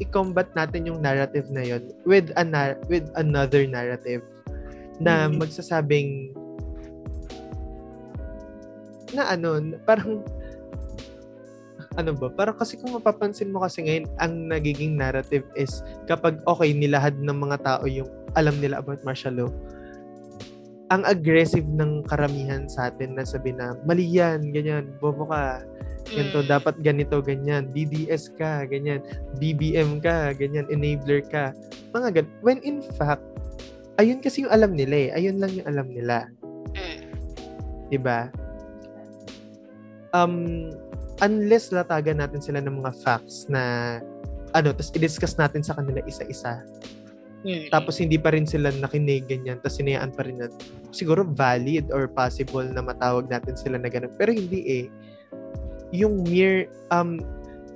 i-combat 0.02 0.50
natin 0.58 0.90
yung 0.90 0.98
narrative 0.98 1.46
na 1.52 1.62
yon 1.62 1.92
with 2.08 2.32
a 2.34 2.44
with 2.88 3.06
another 3.20 3.62
narrative 3.68 4.24
na 4.98 5.28
mm. 5.28 5.38
magsasabing 5.38 6.34
na 9.14 9.34
ano, 9.34 9.60
parang 9.86 10.22
ano 11.98 12.14
ba, 12.14 12.30
parang 12.30 12.54
kasi 12.54 12.78
kung 12.78 12.94
mapapansin 12.94 13.50
mo 13.50 13.66
kasi 13.66 13.82
ngayon, 13.82 14.06
ang 14.22 14.32
nagiging 14.46 14.94
narrative 14.94 15.42
is 15.58 15.82
kapag 16.06 16.38
okay, 16.46 16.70
nilahad 16.70 17.18
ng 17.18 17.34
mga 17.34 17.58
tao 17.66 17.84
yung 17.90 18.06
alam 18.38 18.54
nila 18.62 18.78
about 18.78 19.02
martial 19.02 19.34
law, 19.34 19.50
ang 20.94 21.02
aggressive 21.06 21.66
ng 21.66 22.06
karamihan 22.06 22.70
sa 22.70 22.90
atin 22.90 23.18
na 23.18 23.26
sabi 23.26 23.50
na, 23.54 23.74
mali 23.86 24.06
yan, 24.06 24.54
ganyan, 24.54 24.90
bobo 25.02 25.26
ka, 25.26 25.66
ganito, 26.10 26.40
mm. 26.42 26.48
dapat 26.50 26.74
ganito, 26.82 27.16
ganyan, 27.22 27.70
DDS 27.70 28.34
ka, 28.34 28.66
ganyan, 28.66 29.00
BBM 29.38 30.02
ka, 30.02 30.34
ganyan, 30.34 30.66
enabler 30.68 31.22
ka, 31.26 31.54
mga 31.94 32.22
gan 32.22 32.26
When 32.42 32.58
in 32.66 32.82
fact, 32.98 33.22
ayun 33.98 34.18
kasi 34.20 34.44
yung 34.44 34.52
alam 34.52 34.74
nila 34.74 35.10
eh, 35.10 35.16
ayun 35.16 35.38
lang 35.38 35.54
yung 35.54 35.68
alam 35.70 35.86
nila. 35.90 36.28
Mm. 36.74 36.98
Diba? 37.90 38.30
um, 40.14 40.70
unless 41.22 41.70
latagan 41.70 42.18
natin 42.18 42.40
sila 42.42 42.58
ng 42.62 42.82
mga 42.82 42.92
facts 43.02 43.46
na 43.50 43.98
ano, 44.50 44.74
tapos 44.74 44.90
i-discuss 44.98 45.38
natin 45.38 45.62
sa 45.62 45.78
kanila 45.78 46.02
isa-isa. 46.06 46.66
Hmm. 47.40 47.72
Tapos 47.72 47.96
hindi 47.96 48.20
pa 48.20 48.34
rin 48.34 48.44
sila 48.44 48.68
nakinig 48.68 49.24
ganyan, 49.24 49.62
tapos 49.62 49.80
sinayaan 49.80 50.12
pa 50.12 50.26
rin 50.26 50.42
na 50.42 50.50
siguro 50.92 51.24
valid 51.24 51.88
or 51.94 52.10
possible 52.10 52.66
na 52.66 52.84
matawag 52.84 53.30
natin 53.30 53.56
sila 53.56 53.78
na 53.78 53.88
ganun. 53.88 54.12
Pero 54.18 54.34
hindi 54.34 54.60
eh. 54.66 54.86
Yung 55.90 56.22
mere, 56.26 56.70
um, 56.94 57.18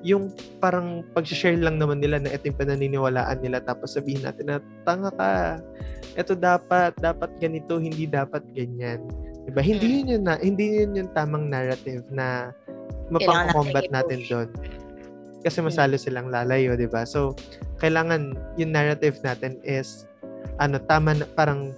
yung 0.05 0.29
parang 0.61 1.01
pag-share 1.17 1.57
lang 1.57 1.81
naman 1.81 1.99
nila 1.99 2.21
na 2.21 2.37
ito 2.37 2.53
yung 2.53 2.61
pananiniwalaan 2.61 3.41
nila 3.41 3.65
tapos 3.65 3.97
sabihin 3.97 4.21
natin 4.21 4.53
na 4.53 4.57
tanga 4.85 5.09
ka. 5.17 5.33
Ito 6.15 6.37
dapat, 6.37 6.95
dapat 7.01 7.33
ganito, 7.41 7.81
hindi 7.81 8.05
dapat 8.05 8.45
ganyan. 8.53 9.01
Diba? 9.49 9.65
Hindi 9.65 9.87
mm. 9.89 9.95
yun 9.97 10.07
yun 10.12 10.25
na, 10.29 10.35
hindi 10.41 10.65
yun 10.85 10.93
yung 10.93 11.11
tamang 11.17 11.49
narrative 11.49 12.05
na 12.12 12.53
mapang-combat 13.09 13.89
natin 13.89 14.21
doon. 14.29 14.49
Kasi 15.41 15.61
mm. 15.61 15.65
masalo 15.73 15.97
silang 15.97 16.29
lalayo, 16.29 16.77
'di 16.77 16.89
ba? 16.89 17.09
So, 17.09 17.37
kailangan 17.81 18.37
yung 18.61 18.73
narrative 18.73 19.21
natin 19.25 19.61
is 19.65 20.09
ano, 20.61 20.81
tama 20.85 21.17
na, 21.17 21.25
parang 21.33 21.73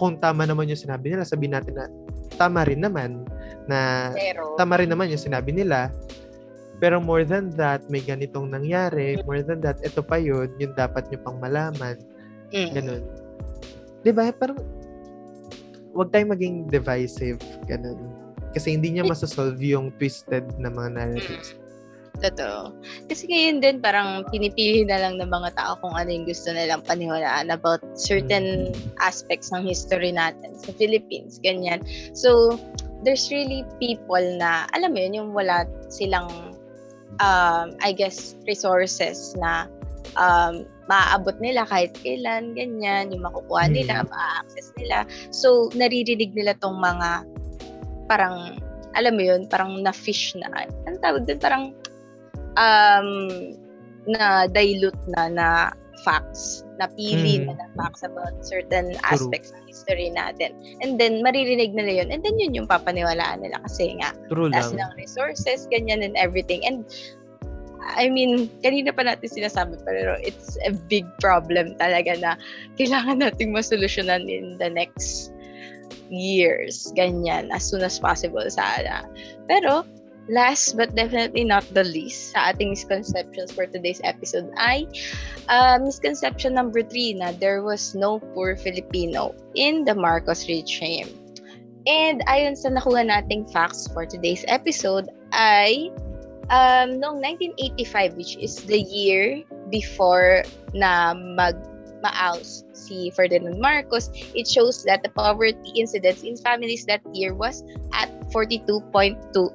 kung 0.00 0.18
tama 0.18 0.44
naman 0.44 0.68
yung 0.68 0.80
sinabi 0.80 1.12
nila, 1.12 1.28
sabihin 1.28 1.54
natin 1.56 1.76
na 1.76 1.86
tama 2.34 2.66
rin 2.66 2.82
naman 2.82 3.22
na 3.66 4.12
Pero, 4.12 4.54
tama 4.56 4.80
rin 4.80 4.90
naman 4.90 5.10
yung 5.10 5.20
sinabi 5.20 5.50
nila. 5.52 5.90
Pero 6.82 6.98
more 6.98 7.22
than 7.22 7.54
that, 7.54 7.86
may 7.86 8.02
ganitong 8.02 8.50
nangyari. 8.50 9.16
More 9.24 9.40
than 9.40 9.62
that, 9.62 9.80
ito 9.80 10.02
pa 10.02 10.18
yun. 10.18 10.50
Yung 10.58 10.74
dapat 10.74 11.06
nyo 11.08 11.18
pang 11.22 11.38
malaman. 11.38 11.96
Mm. 12.50 12.70
Ganun. 12.74 13.02
Diba? 14.04 14.28
Parang, 14.34 14.58
wag 15.94 16.10
tayong 16.10 16.34
maging 16.34 16.56
divisive. 16.68 17.40
Ganun. 17.70 17.96
Kasi 18.52 18.74
hindi 18.74 18.94
niya 18.94 19.06
masasolve 19.06 19.58
yung 19.62 19.94
twisted 19.96 20.44
na 20.58 20.68
mga 20.68 20.98
narratives. 20.98 21.54
Mm. 21.54 21.62
Totoo. 22.22 22.70
Kasi 23.10 23.26
ngayon 23.26 23.58
din 23.58 23.76
parang 23.82 24.22
pinipili 24.30 24.86
na 24.86 25.02
lang 25.02 25.18
ng 25.18 25.26
mga 25.26 25.50
tao 25.58 25.74
kung 25.82 25.98
ano 25.98 26.06
yung 26.14 26.22
gusto 26.22 26.54
nilang 26.54 26.86
paniwalaan 26.86 27.50
about 27.50 27.82
certain 27.98 28.70
mm. 28.70 28.74
aspects 29.02 29.50
ng 29.50 29.66
history 29.66 30.14
natin 30.14 30.54
sa 30.54 30.70
Philippines, 30.78 31.42
ganyan. 31.42 31.82
So, 32.14 32.54
there's 33.04 33.28
really 33.28 33.62
people 33.78 34.24
na, 34.40 34.66
alam 34.72 34.96
mo 34.96 34.98
yun, 34.98 35.12
yung 35.14 35.30
wala 35.36 35.68
silang, 35.92 36.56
um, 37.20 37.76
I 37.84 37.92
guess, 37.92 38.34
resources 38.48 39.36
na 39.36 39.68
um, 40.16 40.64
maaabot 40.88 41.36
nila 41.40 41.68
kahit 41.68 41.92
kailan, 42.00 42.56
ganyan, 42.56 43.12
yung 43.12 43.24
makukuha 43.28 43.68
nila, 43.68 44.04
mm. 44.04 44.08
ma-access 44.08 44.72
nila. 44.80 45.04
So, 45.30 45.68
naririnig 45.76 46.32
nila 46.32 46.56
tong 46.58 46.80
mga 46.80 47.28
parang, 48.08 48.58
alam 48.96 49.14
mo 49.16 49.22
yun, 49.22 49.48
parang 49.48 49.80
na-fish 49.84 50.36
na, 50.36 50.48
ang 50.88 50.98
tawag 51.00 51.28
din, 51.28 51.40
parang 51.40 51.76
um, 52.56 53.08
na 54.04 54.44
dilute 54.48 55.00
na 55.16 55.28
na 55.28 55.48
facts, 56.04 56.63
napili 56.78 57.42
mm. 57.42 57.46
na 57.50 57.54
na 57.58 57.66
facts 57.78 58.02
about 58.02 58.34
certain 58.42 58.94
True. 58.94 59.10
aspects 59.14 59.54
ng 59.54 59.64
history 59.70 60.10
natin. 60.10 60.54
And 60.82 60.98
then, 60.98 61.22
maririnig 61.22 61.74
nila 61.74 62.02
yun. 62.02 62.08
And 62.10 62.22
then, 62.22 62.38
yun 62.38 62.54
yung 62.54 62.68
papaniwalaan 62.68 63.42
nila 63.42 63.62
kasi 63.62 63.94
nga, 63.98 64.12
True 64.30 64.50
lang. 64.50 64.74
ng 64.74 64.92
resources, 64.98 65.70
ganyan 65.70 66.02
and 66.02 66.18
everything. 66.18 66.66
And, 66.66 66.82
I 67.84 68.08
mean, 68.08 68.48
kanina 68.64 68.96
pa 68.96 69.04
natin 69.04 69.28
sinasabi, 69.28 69.76
pero 69.84 70.16
it's 70.24 70.56
a 70.64 70.72
big 70.88 71.04
problem 71.20 71.76
talaga 71.76 72.16
na 72.16 72.32
kailangan 72.80 73.20
nating 73.20 73.52
masolusyonan 73.52 74.26
in 74.26 74.56
the 74.56 74.72
next 74.72 75.30
years. 76.08 76.92
Ganyan, 76.96 77.52
as 77.52 77.62
soon 77.68 77.84
as 77.84 78.00
possible 78.00 78.44
sana. 78.48 79.04
Pero, 79.46 79.84
last 80.28 80.76
but 80.76 80.94
definitely 80.94 81.44
not 81.44 81.64
the 81.74 81.84
least 81.84 82.32
sa 82.32 82.52
ating 82.52 82.72
misconceptions 82.72 83.52
for 83.52 83.68
today's 83.68 84.00
episode 84.04 84.48
ay 84.56 84.88
uh, 85.52 85.76
misconception 85.82 86.56
number 86.56 86.80
three 86.80 87.12
na 87.12 87.32
there 87.36 87.60
was 87.60 87.92
no 87.92 88.20
poor 88.32 88.56
Filipino 88.56 89.36
in 89.54 89.84
the 89.84 89.94
Marcos 89.94 90.48
regime. 90.48 91.08
And 91.84 92.24
ayon 92.24 92.56
sa 92.56 92.72
nakuha 92.72 93.04
nating 93.04 93.52
facts 93.52 93.84
for 93.92 94.08
today's 94.08 94.44
episode 94.48 95.12
ay 95.36 95.92
um, 96.48 96.96
noong 96.96 97.20
1985 97.20 98.16
which 98.16 98.40
is 98.40 98.56
the 98.64 98.80
year 98.80 99.44
before 99.68 100.48
na 100.72 101.12
mag 101.12 101.60
ma-oust 102.04 102.68
si 102.76 103.08
Ferdinand 103.16 103.56
Marcos, 103.56 104.12
it 104.36 104.44
shows 104.44 104.84
that 104.84 105.00
the 105.00 105.08
poverty 105.16 105.72
incidence 105.72 106.20
in 106.20 106.36
families 106.36 106.84
that 106.84 107.00
year 107.16 107.32
was 107.32 107.64
at 107.96 108.12
42.2 108.28 108.84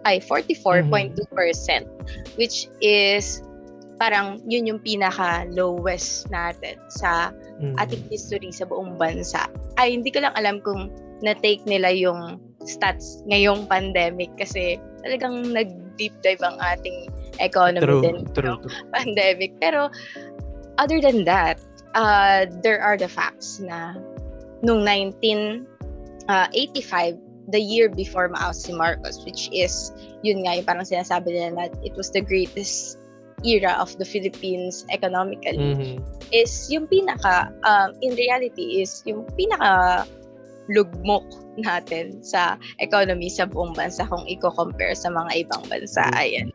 ay 0.09 0.17
44.2% 0.17 1.13
mm-hmm. 1.13 1.85
which 2.41 2.65
is 2.81 3.45
parang 4.01 4.41
yun 4.47 4.65
yung 4.65 4.81
pinaka 4.81 5.45
lowest 5.53 6.25
natin 6.33 6.79
sa 6.89 7.29
mm-hmm. 7.61 7.75
ating 7.77 8.01
history 8.09 8.49
sa 8.49 8.65
buong 8.65 8.97
bansa. 8.97 9.45
Ay 9.77 9.93
hindi 9.93 10.09
ko 10.09 10.25
lang 10.25 10.33
alam 10.39 10.63
kung 10.63 10.89
na-take 11.19 11.61
nila 11.67 11.91
yung 11.91 12.39
stats 12.63 13.21
ngayong 13.27 13.67
pandemic 13.67 14.31
kasi 14.39 14.79
talagang 15.03 15.51
nag-deep 15.51 16.15
dive 16.23 16.39
ang 16.43 16.55
ating 16.63 17.11
economy 17.43 17.83
true, 17.83 18.03
din 18.03 18.17
true, 18.31 18.55
true. 18.55 18.87
pandemic. 18.95 19.51
Pero 19.59 19.91
other 20.79 21.03
than 21.03 21.27
that, 21.27 21.59
uh, 21.95 22.45
there 22.61 22.81
are 22.81 22.97
the 22.97 23.07
facts 23.07 23.59
na 23.59 23.95
nung 24.65 24.83
1985, 24.85 25.65
uh, 26.27 27.17
the 27.49 27.59
year 27.59 27.89
before 27.89 28.29
maawas 28.29 28.61
si 28.61 28.73
Marcos, 28.73 29.25
which 29.25 29.49
is, 29.49 29.91
yun 30.21 30.45
nga, 30.45 30.61
yung 30.61 30.65
parang 30.65 30.85
sinasabi 30.85 31.33
nila 31.33 31.49
na 31.55 31.65
it 31.81 31.95
was 31.97 32.11
the 32.13 32.21
greatest 32.21 32.97
era 33.41 33.73
of 33.79 33.95
the 33.97 34.05
Philippines 34.05 34.85
economically, 34.91 35.57
mm-hmm. 35.57 35.97
is 36.29 36.67
yung 36.69 36.85
pinaka, 36.85 37.49
um, 37.65 37.95
in 38.03 38.13
reality, 38.13 38.83
is 38.83 39.01
yung 39.07 39.25
pinaka 39.33 40.05
lugmok 40.69 41.25
natin 41.57 42.21
sa 42.21 42.61
economy 42.77 43.25
sa 43.25 43.49
buong 43.49 43.73
bansa 43.73 44.05
kung 44.05 44.21
i-compare 44.29 44.93
sa 44.93 45.09
mga 45.09 45.47
ibang 45.47 45.63
bansa. 45.65 46.05
Mm-hmm. 46.05 46.21
Ayan. 46.21 46.47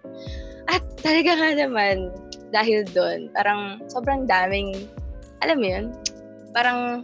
At 0.71 0.85
talaga 1.03 1.35
nga 1.35 1.51
naman, 1.59 2.15
dahil 2.55 2.87
doon, 2.95 3.35
parang 3.35 3.83
sobrang 3.91 4.31
daming 4.31 4.87
alam 5.43 5.59
mo 5.59 5.67
yun, 5.67 5.85
parang 6.55 7.03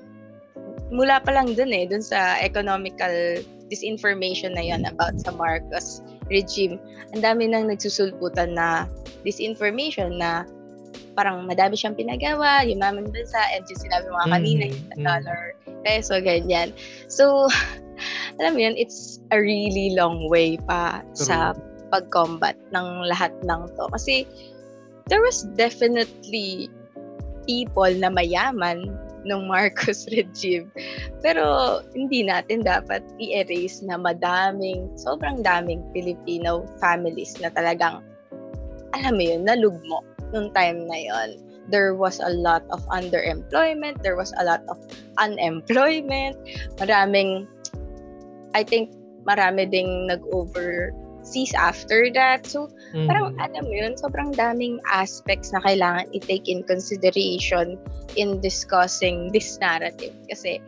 mula 0.91 1.23
pa 1.23 1.31
lang 1.35 1.55
dun 1.55 1.71
eh, 1.75 1.87
dun 1.87 2.03
sa 2.03 2.39
economical 2.43 3.41
disinformation 3.71 4.59
na 4.59 4.67
yon 4.67 4.83
about 4.87 5.15
sa 5.23 5.31
Marcos 5.31 6.03
regime. 6.31 6.79
Ang 7.15 7.23
dami 7.23 7.47
nang 7.47 7.71
nagsusulputan 7.71 8.55
na 8.55 8.91
disinformation 9.23 10.19
na 10.19 10.47
parang 11.15 11.47
madami 11.47 11.79
siyang 11.79 11.99
pinagawa, 11.99 12.67
yung 12.67 12.83
mamang 12.83 13.11
bansa, 13.11 13.39
and 13.55 13.67
yung 13.67 13.81
sinabi 13.83 14.07
mga 14.11 14.31
kanina, 14.31 14.65
mm-hmm. 14.71 14.91
yung 14.95 15.03
dollar, 15.07 15.43
peso, 15.87 16.15
ganyan. 16.23 16.75
So, 17.07 17.51
alam 18.43 18.55
mo 18.55 18.61
yun, 18.63 18.75
it's 18.79 19.23
a 19.31 19.39
really 19.39 19.95
long 19.95 20.27
way 20.31 20.59
pa 20.67 21.03
True. 21.15 21.27
sa 21.31 21.37
pag-combat 21.91 22.55
ng 22.71 23.07
lahat 23.11 23.35
ng 23.43 23.71
to. 23.75 23.87
Kasi, 23.91 24.27
there 25.11 25.23
was 25.23 25.47
definitely 25.59 26.71
people 27.51 27.91
na 27.99 28.07
mayaman 28.07 28.95
ng 29.27 29.51
Marcos 29.51 30.07
regime. 30.15 30.71
Pero 31.19 31.83
hindi 31.93 32.23
natin 32.23 32.63
dapat 32.63 33.03
i-erase 33.19 33.83
na 33.83 33.99
madaming, 33.99 34.87
sobrang 34.95 35.43
daming 35.43 35.83
Filipino 35.91 36.63
families 36.79 37.35
na 37.43 37.51
talagang, 37.51 38.07
alam 38.95 39.13
mo 39.19 39.23
yun, 39.27 39.43
nalugmo 39.43 40.07
nung 40.31 40.55
time 40.55 40.87
na 40.87 40.99
yon. 41.11 41.29
There 41.71 41.95
was 41.95 42.23
a 42.23 42.31
lot 42.31 42.63
of 42.71 42.83
underemployment, 42.91 44.03
there 44.03 44.15
was 44.15 44.31
a 44.39 44.47
lot 44.47 44.63
of 44.71 44.79
unemployment, 45.19 46.39
maraming, 46.79 47.47
I 48.55 48.63
think, 48.63 48.95
marami 49.27 49.69
ding 49.71 50.09
nag-over 50.09 50.91
sees 51.23 51.53
after 51.55 52.09
that. 52.15 52.47
So, 52.47 52.69
mm-hmm. 52.93 53.07
parang 53.07 53.37
alam 53.39 53.65
mo 53.65 53.75
yun, 53.75 53.95
sobrang 53.97 54.33
daming 54.35 54.81
aspects 54.89 55.53
na 55.53 55.61
kailangan 55.65 56.09
i-take 56.17 56.49
in 56.49 56.65
consideration 56.65 57.77
in 58.17 58.41
discussing 58.41 59.31
this 59.33 59.61
narrative. 59.61 60.15
Kasi 60.29 60.59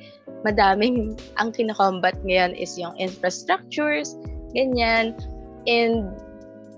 madaming, 0.45 1.17
ang 1.41 1.53
kinakombat 1.53 2.17
ngayon 2.25 2.55
is 2.57 2.77
yung 2.77 2.95
infrastructures, 3.01 4.15
ganyan, 4.53 5.17
and 5.65 6.13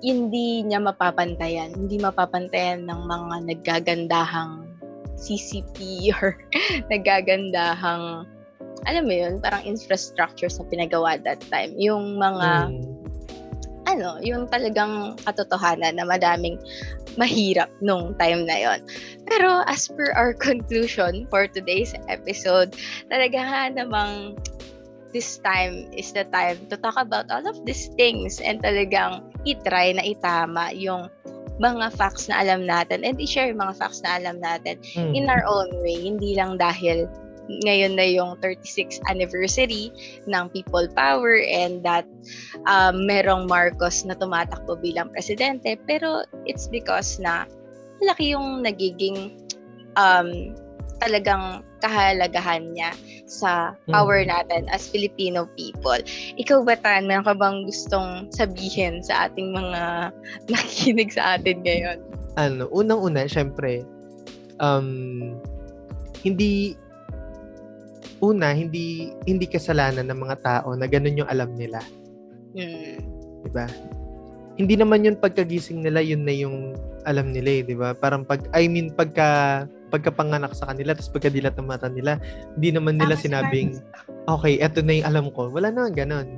hindi 0.05 0.63
niya 0.65 0.85
mapapantayan. 0.85 1.73
Hindi 1.73 1.99
mapapantayan 1.99 2.87
ng 2.87 3.01
mga 3.09 3.37
naggagandahang 3.49 4.69
CCP 5.17 6.11
or 6.21 6.37
naggagandahang 6.93 8.29
alam 8.85 9.09
mo 9.09 9.17
yun, 9.17 9.41
parang 9.41 9.65
infrastructure 9.65 10.53
sa 10.53 10.61
pinagawa 10.69 11.17
that 11.25 11.41
time. 11.49 11.73
Yung 11.81 12.21
mga 12.21 12.69
mm 12.69 12.94
ano, 13.95 14.19
yung 14.21 14.51
talagang 14.51 15.15
katotohanan 15.23 15.97
na 15.97 16.05
madaming 16.05 16.59
mahirap 17.15 17.71
nung 17.79 18.13
time 18.19 18.43
na 18.45 18.57
yon. 18.59 18.81
Pero 19.31 19.63
as 19.71 19.87
per 19.87 20.11
our 20.19 20.35
conclusion 20.47 21.31
for 21.31 21.47
today's 21.47 21.95
episode, 22.11 22.75
talaga 23.09 23.39
nga 23.39 23.63
namang 23.71 24.35
this 25.15 25.39
time 25.47 25.87
is 25.95 26.11
the 26.11 26.27
time 26.35 26.59
to 26.67 26.75
talk 26.75 26.99
about 26.99 27.31
all 27.31 27.47
of 27.47 27.55
these 27.63 27.87
things 27.95 28.43
and 28.43 28.59
talagang 28.67 29.23
itry 29.47 29.95
na 29.95 30.03
itama 30.03 30.75
yung 30.75 31.07
mga 31.63 31.95
facts 31.95 32.27
na 32.27 32.43
alam 32.43 32.67
natin 32.67 33.07
and 33.07 33.23
i-share 33.23 33.47
yung 33.47 33.63
mga 33.63 33.79
facts 33.79 34.03
na 34.03 34.19
alam 34.19 34.43
natin 34.43 34.75
mm. 34.99 35.15
in 35.15 35.31
our 35.31 35.47
own 35.47 35.71
way. 35.87 35.95
Hindi 35.95 36.35
lang 36.35 36.59
dahil 36.59 37.07
ngayon 37.65 37.97
na 37.97 38.07
yung 38.09 38.37
36th 38.41 39.01
anniversary 39.09 39.93
ng 40.25 40.45
People 40.51 40.89
Power 40.97 41.41
and 41.45 41.85
that 41.85 42.09
um, 42.67 43.05
merong 43.05 43.47
Marcos 43.47 44.05
na 44.05 44.17
tumatakbo 44.17 44.81
bilang 44.81 45.13
presidente. 45.13 45.77
Pero 45.85 46.25
it's 46.49 46.69
because 46.69 47.21
na 47.21 47.45
laki 48.03 48.33
yung 48.33 48.65
nagiging 48.65 49.33
um, 49.97 50.55
talagang 51.03 51.61
kahalagahan 51.85 52.73
niya 52.73 52.97
sa 53.29 53.77
power 53.93 54.25
mm. 54.25 54.33
natin 54.33 54.65
as 54.73 54.89
Filipino 54.89 55.45
people. 55.53 56.01
Ikaw 56.41 56.65
ba, 56.65 56.81
Tan, 56.81 57.05
meron 57.05 57.29
ka 57.29 57.37
bang 57.37 57.69
gustong 57.69 58.33
sabihin 58.33 59.05
sa 59.05 59.29
ating 59.29 59.53
mga 59.53 60.13
nakikinig 60.53 61.13
sa 61.13 61.37
atin 61.37 61.61
ngayon? 61.61 61.99
Ano, 62.41 62.73
unang-una, 62.73 63.29
syempre, 63.29 63.85
um, 64.65 65.37
hindi 66.25 66.79
una, 68.25 68.57
hindi 68.57 69.13
hindi 69.29 69.45
kasalanan 69.45 70.09
ng 70.09 70.21
mga 70.25 70.37
tao 70.41 70.73
na 70.73 70.89
ganun 70.89 71.21
yung 71.21 71.31
alam 71.31 71.53
nila. 71.53 71.85
Mm. 72.57 72.97
'Di 73.45 73.51
ba? 73.53 73.69
hindi 74.55 74.75
naman 74.79 75.03
yun 75.03 75.17
pagkagising 75.19 75.83
nila, 75.83 75.99
yun 75.99 76.23
na 76.23 76.35
yung 76.35 76.79
alam 77.03 77.35
nila 77.35 77.61
eh, 77.61 77.63
di 77.67 77.75
ba? 77.75 77.91
Parang 77.93 78.23
pag, 78.23 78.47
I 78.55 78.71
mean, 78.71 78.95
pagka, 78.95 79.67
pagkapanganak 79.91 80.55
sa 80.55 80.71
kanila, 80.71 80.95
tapos 80.95 81.11
pagkadilat 81.11 81.59
ng 81.59 81.67
mata 81.67 81.91
nila, 81.91 82.23
hindi 82.55 82.71
naman 82.71 82.99
nila 82.99 83.19
sinabing, 83.19 83.83
okay, 84.31 84.63
eto 84.63 84.79
na 84.81 85.03
yung 85.03 85.09
alam 85.11 85.27
ko. 85.35 85.51
Wala 85.51 85.75
naman 85.75 85.95
ganon. 85.95 86.29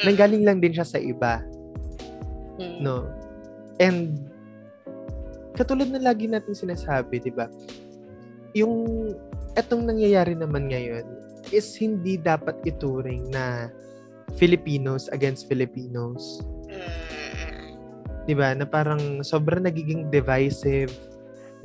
Mm. 0.00 0.04
Nanggaling 0.08 0.44
lang 0.44 0.58
din 0.64 0.72
siya 0.72 0.88
sa 0.88 0.96
iba. 0.96 1.44
Mm. 2.56 2.80
No? 2.80 3.04
And, 3.76 4.24
katulad 5.52 5.92
na 5.92 6.00
lagi 6.00 6.32
natin 6.32 6.56
sinasabi, 6.56 7.20
di 7.20 7.32
ba? 7.32 7.52
Yung, 8.56 9.12
etong 9.52 9.84
nangyayari 9.84 10.32
naman 10.32 10.72
ngayon, 10.72 11.04
is 11.54 11.76
hindi 11.78 12.16
dapat 12.18 12.58
ituring 12.66 13.30
na 13.30 13.70
Filipinos 14.34 15.06
against 15.12 15.46
Filipinos. 15.46 16.42
Mm 16.66 17.06
'di 18.26 18.34
ba? 18.34 18.52
Na 18.52 18.66
parang 18.66 19.22
sobrang 19.22 19.62
nagiging 19.62 20.10
divisive 20.10 20.90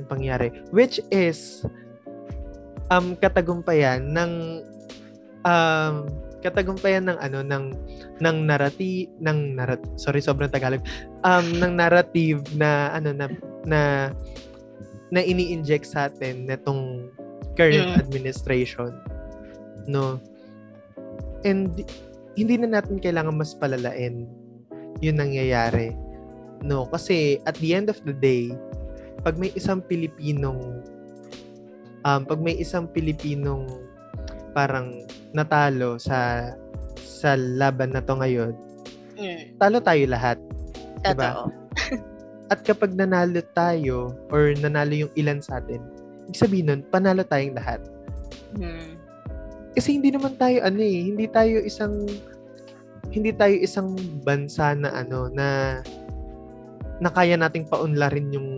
yung 0.00 0.08
pangyari 0.08 0.48
which 0.72 1.02
is 1.12 1.66
um 2.88 3.18
katagumpayan 3.18 4.14
ng 4.14 4.62
um 5.44 6.08
katagumpayan 6.40 7.10
ng 7.10 7.18
ano 7.18 7.44
ng 7.44 7.64
ng 8.22 8.36
narrative 8.46 9.10
ng 9.20 9.58
narrat 9.58 9.82
sorry 10.00 10.22
sobrang 10.22 10.48
tagalog 10.48 10.80
um 11.26 11.44
ng 11.60 11.76
narrative 11.76 12.40
na 12.56 12.94
ano 12.94 13.12
na 13.12 13.26
na 13.68 13.80
na 15.12 15.20
ini-inject 15.20 15.84
sa 15.84 16.08
atin 16.08 16.48
netong 16.48 17.12
current 17.52 17.94
mm. 17.94 18.00
administration 18.00 18.90
no 19.88 20.18
and 21.42 21.86
hindi 22.38 22.54
na 22.56 22.80
natin 22.80 23.02
kailangan 23.02 23.36
mas 23.36 23.52
palalain 23.56 24.24
yun 25.02 25.18
nangyayari 25.18 25.92
No, 26.62 26.86
kasi 26.86 27.42
at 27.42 27.58
the 27.58 27.74
end 27.74 27.90
of 27.90 27.98
the 28.06 28.14
day, 28.14 28.54
pag 29.26 29.34
may 29.34 29.50
isang 29.58 29.82
Pilipinong 29.82 30.86
um 32.02 32.22
pag 32.26 32.40
may 32.42 32.54
isang 32.58 32.86
Pilipinong 32.86 33.66
parang 34.54 35.02
natalo 35.34 35.98
sa 35.98 36.50
sa 37.02 37.34
laban 37.34 37.94
na 37.94 38.02
to 38.02 38.14
ngayon, 38.14 38.54
mm. 39.18 39.58
talo 39.58 39.82
tayo 39.82 40.06
lahat. 40.06 40.38
Diba? 41.02 41.50
At 42.52 42.62
kapag 42.62 42.94
nanalo 42.94 43.42
tayo 43.58 44.14
or 44.30 44.54
nanalo 44.54 45.06
yung 45.06 45.12
ilan 45.18 45.42
sa 45.42 45.58
atin, 45.58 45.82
ibig 46.30 46.38
sabihin 46.38 46.66
nun, 46.70 46.80
panalo 46.94 47.26
tayong 47.26 47.58
lahat. 47.58 47.82
Mm. 48.54 48.91
Kasi 49.72 49.96
hindi 49.96 50.12
naman 50.12 50.36
tayo 50.36 50.60
ano 50.64 50.80
eh, 50.80 51.08
hindi 51.08 51.26
tayo 51.28 51.60
isang 51.64 52.04
hindi 53.12 53.32
tayo 53.32 53.54
isang 53.56 53.92
bansa 54.24 54.72
na 54.76 54.92
ano 54.92 55.28
na 55.32 55.80
na 57.02 57.10
kaya 57.10 57.36
nating 57.36 57.68
paunlarin 57.68 58.32
yung 58.32 58.48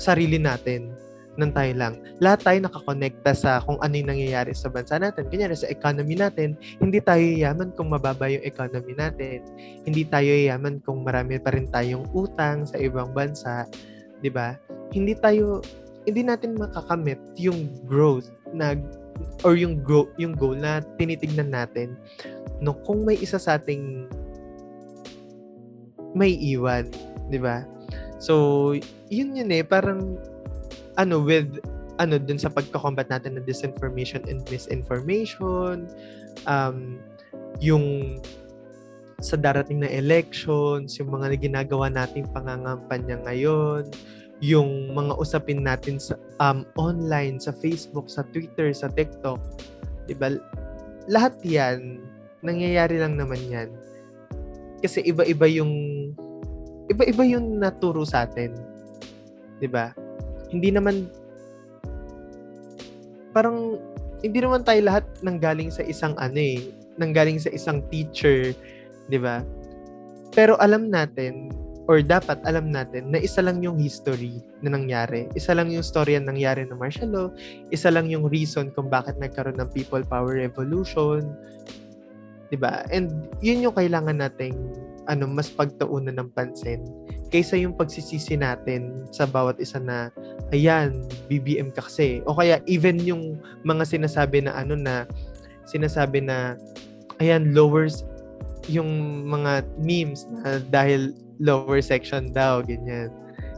sarili 0.00 0.40
natin 0.40 0.92
ng 1.40 1.52
tayo 1.56 1.72
lang. 1.72 1.94
Lahat 2.20 2.44
tayo 2.44 2.58
nakakonekta 2.60 3.32
sa 3.32 3.64
kung 3.64 3.80
ano 3.80 3.94
yung 3.96 4.12
nangyayari 4.12 4.52
sa 4.52 4.68
bansa 4.68 5.00
natin. 5.00 5.30
Kanyari 5.32 5.56
sa 5.56 5.70
economy 5.72 6.18
natin, 6.18 6.58
hindi 6.82 7.00
tayo 7.00 7.22
yaman 7.22 7.72
kung 7.72 7.88
mababa 7.88 8.28
yung 8.28 8.44
economy 8.44 8.92
natin. 8.92 9.40
Hindi 9.88 10.04
tayo 10.04 10.28
yaman 10.28 10.84
kung 10.84 11.00
marami 11.06 11.40
pa 11.40 11.56
rin 11.56 11.70
tayong 11.72 12.04
utang 12.12 12.68
sa 12.68 12.76
ibang 12.76 13.16
bansa. 13.16 13.64
'di 14.20 14.30
ba? 14.30 14.56
Hindi 14.92 15.16
tayo 15.16 15.64
hindi 16.04 16.24
natin 16.24 16.56
makakamit 16.56 17.20
yung 17.36 17.68
growth 17.84 18.32
na 18.52 18.76
or 19.42 19.56
yung 19.56 19.80
grow, 19.80 20.08
yung 20.20 20.36
goal 20.36 20.56
na 20.56 20.84
tinitingnan 21.00 21.52
natin 21.52 21.96
no 22.60 22.76
kung 22.84 23.08
may 23.08 23.16
isa 23.16 23.40
sa 23.40 23.56
ating 23.56 24.04
may 26.12 26.34
iwan, 26.34 26.90
'di 27.30 27.38
ba? 27.38 27.64
So, 28.20 28.76
yun 29.08 29.32
yun 29.32 29.48
eh, 29.48 29.64
parang, 29.64 30.20
ano, 31.00 31.24
with, 31.24 31.56
ano, 31.96 32.20
dun 32.20 32.36
sa 32.36 32.52
pagkakombat 32.52 33.08
natin 33.08 33.40
ng 33.40 33.48
disinformation 33.48 34.20
and 34.28 34.44
misinformation, 34.52 35.88
um, 36.44 37.00
yung 37.64 38.20
sa 39.24 39.40
darating 39.40 39.80
na 39.80 39.88
elections, 39.88 41.00
yung 41.00 41.12
mga 41.12 41.36
ginagawa 41.40 41.88
nating 41.88 42.28
pangangampanya 42.28 43.20
ngayon, 43.24 43.88
yung 44.40 44.96
mga 44.96 45.20
usapin 45.20 45.60
natin 45.60 46.00
sa 46.00 46.16
um, 46.40 46.64
online, 46.80 47.36
sa 47.36 47.52
Facebook, 47.52 48.08
sa 48.08 48.24
Twitter, 48.32 48.72
sa 48.72 48.88
TikTok, 48.88 49.38
'di 50.08 50.16
ba? 50.16 50.32
Lahat 51.06 51.36
'yan 51.44 52.00
nangyayari 52.40 52.96
lang 52.96 53.20
naman 53.20 53.40
'yan. 53.46 53.68
Kasi 54.80 55.04
iba-iba 55.04 55.44
yung 55.44 55.72
iba-iba 56.88 57.22
yung 57.28 57.60
naturo 57.60 58.02
sa 58.08 58.24
atin. 58.24 58.56
'Di 59.60 59.68
ba? 59.68 59.92
Hindi 60.48 60.72
naman 60.72 61.12
parang 63.36 63.76
hindi 64.24 64.40
naman 64.40 64.64
tayo 64.64 64.80
lahat 64.84 65.04
nanggaling 65.20 65.68
sa 65.68 65.84
isang 65.84 66.16
ano 66.16 66.40
eh, 66.40 66.64
nanggaling 66.96 67.36
sa 67.36 67.52
isang 67.52 67.84
teacher, 67.92 68.56
'di 69.12 69.20
ba? 69.20 69.44
Pero 70.32 70.56
alam 70.56 70.88
natin 70.88 71.52
or 71.90 71.98
dapat 72.06 72.38
alam 72.46 72.70
natin 72.70 73.10
na 73.10 73.18
isa 73.18 73.42
lang 73.42 73.58
yung 73.66 73.74
history 73.74 74.38
na 74.62 74.70
nangyari. 74.70 75.26
Isa 75.34 75.58
lang 75.58 75.74
yung 75.74 75.82
story 75.82 76.14
na 76.22 76.30
nangyari 76.30 76.62
ng 76.62 76.78
martial 76.78 77.10
law. 77.10 77.28
Isa 77.74 77.90
lang 77.90 78.06
yung 78.06 78.30
reason 78.30 78.70
kung 78.70 78.86
bakit 78.86 79.18
nagkaroon 79.18 79.58
ng 79.58 79.74
people 79.74 80.06
power 80.06 80.38
revolution. 80.38 81.26
ba? 82.54 82.86
And 82.94 83.26
yun 83.42 83.66
yung 83.66 83.74
kailangan 83.74 84.22
nating 84.22 84.54
ano 85.10 85.26
mas 85.26 85.50
pagtuunan 85.50 86.14
ng 86.14 86.30
pansin 86.30 86.86
kaysa 87.34 87.58
yung 87.58 87.74
pagsisisi 87.74 88.38
natin 88.38 89.06
sa 89.10 89.26
bawat 89.26 89.58
isa 89.58 89.82
na 89.82 90.14
ayan 90.54 91.02
BBM 91.26 91.74
ka 91.74 91.82
kasi 91.82 92.22
o 92.30 92.34
kaya 92.34 92.62
even 92.70 92.98
yung 93.02 93.38
mga 93.66 93.86
sinasabi 93.86 94.46
na 94.46 94.54
ano 94.54 94.78
na 94.78 95.10
sinasabi 95.66 96.22
na 96.22 96.54
ayan 97.18 97.50
lowers 97.50 98.06
yung 98.68 99.24
mga 99.28 99.64
memes 99.80 100.26
na 100.28 100.60
dahil 100.68 101.16
lower 101.40 101.80
section 101.80 102.28
daw 102.34 102.60
ganyan 102.60 103.08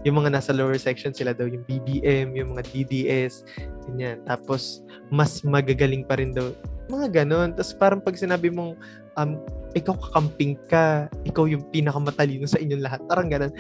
yung 0.02 0.18
mga 0.18 0.34
nasa 0.34 0.50
lower 0.54 0.78
section 0.78 1.14
sila 1.14 1.34
daw 1.34 1.46
yung 1.46 1.66
BBM 1.66 2.34
yung 2.38 2.54
mga 2.54 2.62
DDS 2.70 3.42
ganyan 3.90 4.22
tapos 4.26 4.82
mas 5.10 5.42
magagaling 5.42 6.06
pa 6.06 6.18
rin 6.18 6.30
daw 6.30 6.54
mga 6.90 7.24
ganon 7.24 7.54
tapos 7.56 7.74
parang 7.74 8.02
pag 8.02 8.18
sinabi 8.18 8.52
mong 8.52 8.78
um, 9.16 9.38
ikaw 9.72 9.96
kakamping 9.96 10.56
ka, 10.68 11.08
ikaw 11.24 11.48
yung 11.48 11.64
pinakamatalino 11.72 12.44
sa 12.44 12.60
inyong 12.60 12.84
lahat. 12.84 13.00
Parang 13.08 13.28
ganun. 13.32 13.52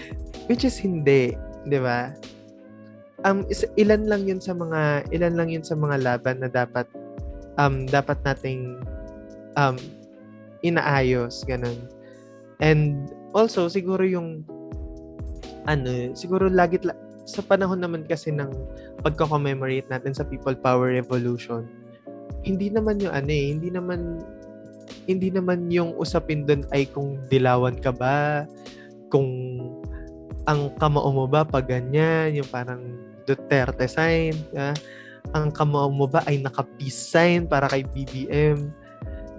Which 0.48 0.64
is 0.68 0.76
hindi, 0.76 1.32
'di 1.68 1.78
ba? 1.80 2.12
Um 3.22 3.46
ilan 3.78 4.10
lang 4.10 4.26
'yun 4.26 4.40
sa 4.42 4.52
mga 4.52 5.08
ilan 5.14 5.34
lang 5.38 5.48
'yun 5.48 5.64
sa 5.64 5.78
mga 5.78 5.96
laban 6.02 6.42
na 6.42 6.50
dapat 6.50 6.84
um 7.56 7.86
dapat 7.86 8.18
nating 8.26 8.82
um 9.54 9.78
inaayos 10.62 11.42
ganun. 11.44 11.76
And 12.62 13.10
also 13.34 13.66
siguro 13.66 14.06
yung 14.06 14.46
ano, 15.66 16.14
siguro 16.14 16.50
lagi 16.50 16.78
sa 17.22 17.42
panahon 17.42 17.78
naman 17.78 18.02
kasi 18.06 18.34
ng 18.34 18.50
pagko-commemorate 19.06 19.86
natin 19.86 20.10
sa 20.10 20.26
People 20.26 20.58
Power 20.58 20.90
Revolution, 20.90 21.66
hindi 22.42 22.66
naman 22.70 22.98
yung 22.98 23.14
ano 23.14 23.30
eh, 23.30 23.46
hindi 23.54 23.70
naman 23.70 24.18
hindi 25.06 25.30
naman 25.30 25.70
yung 25.70 25.94
usapin 25.98 26.46
doon 26.46 26.66
ay 26.70 26.86
kung 26.90 27.18
dilawan 27.30 27.78
ka 27.78 27.90
ba, 27.94 28.46
kung 29.10 29.28
ang 30.46 30.74
kamao 30.78 31.10
mo 31.14 31.26
ba 31.30 31.46
pag 31.46 31.70
ganyan, 31.70 32.34
yung 32.34 32.50
parang 32.50 32.82
Duterte 33.22 33.86
sign, 33.86 34.34
ah, 34.58 34.74
ang 35.30 35.54
kamao 35.54 35.86
mo 35.94 36.10
ba 36.10 36.26
ay 36.26 36.42
naka-peace 36.42 37.14
sign 37.14 37.46
para 37.46 37.70
kay 37.70 37.86
BBM. 37.86 38.74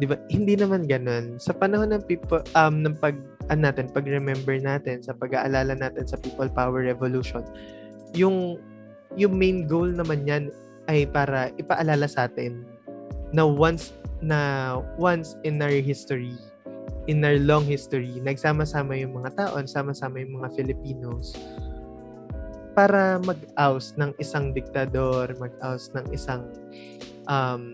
'Di 0.04 0.12
ba? 0.12 0.20
Hindi 0.28 0.60
naman 0.60 0.84
ganoon. 0.84 1.40
Sa 1.40 1.56
panahon 1.56 1.96
ng 1.96 2.04
people 2.04 2.44
um 2.60 2.84
ng 2.84 3.00
pag 3.00 3.16
an 3.48 3.64
natin, 3.64 3.88
pag-remember 3.88 4.60
natin, 4.60 5.00
sa 5.00 5.16
pag-aalala 5.16 5.80
natin 5.80 6.04
sa 6.04 6.20
People 6.20 6.52
Power 6.52 6.84
Revolution, 6.84 7.40
yung 8.12 8.60
yung 9.16 9.40
main 9.40 9.64
goal 9.64 9.88
naman 9.88 10.28
yan 10.28 10.52
ay 10.92 11.08
para 11.08 11.56
ipaalala 11.56 12.04
sa 12.04 12.28
atin 12.28 12.68
na 13.32 13.48
once 13.48 13.96
na 14.20 14.76
once 15.00 15.40
in 15.48 15.64
our 15.64 15.80
history, 15.80 16.36
in 17.08 17.24
our 17.24 17.40
long 17.40 17.64
history, 17.64 18.20
nagsama-sama 18.20 19.00
yung 19.00 19.16
mga 19.16 19.40
tao, 19.40 19.56
sama-sama 19.64 20.20
yung 20.20 20.44
mga 20.44 20.52
Filipinos 20.52 21.32
para 22.76 23.24
mag-oust 23.24 23.96
ng 23.96 24.12
isang 24.20 24.52
diktador, 24.52 25.32
mag-oust 25.40 25.96
ng 25.96 26.12
isang 26.12 26.44
um, 27.32 27.72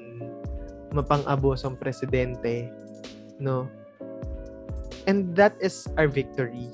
mapang-abosong 0.92 1.78
presidente, 1.78 2.70
no? 3.38 3.70
And 5.08 5.34
that 5.38 5.58
is 5.64 5.90
our 5.98 6.10
victory. 6.10 6.70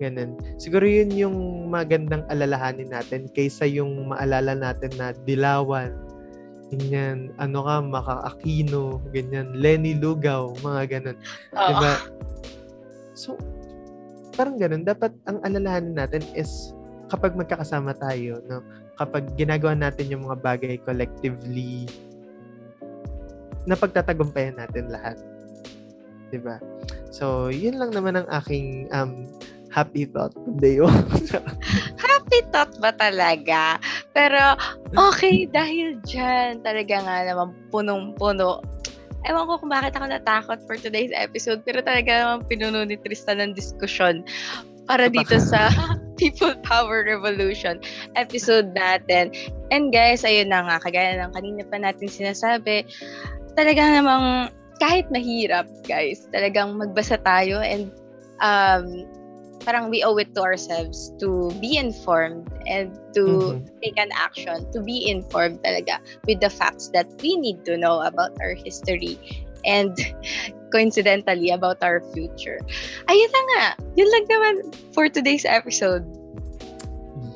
Ganun. 0.00 0.40
Siguro 0.56 0.88
yun 0.88 1.12
yung 1.12 1.36
magandang 1.68 2.24
alalahanin 2.32 2.88
natin 2.88 3.28
kaysa 3.36 3.68
yung 3.68 4.08
maalala 4.08 4.56
natin 4.56 4.88
na 4.96 5.12
dilawan, 5.28 5.92
ganyan, 6.72 7.34
ano 7.36 7.66
ka, 7.66 7.74
Maka 7.84 8.14
Aquino, 8.32 9.02
ganyan, 9.12 9.52
Lenny 9.52 9.98
Lugaw, 9.98 10.56
mga 10.64 10.82
ganun. 10.98 11.18
Oh. 11.52 11.68
Diba? 11.68 11.92
So, 13.12 13.28
parang 14.38 14.56
ganun, 14.56 14.88
dapat 14.88 15.12
ang 15.28 15.42
alalahanin 15.44 15.98
natin 15.98 16.24
is 16.32 16.72
kapag 17.12 17.36
magkakasama 17.36 17.92
tayo, 17.98 18.40
no? 18.48 18.64
Kapag 18.96 19.36
ginagawa 19.36 19.76
natin 19.76 20.08
yung 20.08 20.24
mga 20.24 20.38
bagay 20.40 20.80
collectively, 20.80 21.84
napagtatagumpayan 23.68 24.56
natin 24.56 24.88
lahat. 24.88 25.16
'Di 26.30 26.38
ba? 26.40 26.62
So, 27.10 27.50
yun 27.50 27.82
lang 27.82 27.90
naman 27.90 28.14
ang 28.14 28.28
aking 28.30 28.86
um, 28.94 29.26
happy 29.70 30.06
thought 30.06 30.34
today. 30.46 30.78
happy 32.06 32.40
thought 32.54 32.74
ba 32.78 32.94
talaga? 32.94 33.82
Pero, 34.14 34.54
okay, 34.94 35.46
dahil 35.50 35.98
dyan, 36.06 36.62
talaga 36.62 37.02
nga 37.02 37.16
naman 37.26 37.54
punong-puno. 37.74 38.62
Ewan 39.26 39.46
ko 39.46 39.54
kung 39.58 39.72
bakit 39.74 39.98
ako 39.98 40.06
natakot 40.06 40.58
for 40.64 40.78
today's 40.78 41.12
episode, 41.12 41.60
pero 41.66 41.82
talaga 41.82 42.24
naman 42.24 42.46
pinuno 42.46 42.86
ni 42.86 42.96
Tristan 42.98 43.42
ng 43.42 43.52
diskusyon 43.58 44.24
para 44.88 45.06
dito 45.06 45.38
sa 45.38 45.70
People 46.18 46.56
Power 46.66 47.06
Revolution 47.06 47.78
episode 48.16 48.74
natin. 48.74 49.30
And 49.70 49.94
guys, 49.94 50.26
ayun 50.26 50.50
na 50.50 50.66
nga, 50.66 50.76
kagaya 50.82 51.20
ng 51.20 51.32
kanina 51.32 51.62
pa 51.68 51.78
natin 51.78 52.10
sinasabi, 52.10 52.84
talaga 53.60 54.00
namang 54.00 54.48
kahit 54.80 55.04
mahirap, 55.12 55.68
guys, 55.84 56.24
talagang 56.32 56.80
magbasa 56.80 57.20
tayo 57.20 57.60
and 57.60 57.92
um, 58.40 59.04
parang 59.60 59.92
we 59.92 60.00
owe 60.00 60.16
it 60.16 60.32
to 60.32 60.40
ourselves 60.40 61.12
to 61.20 61.52
be 61.60 61.76
informed 61.76 62.48
and 62.64 62.96
to 63.12 63.60
mm-hmm. 63.60 63.68
take 63.84 64.00
an 64.00 64.08
action, 64.16 64.64
to 64.72 64.80
be 64.80 65.04
informed 65.04 65.60
talaga 65.60 66.00
with 66.24 66.40
the 66.40 66.48
facts 66.48 66.88
that 66.96 67.06
we 67.20 67.36
need 67.36 67.60
to 67.68 67.76
know 67.76 68.00
about 68.00 68.32
our 68.40 68.56
history 68.56 69.20
and 69.68 69.92
coincidentally 70.72 71.52
about 71.52 71.76
our 71.84 72.00
future. 72.16 72.56
Ayun 73.12 73.28
na 73.28 73.42
nga. 73.52 73.64
Yun 74.00 74.08
lang 74.08 74.24
naman 74.32 74.54
for 74.96 75.12
today's 75.12 75.44
episode. 75.44 76.08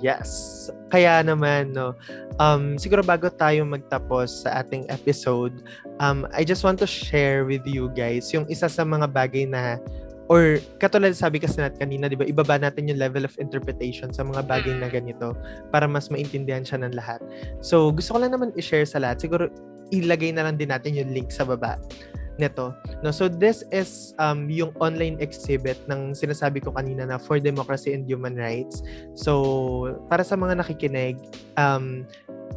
Yes. 0.05 0.69
Kaya 0.93 1.25
naman, 1.25 1.73
no, 1.73 1.97
um, 2.37 2.77
siguro 2.77 3.01
bago 3.01 3.33
tayo 3.33 3.65
magtapos 3.65 4.45
sa 4.45 4.61
ating 4.61 4.85
episode, 4.93 5.65
um, 5.97 6.29
I 6.37 6.45
just 6.45 6.61
want 6.61 6.77
to 6.85 6.89
share 6.89 7.49
with 7.49 7.65
you 7.65 7.89
guys 7.97 8.29
yung 8.37 8.45
isa 8.53 8.69
sa 8.69 8.85
mga 8.85 9.09
bagay 9.17 9.49
na 9.49 9.81
or 10.29 10.61
katulad 10.77 11.17
sabi 11.17 11.41
kasi 11.41 11.57
natin 11.61 11.89
kanina, 11.89 12.13
'di 12.13 12.21
ba, 12.21 12.29
ibaba 12.29 12.61
natin 12.61 12.89
yung 12.89 13.01
level 13.01 13.25
of 13.25 13.33
interpretation 13.41 14.13
sa 14.13 14.25
mga 14.25 14.45
bagay 14.45 14.77
na 14.77 14.89
mm. 14.89 14.95
ganito 14.95 15.33
para 15.73 15.89
mas 15.89 16.13
maintindihan 16.13 16.65
siya 16.65 16.85
ng 16.85 16.93
lahat. 16.93 17.25
So, 17.65 17.89
gusto 17.89 18.17
ko 18.17 18.25
lang 18.25 18.37
naman 18.37 18.53
i-share 18.61 18.85
sa 18.85 19.01
lahat. 19.01 19.25
Siguro 19.25 19.49
ilagay 19.93 20.33
na 20.37 20.49
lang 20.49 20.61
din 20.61 20.73
natin 20.73 20.97
yung 20.97 21.13
link 21.13 21.33
sa 21.33 21.49
baba 21.49 21.81
nito. 22.39 22.75
No, 23.03 23.11
so 23.11 23.29
this 23.31 23.63
is 23.71 24.15
um 24.19 24.51
yung 24.51 24.75
online 24.83 25.19
exhibit 25.23 25.79
ng 25.87 26.15
sinasabi 26.17 26.63
ko 26.63 26.75
kanina 26.75 27.07
na 27.07 27.17
for 27.19 27.39
democracy 27.39 27.95
and 27.95 28.07
human 28.07 28.35
rights. 28.35 28.83
So 29.15 29.95
para 30.11 30.27
sa 30.27 30.35
mga 30.35 30.63
nakikinig, 30.63 31.19
um 31.59 32.09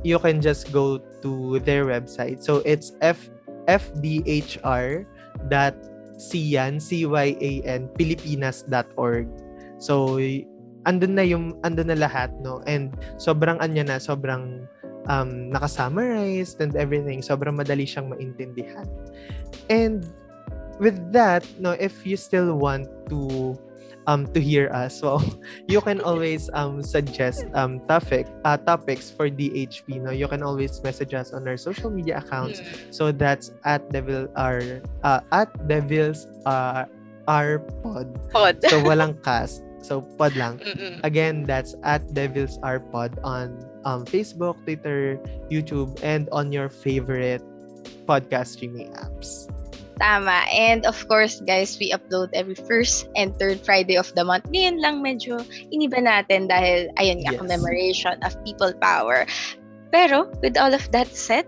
you 0.02 0.18
can 0.22 0.42
just 0.42 0.70
go 0.74 1.02
to 1.22 1.62
their 1.62 1.86
website. 1.86 2.42
So 2.42 2.66
it's 2.66 2.98
f 3.02 3.30
fdhr 3.68 5.04
dot 5.52 5.76
cyan 6.18 6.82
c 6.82 7.06
y 7.06 7.38
a 7.38 7.52
n 7.68 7.92
pilipinas.org. 7.94 9.28
So 9.78 10.18
andun 10.88 11.20
na 11.20 11.24
yung 11.28 11.60
andun 11.68 11.92
na 11.92 12.00
lahat 12.00 12.32
no 12.40 12.64
and 12.64 12.96
sobrang 13.20 13.60
anya 13.60 13.84
na 13.84 13.98
sobrang 14.00 14.64
um, 15.08 15.50
naka-summarized 15.50 16.62
and 16.62 16.76
everything. 16.76 17.20
Sobrang 17.20 17.58
madali 17.58 17.88
siyang 17.88 18.12
maintindihan. 18.12 18.88
And 19.72 20.06
with 20.80 21.00
that, 21.12 21.44
no, 21.60 21.72
if 21.76 22.06
you 22.06 22.16
still 22.16 22.56
want 22.56 22.88
to 23.10 23.56
um 24.08 24.24
to 24.32 24.40
hear 24.40 24.72
us, 24.72 25.02
well, 25.04 25.24
you 25.68 25.82
can 25.82 26.00
always 26.00 26.50
um 26.54 26.84
suggest 26.84 27.44
um 27.54 27.84
topic 27.88 28.28
uh, 28.46 28.58
topics 28.58 29.12
for 29.12 29.28
DHP. 29.30 30.00
No, 30.00 30.12
you 30.12 30.28
can 30.28 30.44
always 30.44 30.82
message 30.84 31.14
us 31.14 31.34
on 31.34 31.48
our 31.48 31.58
social 31.58 31.90
media 31.90 32.24
accounts. 32.24 32.60
Hmm. 32.60 32.92
So 32.92 33.12
that's 33.12 33.52
at 33.66 33.84
devil 33.92 34.28
our 34.36 34.82
uh, 35.04 35.22
at 35.32 35.52
devils 35.68 36.28
uh, 36.46 36.86
our 37.28 37.60
pod. 37.84 38.08
Pod. 38.32 38.64
so 38.64 38.80
walang 38.84 39.20
cast. 39.24 39.64
So 39.84 40.02
pod 40.02 40.36
lang. 40.36 40.60
Again, 41.08 41.44
that's 41.44 41.76
at 41.84 42.02
devils 42.16 42.60
our 42.64 42.80
pod 42.80 43.20
on 43.24 43.60
um, 43.86 44.06
Facebook, 44.06 44.58
Twitter, 44.64 45.20
YouTube, 45.52 46.00
and 46.04 46.30
on 46.32 46.52
your 46.52 46.70
favorite 46.70 47.42
podcast 48.08 48.58
streaming 48.58 48.94
apps. 48.94 49.52
Tama. 50.00 50.46
And 50.54 50.86
of 50.86 51.08
course, 51.08 51.42
guys, 51.42 51.78
we 51.80 51.92
upload 51.92 52.30
every 52.34 52.56
first 52.56 53.10
and 53.16 53.34
third 53.38 53.62
Friday 53.62 53.98
of 53.98 54.14
the 54.14 54.24
month. 54.24 54.46
Ngayon 54.54 54.78
lang 54.82 55.02
medyo 55.02 55.42
iniba 55.74 55.98
natin 55.98 56.46
dahil, 56.46 56.94
ayun 57.02 57.26
nga, 57.26 57.34
yes. 57.34 57.42
commemoration 57.42 58.16
of 58.22 58.38
people 58.46 58.72
power. 58.78 59.26
Pero, 59.90 60.30
with 60.44 60.60
all 60.60 60.74
of 60.74 60.84
that 60.92 61.08
said 61.10 61.48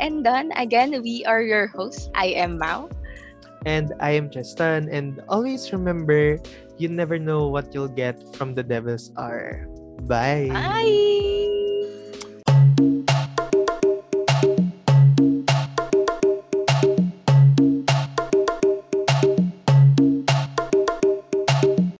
and 0.00 0.24
done, 0.24 0.54
again, 0.56 0.94
we 1.02 1.26
are 1.26 1.42
your 1.42 1.66
hosts. 1.66 2.08
I 2.14 2.32
am 2.38 2.56
Mao. 2.56 2.88
And 3.66 3.92
I 4.00 4.16
am 4.16 4.30
Tristan. 4.30 4.88
And 4.88 5.20
always 5.28 5.72
remember, 5.72 6.38
you 6.78 6.88
never 6.88 7.18
know 7.18 7.48
what 7.48 7.74
you'll 7.74 7.92
get 7.92 8.16
from 8.36 8.54
the 8.54 8.62
Devil's 8.62 9.10
R. 9.16 9.66
Bye. 10.02 10.50
Bye. 10.52 10.74